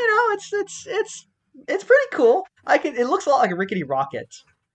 you 0.00 0.06
know 0.16 0.34
it's 0.34 0.52
it's 0.52 0.86
it's 0.88 1.26
it's 1.68 1.84
pretty 1.84 2.06
cool 2.12 2.46
i 2.66 2.76
can 2.76 2.94
it 2.96 3.06
looks 3.06 3.24
a 3.24 3.30
lot 3.30 3.38
like 3.38 3.50
a 3.50 3.56
rickety 3.56 3.82
rocket 3.82 4.34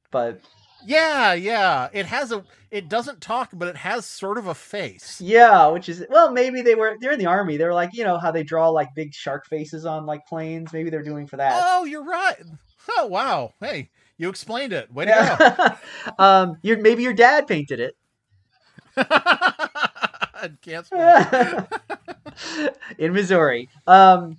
but 0.10 0.42
Yeah, 0.86 1.34
yeah. 1.34 1.90
It 1.94 2.08
has 2.08 2.32
a 2.32 2.44
it 2.72 2.90
doesn't 2.90 3.22
talk, 3.22 3.50
but 3.54 3.68
it 3.68 3.76
has 3.78 4.06
sort 4.06 4.38
of 4.40 4.48
a 4.48 4.56
face. 4.56 5.22
Yeah, 5.22 5.68
which 5.68 5.88
is 5.90 6.04
well, 6.10 6.32
maybe 6.32 6.62
they 6.64 6.74
were 6.74 6.96
they're 7.00 7.12
in 7.12 7.20
the 7.20 7.28
army. 7.28 7.56
They're 7.58 7.74
like 7.74 7.92
you 7.94 8.04
know 8.04 8.18
how 8.18 8.32
they 8.32 8.42
draw 8.44 8.70
like 8.70 8.90
big 8.96 9.14
shark 9.14 9.46
faces 9.46 9.86
on 9.86 10.08
like 10.08 10.26
planes. 10.26 10.74
Maybe 10.74 10.90
they're 10.90 11.04
doing 11.04 11.28
for 11.28 11.38
that. 11.38 11.62
Oh, 11.64 11.84
you're 11.86 12.04
right. 12.04 12.38
Oh 12.98 13.06
wow. 13.06 13.54
Hey, 13.60 13.92
you 14.18 14.30
explained 14.30 14.74
it. 14.74 14.92
Way 14.94 15.06
to 15.06 15.12
Yeah. 15.12 15.78
um, 16.20 16.58
your 16.62 16.78
maybe 16.80 17.04
your 17.04 17.14
dad 17.14 17.48
painted 17.48 17.80
it. 17.80 17.96
In 22.98 23.14
Missouri. 23.14 23.70
Um, 23.88 24.38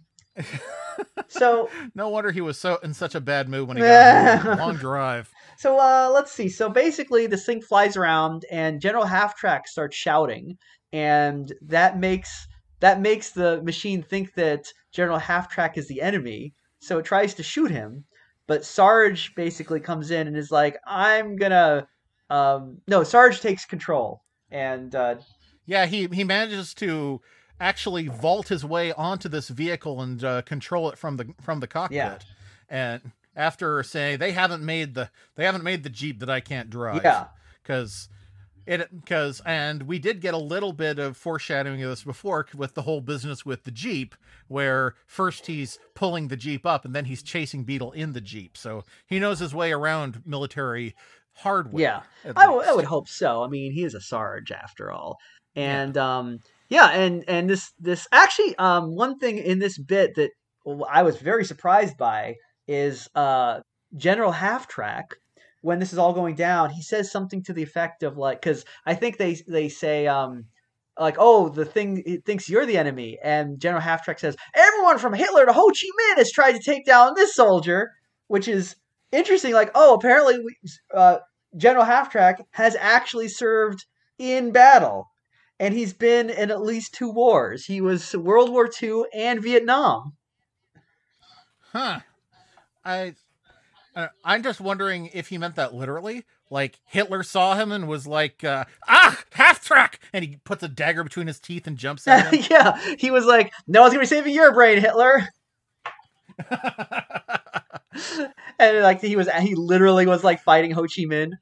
so 1.28 1.70
No 1.94 2.08
wonder 2.08 2.30
he 2.30 2.40
was 2.40 2.58
so 2.58 2.76
in 2.82 2.94
such 2.94 3.14
a 3.14 3.20
bad 3.20 3.48
mood 3.48 3.68
when 3.68 3.76
he 3.76 3.82
got 3.82 4.38
home. 4.40 4.58
long 4.58 4.76
drive. 4.76 5.30
so 5.56 5.78
uh, 5.78 6.10
let's 6.12 6.32
see. 6.32 6.48
So 6.48 6.68
basically, 6.68 7.26
this 7.26 7.46
thing 7.46 7.60
flies 7.62 7.96
around, 7.96 8.44
and 8.50 8.80
General 8.80 9.04
Halftrack 9.04 9.66
starts 9.66 9.96
shouting, 9.96 10.58
and 10.92 11.52
that 11.62 11.98
makes 11.98 12.46
that 12.80 13.00
makes 13.00 13.30
the 13.30 13.62
machine 13.62 14.02
think 14.02 14.34
that 14.34 14.66
General 14.92 15.18
Halftrack 15.20 15.76
is 15.78 15.88
the 15.88 16.02
enemy. 16.02 16.52
So 16.80 16.98
it 16.98 17.04
tries 17.04 17.34
to 17.34 17.42
shoot 17.42 17.70
him, 17.70 18.04
but 18.52 18.66
Sarge 18.66 19.34
basically 19.34 19.80
comes 19.80 20.10
in 20.10 20.26
and 20.26 20.36
is 20.36 20.50
like, 20.50 20.78
"I'm 20.86 21.36
gonna." 21.36 21.88
Um, 22.28 22.82
no, 22.86 23.02
Sarge 23.02 23.40
takes 23.40 23.64
control, 23.64 24.24
and 24.50 24.94
uh, 24.94 25.14
Yeah, 25.64 25.86
he 25.86 26.06
he 26.12 26.22
manages 26.22 26.74
to 26.74 27.22
actually 27.58 28.08
vault 28.08 28.48
his 28.48 28.62
way 28.62 28.92
onto 28.92 29.30
this 29.30 29.48
vehicle 29.48 30.02
and 30.02 30.22
uh, 30.22 30.42
control 30.42 30.90
it 30.90 30.98
from 30.98 31.16
the 31.16 31.32
from 31.40 31.60
the 31.60 31.66
cockpit. 31.66 31.96
Yeah. 31.96 32.18
And 32.68 33.12
after 33.34 33.82
saying 33.82 34.18
they 34.18 34.32
haven't 34.32 34.62
made 34.62 34.92
the 34.92 35.08
they 35.34 35.46
haven't 35.46 35.64
made 35.64 35.82
the 35.82 35.88
jeep 35.88 36.20
that 36.20 36.28
I 36.28 36.40
can't 36.40 36.68
drive. 36.68 37.00
yeah, 37.02 37.28
because 37.62 38.10
it 38.66 38.88
because 38.94 39.40
and 39.44 39.84
we 39.84 39.98
did 39.98 40.20
get 40.20 40.34
a 40.34 40.38
little 40.38 40.72
bit 40.72 40.98
of 40.98 41.16
foreshadowing 41.16 41.82
of 41.82 41.90
this 41.90 42.04
before 42.04 42.46
with 42.54 42.74
the 42.74 42.82
whole 42.82 43.00
business 43.00 43.44
with 43.44 43.64
the 43.64 43.70
jeep 43.70 44.14
where 44.48 44.94
first 45.06 45.46
he's 45.46 45.78
pulling 45.94 46.28
the 46.28 46.36
jeep 46.36 46.64
up 46.66 46.84
and 46.84 46.94
then 46.94 47.06
he's 47.06 47.22
chasing 47.22 47.64
beetle 47.64 47.92
in 47.92 48.12
the 48.12 48.20
jeep 48.20 48.56
so 48.56 48.82
he 49.06 49.18
knows 49.18 49.38
his 49.38 49.54
way 49.54 49.72
around 49.72 50.22
military 50.24 50.94
hardware 51.34 51.82
Yeah, 51.82 52.02
I, 52.36 52.44
w- 52.46 52.62
I 52.62 52.72
would 52.72 52.84
hope 52.84 53.08
so. 53.08 53.42
I 53.42 53.48
mean, 53.48 53.72
he 53.72 53.84
is 53.84 53.94
a 53.94 54.00
Sarge 54.00 54.52
after 54.52 54.90
all, 54.90 55.16
and 55.56 55.96
um, 55.96 56.38
yeah, 56.68 56.90
and 56.90 57.24
and 57.28 57.48
this 57.48 57.72
this 57.78 58.06
actually 58.12 58.54
um 58.56 58.94
one 58.94 59.18
thing 59.18 59.38
in 59.38 59.58
this 59.58 59.78
bit 59.78 60.14
that 60.16 60.30
I 60.88 61.02
was 61.02 61.16
very 61.16 61.44
surprised 61.44 61.96
by 61.96 62.36
is 62.68 63.08
uh, 63.14 63.60
General 63.96 64.32
Half 64.32 64.68
Track. 64.68 65.14
When 65.62 65.78
this 65.78 65.92
is 65.92 65.98
all 65.98 66.12
going 66.12 66.34
down, 66.34 66.70
he 66.70 66.82
says 66.82 67.10
something 67.10 67.42
to 67.44 67.52
the 67.52 67.62
effect 67.62 68.02
of 68.02 68.16
like, 68.18 68.42
because 68.42 68.64
I 68.84 68.94
think 68.94 69.16
they 69.16 69.34
they 69.48 69.68
say 69.68 70.06
um, 70.06 70.44
like, 70.98 71.16
oh, 71.18 71.48
the 71.48 71.64
thing 71.64 72.20
thinks 72.26 72.48
you're 72.48 72.66
the 72.66 72.76
enemy, 72.76 73.18
and 73.22 73.58
General 73.58 73.80
Half 73.80 74.04
Track 74.04 74.18
says 74.18 74.36
everyone 74.54 74.98
from 74.98 75.14
Hitler 75.14 75.46
to 75.46 75.52
Ho 75.52 75.68
Chi 75.68 75.86
Minh 75.86 76.18
has 76.18 76.30
tried 76.30 76.52
to 76.52 76.62
take 76.62 76.84
down 76.84 77.14
this 77.14 77.34
soldier, 77.34 77.92
which 78.26 78.48
is 78.48 78.76
interesting. 79.10 79.54
Like, 79.54 79.70
oh, 79.74 79.94
apparently 79.94 80.38
we, 80.38 80.56
uh, 80.94 81.18
General 81.56 81.84
Half 81.84 82.10
Track 82.10 82.42
has 82.50 82.76
actually 82.78 83.28
served 83.28 83.86
in 84.18 84.52
battle, 84.52 85.10
and 85.58 85.72
he's 85.74 85.94
been 85.94 86.28
in 86.28 86.50
at 86.50 86.62
least 86.62 86.94
two 86.94 87.10
wars. 87.10 87.64
He 87.66 87.80
was 87.80 88.14
World 88.14 88.50
War 88.50 88.68
II 88.82 89.04
and 89.14 89.42
Vietnam. 89.42 90.14
Huh. 91.72 92.00
I 92.84 93.14
uh, 93.94 94.08
I'm 94.24 94.42
just 94.42 94.60
wondering 94.60 95.10
if 95.12 95.28
he 95.28 95.38
meant 95.38 95.56
that 95.56 95.74
literally. 95.74 96.24
Like 96.50 96.78
Hitler 96.84 97.22
saw 97.22 97.54
him 97.54 97.72
and 97.72 97.88
was 97.88 98.06
like, 98.06 98.44
uh, 98.44 98.64
"Ah, 98.86 99.18
half 99.32 99.64
track!" 99.64 100.00
and 100.12 100.24
he 100.24 100.36
puts 100.44 100.62
a 100.62 100.68
dagger 100.68 101.02
between 101.02 101.26
his 101.26 101.40
teeth 101.40 101.66
and 101.66 101.78
jumps 101.78 102.06
at 102.06 102.32
him. 102.32 102.44
yeah, 102.50 102.78
he 102.98 103.10
was 103.10 103.24
like, 103.24 103.52
"No 103.66 103.80
one's 103.82 103.92
gonna 103.92 104.02
be 104.02 104.06
saving 104.06 104.34
your 104.34 104.52
brain, 104.52 104.78
Hitler." 104.78 105.28
and 108.58 108.82
like 108.82 109.00
he 109.00 109.16
was, 109.16 109.30
he 109.40 109.54
literally 109.54 110.06
was 110.06 110.24
like 110.24 110.42
fighting 110.42 110.70
Ho 110.72 110.82
Chi 110.82 111.04
Minh. 111.04 111.32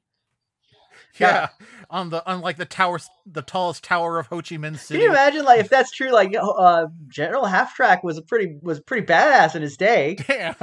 yeah, 1.18 1.48
on 1.90 2.10
the 2.10 2.24
on 2.28 2.40
like 2.40 2.56
the 2.56 2.64
tower, 2.64 2.98
the 3.26 3.42
tallest 3.42 3.82
tower 3.84 4.18
of 4.18 4.26
Ho 4.28 4.36
Chi 4.36 4.56
Minh 4.56 4.78
City. 4.78 4.98
Can 5.00 5.04
you 5.06 5.10
imagine, 5.10 5.44
like, 5.44 5.60
if 5.60 5.68
that's 5.68 5.90
true? 5.90 6.10
Like, 6.12 6.34
uh, 6.40 6.86
General 7.08 7.46
Half 7.46 7.74
Track 7.74 8.02
was 8.04 8.16
a 8.16 8.22
pretty 8.22 8.58
was 8.62 8.80
pretty 8.80 9.06
badass 9.06 9.54
in 9.54 9.62
his 9.62 9.76
day. 9.76 10.16
Yeah. 10.28 10.54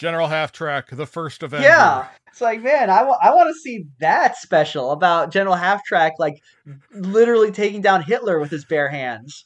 General 0.00 0.26
Half 0.28 0.52
Track, 0.52 0.88
the 0.90 1.06
first 1.06 1.42
Avenger. 1.42 1.68
Yeah, 1.68 2.06
it's 2.28 2.40
like, 2.40 2.62
man, 2.62 2.88
I 2.90 3.02
want 3.04 3.54
to 3.54 3.60
see 3.60 3.84
that 4.00 4.36
special 4.38 4.92
about 4.92 5.30
General 5.30 5.54
Half 5.56 5.84
Track, 5.84 6.14
like, 6.18 6.42
literally 6.92 7.52
taking 7.52 7.82
down 7.82 8.02
Hitler 8.02 8.40
with 8.40 8.50
his 8.50 8.64
bare 8.64 8.88
hands. 8.88 9.44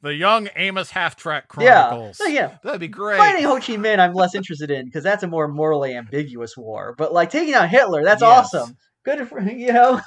the 0.00 0.14
young 0.14 0.48
Amos 0.54 0.90
Half 0.90 1.16
Track 1.16 1.44
Yeah, 1.58 1.88
Chronicles. 1.88 2.18
so, 2.18 2.26
yeah. 2.26 2.58
That'd 2.62 2.80
be 2.80 2.88
great. 2.88 3.18
Fighting 3.18 3.44
Ho 3.44 3.54
Chi 3.56 3.74
Minh, 3.76 3.98
I'm 3.98 4.12
less 4.12 4.34
interested 4.34 4.70
in 4.70 4.84
because 4.84 5.02
that's 5.02 5.22
a 5.24 5.26
more 5.26 5.48
morally 5.48 5.96
ambiguous 5.96 6.56
war. 6.56 6.94
But 6.96 7.12
like 7.12 7.30
taking 7.30 7.54
out 7.54 7.68
Hitler, 7.68 8.04
that's 8.04 8.22
Yes. 8.22 8.54
awesome. 8.54 8.76
Good 9.04 9.26
for 9.28 9.40
you 9.50 9.72
know. 9.72 10.00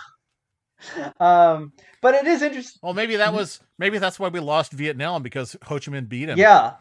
um, 1.19 1.73
but 2.01 2.13
it 2.15 2.27
is 2.27 2.41
interesting. 2.41 2.79
Well, 2.83 2.93
maybe 2.93 3.15
that 3.15 3.33
was 3.33 3.59
maybe 3.79 3.97
that's 3.97 4.19
why 4.19 4.27
we 4.27 4.39
lost 4.39 4.71
Vietnam 4.71 5.23
because 5.23 5.55
Ho 5.63 5.75
Chi 5.79 5.91
Minh 5.91 6.07
beat 6.07 6.29
him. 6.29 6.37
Yeah. 6.37 6.73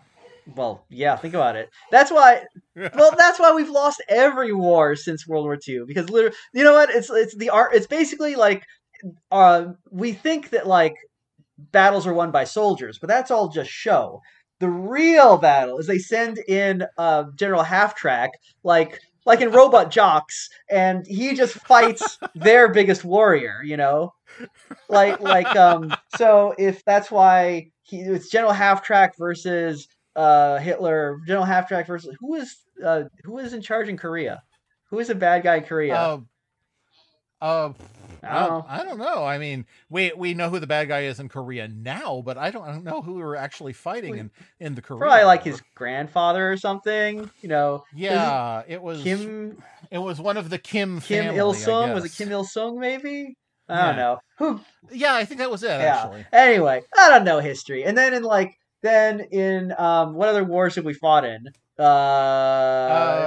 Well, 0.47 0.84
yeah. 0.90 1.16
Think 1.16 1.34
about 1.34 1.57
it. 1.57 1.70
That's 1.90 2.11
why. 2.11 2.45
Well, 2.76 3.12
that's 3.16 3.38
why 3.38 3.53
we've 3.55 3.70
lost 3.70 4.03
every 4.09 4.53
war 4.53 4.97
since 4.97 5.28
World 5.28 5.45
War 5.45 5.57
II 5.57 5.84
because 5.86 6.11
literally, 6.11 6.34
you 6.53 6.64
know 6.64 6.72
what? 6.72 6.90
It's 6.90 7.09
it's 7.09 7.36
the 7.36 7.51
art. 7.51 7.72
It's 7.72 7.86
basically 7.86 8.34
like, 8.34 8.64
uh, 9.30 9.66
we 9.92 10.12
think 10.12 10.51
that 10.51 10.66
like 10.66 10.97
battles 11.59 12.07
are 12.07 12.14
won 12.14 12.30
by 12.32 12.45
soldiers, 12.45 12.99
but 12.99 13.09
that's 13.09 13.30
all 13.30 13.49
just 13.49 13.70
show. 13.70 14.20
The 14.61 14.68
real 14.70 15.38
battle 15.38 15.78
is 15.78 15.86
they 15.86 15.99
send 15.99 16.38
in 16.49 16.84
uh, 16.99 17.24
General 17.36 17.62
Half 17.64 17.97
Track, 17.97 18.30
like 18.64 19.01
like 19.26 19.40
in 19.40 19.53
Robot 19.53 19.90
Jox, 19.90 20.49
and 20.70 21.07
he 21.07 21.34
just 21.34 21.55
fights 21.55 22.18
their 22.34 22.72
biggest 22.72 23.05
warrior. 23.05 23.62
You 23.64 23.76
know, 23.76 24.14
like 24.88 25.20
like 25.20 25.55
um. 25.57 25.92
So 26.16 26.55
if 26.59 26.84
that's 26.84 27.11
why 27.11 27.70
he 27.82 27.99
it's 28.01 28.30
General 28.30 28.53
Half 28.53 28.82
Track 28.82 29.14
versus 29.18 29.88
uh 30.16 30.58
Hitler, 30.58 31.20
General 31.26 31.44
Half 31.44 31.68
Track 31.68 31.86
versus 31.86 32.16
who 32.20 32.34
is 32.34 32.56
uh 32.84 33.04
who 33.24 33.38
is 33.38 33.52
in 33.52 33.62
charge 33.62 33.88
in 33.88 33.96
Korea? 33.96 34.42
Who 34.90 34.98
is 34.98 35.10
a 35.10 35.14
bad 35.14 35.42
guy 35.42 35.56
in 35.56 35.64
Korea? 35.64 35.94
Uh, 35.94 36.18
uh, 37.44 37.72
I 38.22 38.38
don't 38.38 38.48
know. 38.48 38.64
I 38.68 38.84
don't 38.84 38.98
know. 38.98 39.24
I 39.24 39.38
mean, 39.38 39.66
we 39.90 40.12
we 40.16 40.32
know 40.32 40.48
who 40.48 40.58
the 40.58 40.66
bad 40.66 40.88
guy 40.88 41.02
is 41.02 41.20
in 41.20 41.28
Korea 41.28 41.68
now, 41.68 42.22
but 42.24 42.38
I 42.38 42.50
don't, 42.50 42.62
I 42.66 42.72
don't 42.72 42.84
know 42.84 43.02
who 43.02 43.14
we 43.14 43.22
were 43.22 43.36
actually 43.36 43.74
fighting 43.74 44.16
in 44.16 44.30
in 44.60 44.74
the 44.74 44.80
Korea. 44.80 45.00
Probably 45.00 45.24
like 45.24 45.42
his 45.42 45.60
grandfather 45.74 46.50
or 46.50 46.56
something. 46.56 47.30
You 47.42 47.48
know, 47.48 47.84
Yeah, 47.94 48.62
it 48.66 48.80
was 48.80 49.02
Kim 49.02 49.62
It 49.90 49.98
was 49.98 50.20
one 50.20 50.38
of 50.38 50.48
the 50.48 50.58
Kim 50.58 51.00
Kim 51.00 51.24
family, 51.24 51.38
Il 51.38 51.54
Sung 51.54 51.92
was 51.92 52.04
it. 52.06 52.16
Kim 52.16 52.32
Il 52.32 52.44
Sung 52.44 52.78
maybe? 52.78 53.36
I 53.68 53.86
don't 53.86 53.96
know. 53.96 54.20
Who 54.38 54.60
Yeah, 54.90 55.14
I 55.14 55.24
think 55.24 55.38
that 55.40 55.50
was 55.50 55.62
it. 55.62 55.68
Yeah. 55.68 55.96
Actually, 55.96 56.26
Anyway, 56.32 56.82
I 56.96 57.10
don't 57.10 57.24
know 57.24 57.40
history. 57.40 57.84
And 57.84 57.96
then 57.96 58.14
in 58.14 58.22
like 58.22 58.54
then 58.85 59.20
in 59.32 59.72
um 59.78 60.14
what 60.14 60.28
other 60.28 60.45
wars 60.45 60.76
have 60.76 60.85
we 60.85 60.95
fought 60.95 61.24
in? 61.24 61.43
Uh, 61.78 61.82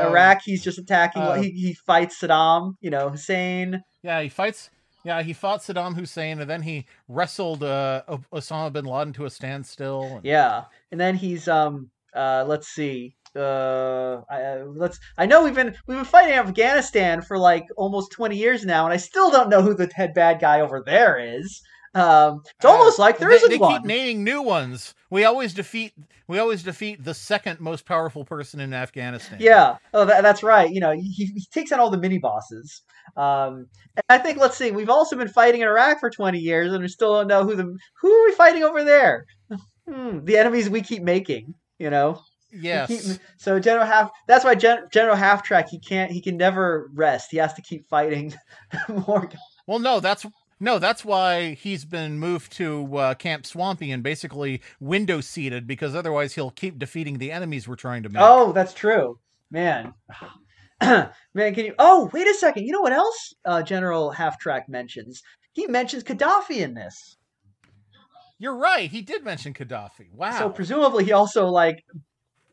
Um, 0.03 0.07
Iraq. 0.11 0.41
He's 0.43 0.63
just 0.63 0.77
attacking. 0.79 1.21
uh, 1.21 1.33
he 1.41 1.49
he 1.51 1.73
fights 1.73 2.19
Saddam. 2.21 2.75
You 2.81 2.89
know 2.91 3.09
Hussein. 3.09 3.83
yeah, 4.03 4.21
he 4.21 4.29
fights. 4.29 4.69
Yeah, 5.03 5.21
he 5.21 5.33
fought 5.33 5.61
Saddam 5.61 5.95
Hussein, 5.95 6.39
and 6.41 6.49
then 6.49 6.61
he 6.63 6.85
wrestled 7.07 7.63
uh, 7.63 8.01
Osama 8.33 8.71
bin 8.73 8.85
Laden 8.85 9.13
to 9.13 9.25
a 9.25 9.29
standstill. 9.29 10.03
and- 10.17 10.25
Yeah, 10.25 10.63
and 10.91 10.99
then 10.99 11.15
he's 11.15 11.47
um 11.47 11.89
uh 12.15 12.43
let's 12.47 12.67
see 12.67 13.15
uh 13.35 14.21
I, 14.29 14.41
uh, 14.41 14.63
let's 14.83 14.99
I 15.17 15.25
know 15.25 15.43
we've 15.43 15.53
been 15.55 15.75
we've 15.85 15.97
been 15.97 16.05
fighting 16.05 16.33
Afghanistan 16.35 17.21
for 17.21 17.37
like 17.37 17.65
almost 17.77 18.11
twenty 18.11 18.37
years 18.37 18.65
now, 18.65 18.85
and 18.85 18.93
I 18.93 18.97
still 18.97 19.29
don't 19.31 19.49
know 19.49 19.61
who 19.61 19.73
the 19.73 19.89
head 19.93 20.13
bad 20.13 20.39
guy 20.39 20.61
over 20.61 20.81
there 20.85 21.17
is. 21.19 21.61
Um, 21.95 22.41
it's 22.55 22.65
Uh, 22.65 22.69
almost 22.69 22.99
like 22.99 23.17
there 23.17 23.29
they, 23.29 23.35
isn't 23.35 23.49
they 23.49 23.57
one. 23.57 23.73
keep 23.81 23.85
naming 23.85 24.23
new 24.23 24.41
ones. 24.41 24.93
We 25.09 25.25
always 25.25 25.53
defeat. 25.53 25.93
We 26.27 26.39
always 26.39 26.61
defeat 26.63 27.03
the 27.03 27.13
second 27.13 27.59
most 27.59 27.85
powerful 27.85 28.25
person 28.25 28.59
in 28.59 28.73
Afghanistan. 28.73 29.37
Yeah, 29.41 29.77
oh, 29.93 30.03
that, 30.05 30.21
that's 30.23 30.43
right. 30.43 30.69
You 30.69 30.81
know, 30.81 30.91
he, 30.91 31.09
he 31.11 31.45
takes 31.51 31.71
on 31.71 31.79
all 31.79 31.89
the 31.89 31.97
mini 31.97 32.17
bosses. 32.19 32.81
Um, 33.15 33.67
and 33.95 34.03
I 34.09 34.17
think 34.17 34.37
let's 34.37 34.57
see, 34.57 34.71
we've 34.71 34.89
also 34.89 35.15
been 35.15 35.29
fighting 35.29 35.61
in 35.61 35.67
Iraq 35.67 35.99
for 35.99 36.09
twenty 36.09 36.39
years, 36.39 36.71
and 36.73 36.81
we 36.81 36.87
still 36.89 37.13
don't 37.15 37.27
know 37.27 37.43
who 37.43 37.55
the 37.55 37.63
who 38.01 38.11
are 38.13 38.25
we 38.25 38.33
fighting 38.33 38.63
over 38.63 38.83
there. 38.83 39.25
Hmm, 39.89 40.25
the 40.25 40.37
enemies 40.37 40.69
we 40.69 40.81
keep 40.81 41.01
making. 41.01 41.53
You 41.79 41.89
know. 41.89 42.19
Yes. 42.51 42.87
keep- 42.89 43.21
so 43.37 43.57
General 43.57 43.85
Half. 43.85 44.09
That's 44.27 44.43
why 44.43 44.53
Gen, 44.55 44.79
General 44.91 45.15
Half 45.15 45.43
Track. 45.43 45.67
He 45.69 45.79
can't. 45.79 46.11
He 46.11 46.21
can 46.21 46.35
never 46.35 46.89
rest. 46.93 47.29
He 47.31 47.37
has 47.37 47.53
to 47.53 47.61
keep 47.61 47.87
fighting 47.87 48.33
more. 49.07 49.29
Well, 49.65 49.79
no, 49.79 50.01
that's 50.01 50.25
no, 50.59 50.79
that's 50.79 51.05
why 51.05 51.53
he's 51.53 51.85
been 51.85 52.19
moved 52.19 52.51
to 52.53 52.97
uh, 52.97 53.13
Camp 53.13 53.45
Swampy 53.45 53.91
and 53.91 54.01
basically 54.01 54.61
window 54.79 55.21
seated 55.21 55.67
because 55.67 55.95
otherwise 55.95 56.33
he'll 56.33 56.51
keep 56.51 56.79
defeating 56.79 57.19
the 57.19 57.31
enemies 57.31 57.67
we're 57.67 57.75
trying 57.75 58.03
to 58.03 58.09
make. 58.09 58.21
Oh, 58.21 58.51
that's 58.51 58.73
true, 58.73 59.19
man. 59.51 59.93
man, 60.81 61.11
can 61.33 61.65
you? 61.65 61.75
Oh, 61.77 62.09
wait 62.13 62.27
a 62.27 62.33
second. 62.33 62.65
You 62.65 62.71
know 62.71 62.81
what 62.81 62.93
else? 62.93 63.33
Uh, 63.45 63.61
General 63.61 64.11
Half 64.11 64.39
Track 64.39 64.67
mentions. 64.67 65.21
He 65.53 65.67
mentions 65.67 66.03
Gaddafi 66.03 66.57
in 66.57 66.73
this. 66.73 67.17
You're 68.39 68.55
right. 68.55 68.89
He 68.89 69.01
did 69.01 69.23
mention 69.23 69.53
Gaddafi. 69.53 70.11
Wow. 70.13 70.37
So 70.37 70.49
presumably 70.49 71.05
he 71.05 71.11
also 71.11 71.47
like 71.47 71.83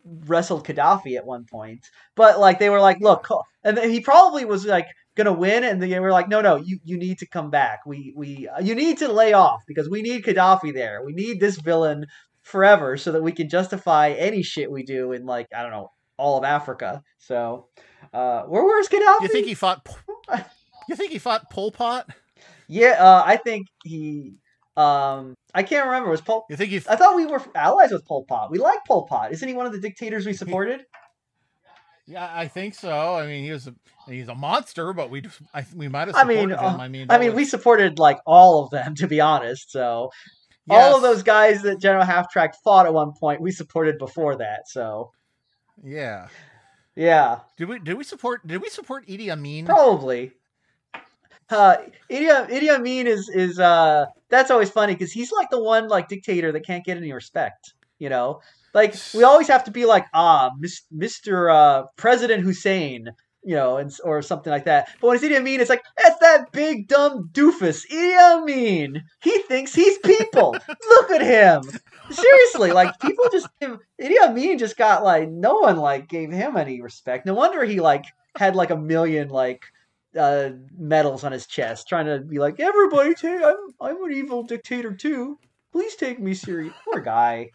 wrestled 0.05 0.67
Gaddafi 0.67 1.17
at 1.17 1.27
one 1.27 1.45
point. 1.45 1.87
But 2.15 2.39
like 2.39 2.59
they 2.59 2.71
were 2.71 2.81
like, 2.81 3.01
look, 3.01 3.29
and 3.63 3.77
then 3.77 3.91
he 3.91 4.01
probably 4.01 4.45
was 4.45 4.65
like 4.65 4.89
gonna 5.17 5.33
win, 5.33 5.65
and 5.65 5.83
they 5.83 5.99
were 6.01 6.12
like, 6.12 6.29
no, 6.29 6.41
no, 6.41 6.57
you 6.57 6.79
you 6.85 6.99
need 6.99 7.19
to 7.19 7.27
come 7.27 7.51
back. 7.51 7.81
We 7.87 8.12
we 8.17 8.49
uh, 8.49 8.61
you 8.61 8.75
need 8.75 8.99
to 8.99 9.09
lay 9.12 9.33
off 9.33 9.62
because 9.67 9.89
we 9.89 10.03
need 10.03 10.25
Gaddafi 10.25 10.75
there. 10.75 11.03
We 11.05 11.12
need 11.12 11.41
this 11.41 11.59
villain 11.59 12.07
forever 12.43 12.97
so 12.97 13.12
that 13.12 13.23
we 13.23 13.33
can 13.33 13.49
justify 13.49 14.11
any 14.11 14.43
shit 14.43 14.71
we 14.71 14.83
do 14.83 15.12
in 15.12 15.25
like 15.27 15.49
I 15.55 15.62
don't 15.62 15.71
know 15.71 15.91
all 16.17 16.39
of 16.39 16.45
Africa. 16.45 17.03
So 17.19 17.69
uh, 18.12 18.43
where 18.43 18.65
where's 18.65 18.89
Gaddafi? 18.89 19.23
you 19.23 19.29
think 19.29 19.47
he 19.47 19.55
fought? 19.55 19.89
You 20.87 20.97
think 20.97 21.12
he 21.12 21.19
fought 21.19 21.51
Pol 21.51 21.71
Pot? 21.71 22.11
yeah, 22.69 22.97
uh, 23.03 23.23
I 23.25 23.37
think 23.37 23.69
he. 23.85 24.35
Um, 24.77 25.35
I 25.55 25.62
can't 25.62 25.87
remember. 25.87 26.11
Was 26.11 26.21
Pol? 26.21 26.45
You 26.51 26.57
think 26.57 26.71
he? 26.71 26.83
I 26.89 26.97
thought 26.97 27.17
we 27.17 27.27
were 27.27 27.41
allies 27.55 27.93
with 27.93 28.05
Pol 28.05 28.25
Pot. 28.29 28.51
We 28.51 28.59
like 28.59 28.81
Pol 28.87 29.07
Pot. 29.07 29.33
Isn't 29.33 29.49
he 29.49 29.55
one 29.55 29.67
of 29.67 29.73
the 29.73 29.81
dictators 29.81 30.27
we 30.27 30.33
supported? 30.33 30.85
Yeah, 32.07 32.31
I 32.33 32.49
think 32.49 32.75
so. 32.75 33.15
I 33.15 33.27
mean, 33.27 33.45
he 33.45 33.51
was 33.51 33.67
a, 33.67 33.75
he's 34.07 34.29
a 34.29 34.35
monster, 34.35 34.93
but 34.93 35.09
we 35.11 35.23
just- 35.23 35.41
I, 35.55 35.65
we 35.75 35.89
might 35.89 36.09
have 36.09 36.17
I 36.17 36.25
mean, 36.25 36.51
him. 36.51 36.59
uh, 36.59 36.77
I 36.79 36.89
mean, 36.89 37.07
I 37.11 37.17
mean, 37.19 37.31
was- 37.31 37.37
we 37.37 37.45
supported 37.47 37.99
like 37.99 38.19
all 38.27 38.63
of 38.63 38.71
them, 38.71 38.95
to 38.97 39.07
be 39.07 39.21
honest. 39.21 39.71
So 39.71 40.11
all 40.69 40.97
of 40.97 41.03
those 41.03 41.23
guys 41.23 41.63
that 41.63 41.81
General 41.81 42.05
Half 42.05 42.31
Track 42.31 42.55
fought 42.63 42.87
at 42.87 42.93
one 42.95 43.13
point, 43.13 43.41
we 43.41 43.53
supported 43.53 43.99
before 43.99 44.37
that. 44.37 44.69
So 44.69 45.13
Yeah. 45.83 46.29
yeah, 46.95 47.41
Did 47.57 47.69
we? 47.69 47.79
Did 47.79 47.95
we 47.97 48.05
support? 48.05 48.47
Did 48.47 48.61
we 48.63 48.69
support 48.69 49.07
Idi 49.07 49.31
Amin? 49.31 49.65
probably. 49.67 50.33
Uh, 51.51 51.77
Idi, 52.11 52.49
Idi 52.49 52.75
Amin 52.75 53.07
is 53.07 53.29
is 53.29 53.59
uh 53.59 54.07
that's 54.31 54.51
always 54.51 54.71
funny 54.71 54.95
because 54.95 55.13
he's 55.13 55.31
like 55.33 55.51
the 55.51 55.63
one 55.63 55.89
like 55.89 56.09
dictator 56.09 56.53
that 56.53 56.65
can't 56.67 56.85
get 56.85 56.97
any 56.97 57.13
respect. 57.13 57.75
You 57.99 58.09
know, 58.09 58.41
like 58.75 58.95
we 59.14 59.22
always 59.25 59.49
have 59.49 59.64
to 59.64 59.70
be 59.70 59.87
like 59.87 60.07
ah, 60.12 60.51
Mis- 60.59 60.83
Mr. 60.95 61.53
Uh, 61.55 61.87
President 61.97 62.43
Hussein. 62.45 63.09
You 63.47 63.57
know, 63.57 63.77
and, 63.77 63.93
or 64.05 64.22
something 64.22 64.51
like 64.51 64.64
that. 64.64 64.89
But 65.03 65.07
when 65.07 65.16
it's 65.16 65.25
Idi 65.25 65.37
Amin, 65.37 65.61
it's 65.61 65.68
like 65.68 65.85
that's 66.03 66.18
that 66.20 66.51
big 66.51 66.89
dumb 66.89 67.29
doofus 67.31 67.85
Idi 67.93 68.18
Amin. 68.18 69.05
He 69.22 69.39
thinks 69.41 69.75
he's 69.75 69.99
people. 69.99 70.57
Look 70.89 71.11
at 71.11 71.20
him. 71.20 71.62
seriously, 72.11 72.72
like 72.72 72.99
people 73.01 73.27
just 73.31 73.49
Idi 73.61 74.14
Amin 74.25 74.57
just 74.57 74.79
got 74.79 75.05
like 75.05 75.29
no 75.29 75.57
one 75.57 75.77
like 75.77 76.09
gave 76.09 76.33
him 76.33 76.57
any 76.57 76.81
respect. 76.81 77.27
No 77.27 77.35
wonder 77.35 77.62
he 77.64 77.81
like 77.81 78.07
had 78.35 78.57
like 78.57 78.70
a 78.70 78.79
million 78.79 79.29
like 79.29 79.66
uh 80.18 80.51
medals 80.79 81.22
on 81.22 81.33
his 81.33 81.47
chest, 81.47 81.87
trying 81.87 82.07
to 82.07 82.20
be 82.20 82.39
like 82.39 82.61
everybody 82.61 83.12
take 83.14 83.43
I'm 83.43 83.57
I'm 83.79 84.03
an 84.05 84.12
evil 84.12 84.43
dictator 84.43 84.95
too. 84.95 85.39
Please 85.70 85.97
take 85.97 86.18
me 86.18 86.33
serious. 86.33 86.72
Poor 86.85 87.01
guy. 87.03 87.51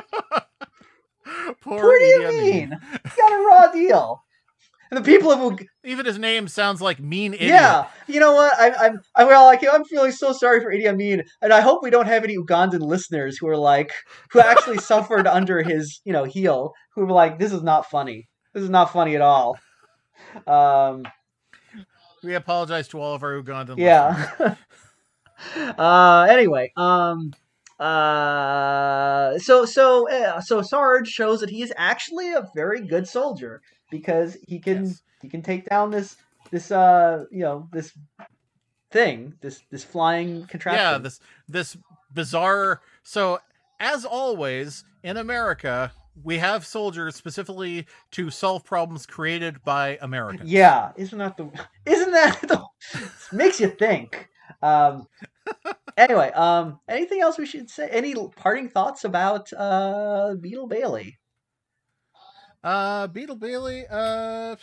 Poor 1.60 1.82
What 1.84 1.98
do 1.98 2.04
you 2.04 2.28
mean? 2.28 2.70
He 3.04 3.10
got 3.16 3.32
a 3.32 3.46
raw 3.46 3.72
deal. 3.72 4.22
And 4.90 4.98
the 4.98 5.08
people 5.08 5.30
of 5.30 5.60
Even 5.84 6.04
his 6.04 6.18
name 6.18 6.48
sounds 6.48 6.80
like 6.82 6.98
mean 6.98 7.32
idiot. 7.34 7.50
yeah, 7.50 7.86
you 8.08 8.18
know 8.18 8.32
what? 8.34 8.52
I, 8.58 8.86
I'm 8.86 9.00
I 9.14 9.24
well, 9.24 9.46
like 9.46 9.64
I'm 9.70 9.84
feeling 9.84 10.10
so 10.10 10.32
sorry 10.32 10.60
for 10.60 10.72
Idi 10.72 10.88
Amin, 10.88 11.22
and 11.40 11.52
I 11.52 11.60
hope 11.60 11.82
we 11.82 11.90
don't 11.90 12.06
have 12.08 12.24
any 12.24 12.36
Ugandan 12.36 12.80
listeners 12.80 13.38
who 13.38 13.46
are 13.48 13.56
like 13.56 13.92
who 14.32 14.40
actually 14.40 14.78
suffered 14.90 15.26
under 15.28 15.62
his 15.62 16.00
you 16.04 16.12
know 16.12 16.24
heel, 16.24 16.72
who 16.96 17.06
were 17.06 17.12
like, 17.12 17.38
this 17.38 17.52
is 17.52 17.62
not 17.62 17.88
funny. 17.88 18.28
This 18.52 18.64
is 18.64 18.70
not 18.70 18.92
funny 18.92 19.14
at 19.14 19.20
all. 19.22 19.56
Um, 20.46 21.04
We 22.24 22.34
apologize 22.34 22.88
to 22.88 23.00
all 23.00 23.14
of 23.14 23.22
our 23.22 23.40
Ugandan 23.40 23.76
listeners. 23.78 24.56
yeah. 25.56 25.72
uh, 25.78 26.26
anyway, 26.28 26.72
um, 26.76 27.32
uh, 27.80 29.38
so 29.38 29.64
so 29.64 30.08
uh, 30.10 30.40
so 30.40 30.62
Sarge 30.62 31.08
shows 31.08 31.40
that 31.40 31.50
he 31.50 31.62
is 31.62 31.72
actually 31.76 32.32
a 32.32 32.48
very 32.54 32.80
good 32.86 33.08
soldier 33.08 33.62
because 33.90 34.36
he 34.46 34.58
can 34.58 34.84
Yes. 34.84 35.02
he 35.22 35.28
can 35.28 35.42
take 35.42 35.68
down 35.68 35.90
this 35.90 36.16
this 36.50 36.70
uh 36.70 37.24
you 37.30 37.40
know 37.40 37.68
this 37.72 37.92
thing 38.90 39.34
this 39.40 39.62
this 39.70 39.84
flying 39.84 40.44
contraption. 40.46 40.92
yeah 40.92 40.98
this 40.98 41.20
this 41.48 41.76
bizarre 42.12 42.80
so 43.04 43.38
as 43.78 44.04
always 44.04 44.84
in 45.04 45.16
america 45.16 45.92
we 46.24 46.38
have 46.38 46.66
soldiers 46.66 47.14
specifically 47.14 47.86
to 48.10 48.30
solve 48.30 48.64
problems 48.64 49.06
created 49.06 49.62
by 49.64 49.96
americans 50.02 50.50
Yeah, 50.50 50.90
isn't 50.96 51.18
that 51.18 51.36
the 51.36 51.50
isn't 51.86 52.10
that 52.12 52.40
the 52.42 52.62
makes 53.32 53.60
you 53.60 53.68
think. 53.68 54.28
Um 54.60 55.06
anyway, 56.00 56.30
um 56.32 56.80
anything 56.88 57.20
else 57.20 57.38
we 57.38 57.46
should 57.46 57.70
say? 57.70 57.88
Any 57.90 58.14
parting 58.36 58.68
thoughts 58.68 59.04
about 59.04 59.52
uh 59.52 60.34
Beetle 60.40 60.66
Bailey? 60.68 61.18
uh 62.62 63.06
beetle 63.06 63.36
bailey 63.36 63.84
uh 63.90 64.56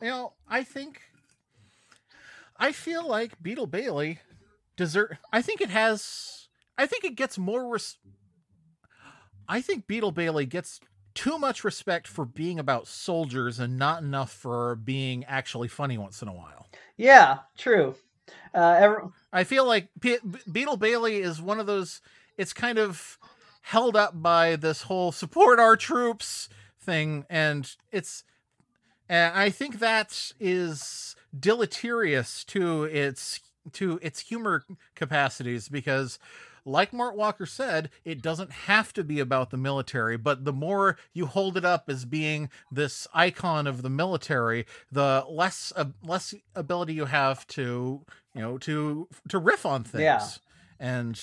you 0.00 0.08
know 0.08 0.34
i 0.48 0.62
think 0.62 1.02
i 2.56 2.72
feel 2.72 3.06
like 3.06 3.40
beetle 3.42 3.66
bailey 3.66 4.20
deserve 4.76 5.12
i 5.32 5.42
think 5.42 5.60
it 5.60 5.70
has 5.70 6.48
i 6.78 6.86
think 6.86 7.04
it 7.04 7.16
gets 7.16 7.38
more 7.38 7.68
res- 7.68 7.98
i 9.48 9.60
think 9.60 9.86
beetle 9.86 10.12
bailey 10.12 10.46
gets 10.46 10.80
too 11.14 11.38
much 11.38 11.64
respect 11.64 12.06
for 12.06 12.24
being 12.24 12.58
about 12.58 12.86
soldiers 12.86 13.58
and 13.58 13.76
not 13.76 14.02
enough 14.02 14.30
for 14.30 14.76
being 14.76 15.24
actually 15.24 15.68
funny 15.68 15.98
once 15.98 16.22
in 16.22 16.28
a 16.28 16.34
while 16.34 16.68
Yeah, 16.96 17.40
true. 17.56 17.94
Uh 18.54 18.76
ever, 18.78 19.10
I 19.32 19.44
feel 19.44 19.66
like 19.66 19.88
P- 20.00 20.18
Beetle 20.50 20.76
Bailey 20.76 21.18
is 21.18 21.40
one 21.40 21.60
of 21.60 21.66
those. 21.66 22.00
It's 22.36 22.52
kind 22.52 22.78
of 22.78 23.18
held 23.62 23.96
up 23.96 24.22
by 24.22 24.56
this 24.56 24.82
whole 24.82 25.12
support 25.12 25.58
our 25.58 25.76
troops 25.76 26.48
thing, 26.80 27.24
and 27.28 27.74
it's. 27.92 28.24
And 29.10 29.34
I 29.34 29.48
think 29.50 29.78
that 29.78 30.32
is 30.38 31.16
deleterious 31.38 32.44
to 32.44 32.84
its 32.84 33.40
to 33.72 33.98
its 34.02 34.20
humor 34.20 34.64
capacities 34.94 35.68
because, 35.68 36.18
like 36.68 36.92
Mort 36.92 37.16
Walker 37.16 37.46
said, 37.46 37.90
it 38.04 38.20
doesn't 38.22 38.52
have 38.52 38.92
to 38.92 39.02
be 39.04 39.18
about 39.20 39.50
the 39.50 39.56
military. 39.56 40.16
But 40.16 40.44
the 40.44 40.52
more 40.52 40.96
you 41.12 41.26
hold 41.26 41.56
it 41.56 41.64
up 41.64 41.84
as 41.88 42.04
being 42.04 42.50
this 42.70 43.06
icon 43.14 43.66
of 43.66 43.82
the 43.82 43.90
military, 43.90 44.66
the 44.92 45.24
less 45.28 45.72
uh, 45.76 45.86
less 46.02 46.34
ability 46.54 46.94
you 46.94 47.06
have 47.06 47.46
to 47.48 48.04
you 48.34 48.40
know 48.42 48.58
to 48.58 49.08
to 49.28 49.38
riff 49.38 49.64
on 49.66 49.82
things 49.84 50.02
Yeah. 50.02 50.26
and 50.78 51.20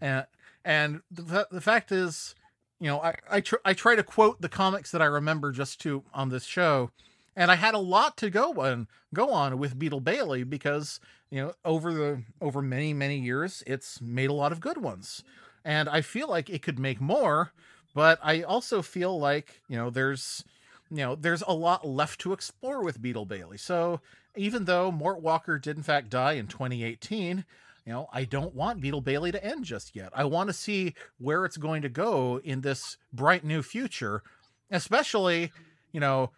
and 0.00 0.26
and 0.64 1.00
the, 1.10 1.46
the 1.50 1.60
fact 1.60 1.92
is 1.92 2.34
you 2.80 2.88
know 2.88 3.00
i 3.00 3.14
I, 3.30 3.40
tr- 3.40 3.56
I 3.64 3.72
try 3.74 3.94
to 3.94 4.02
quote 4.02 4.40
the 4.40 4.48
comics 4.48 4.90
that 4.90 5.00
i 5.00 5.06
remember 5.06 5.52
just 5.52 5.80
to 5.82 6.02
on 6.12 6.28
this 6.30 6.44
show 6.44 6.90
and 7.36 7.50
i 7.50 7.54
had 7.54 7.74
a 7.74 7.78
lot 7.78 8.16
to 8.18 8.30
go 8.30 8.60
on 8.60 8.88
go 9.14 9.30
on 9.32 9.58
with 9.58 9.78
beetle 9.78 10.00
bailey 10.00 10.42
because 10.42 11.00
you 11.34 11.40
know 11.40 11.52
over 11.64 11.92
the 11.92 12.22
over 12.40 12.62
many 12.62 12.94
many 12.94 13.18
years 13.18 13.64
it's 13.66 14.00
made 14.00 14.30
a 14.30 14.34
lot 14.34 14.52
of 14.52 14.60
good 14.60 14.78
ones. 14.78 15.24
And 15.64 15.88
i 15.88 16.00
feel 16.00 16.28
like 16.28 16.48
it 16.48 16.62
could 16.62 16.78
make 16.78 17.00
more 17.00 17.50
but 17.92 18.20
i 18.22 18.42
also 18.42 18.82
feel 18.82 19.18
like 19.18 19.60
you 19.68 19.76
know 19.76 19.90
there's 19.90 20.44
you 20.90 20.98
know 20.98 21.16
there's 21.16 21.42
a 21.42 21.52
lot 21.52 21.84
left 21.84 22.20
to 22.20 22.32
explore 22.32 22.82
with 22.82 23.02
beetle 23.02 23.26
bailey. 23.26 23.58
So 23.58 24.00
even 24.36 24.64
though 24.64 24.92
mort 24.92 25.20
walker 25.22 25.58
did 25.58 25.76
in 25.76 25.82
fact 25.82 26.08
die 26.08 26.34
in 26.34 26.46
2018 26.46 27.44
you 27.84 27.92
know 27.92 28.06
i 28.12 28.22
don't 28.22 28.54
want 28.54 28.80
beetle 28.80 29.00
bailey 29.00 29.32
to 29.32 29.44
end 29.44 29.64
just 29.64 29.96
yet. 29.96 30.10
I 30.14 30.24
want 30.24 30.50
to 30.50 30.54
see 30.54 30.94
where 31.18 31.44
it's 31.44 31.56
going 31.56 31.82
to 31.82 31.88
go 31.88 32.40
in 32.44 32.60
this 32.60 32.96
bright 33.12 33.42
new 33.42 33.62
future 33.62 34.22
especially 34.70 35.50
you 35.90 35.98
know 35.98 36.30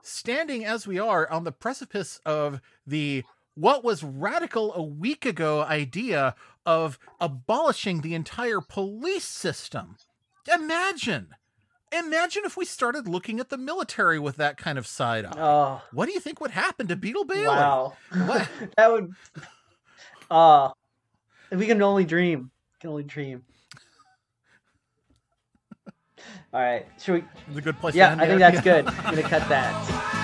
standing 0.00 0.64
as 0.64 0.86
we 0.86 1.00
are 1.00 1.28
on 1.28 1.42
the 1.42 1.52
precipice 1.52 2.20
of 2.24 2.60
the 2.86 3.24
what 3.58 3.82
was 3.82 4.02
radical 4.02 4.72
a 4.74 4.82
week 4.82 5.26
ago 5.26 5.62
idea 5.62 6.34
of 6.64 6.98
abolishing 7.20 8.00
the 8.00 8.14
entire 8.14 8.60
police 8.60 9.24
system 9.24 9.96
imagine 10.52 11.28
imagine 11.92 12.42
if 12.44 12.56
we 12.56 12.64
started 12.64 13.08
looking 13.08 13.40
at 13.40 13.48
the 13.48 13.58
military 13.58 14.18
with 14.18 14.36
that 14.36 14.56
kind 14.56 14.78
of 14.78 14.86
side 14.86 15.24
eye 15.24 15.34
oh 15.36 15.82
what 15.92 16.06
do 16.06 16.12
you 16.12 16.20
think 16.20 16.40
would 16.40 16.50
happen 16.50 16.86
to 16.86 16.96
beetle 16.96 17.24
bailey 17.24 17.46
wow. 17.46 17.94
What? 18.26 18.48
that 18.76 18.92
would 18.92 19.12
uh 20.30 20.70
we 21.50 21.66
can 21.66 21.82
only 21.82 22.04
dream. 22.04 22.50
Can 22.80 22.90
only 22.90 23.02
dream. 23.02 23.44
All 26.52 26.60
right. 26.60 26.86
Should 27.00 27.14
we 27.14 27.24
It's 27.48 27.58
a 27.58 27.60
good 27.60 27.78
place 27.78 27.92
to 27.94 27.98
Yeah, 27.98 28.16
I 28.18 28.26
think 28.26 28.40
that's 28.40 28.60
good. 28.62 28.86
I'm 28.86 29.14
gonna 29.14 29.22
cut 29.22 29.48
that. 29.48 30.14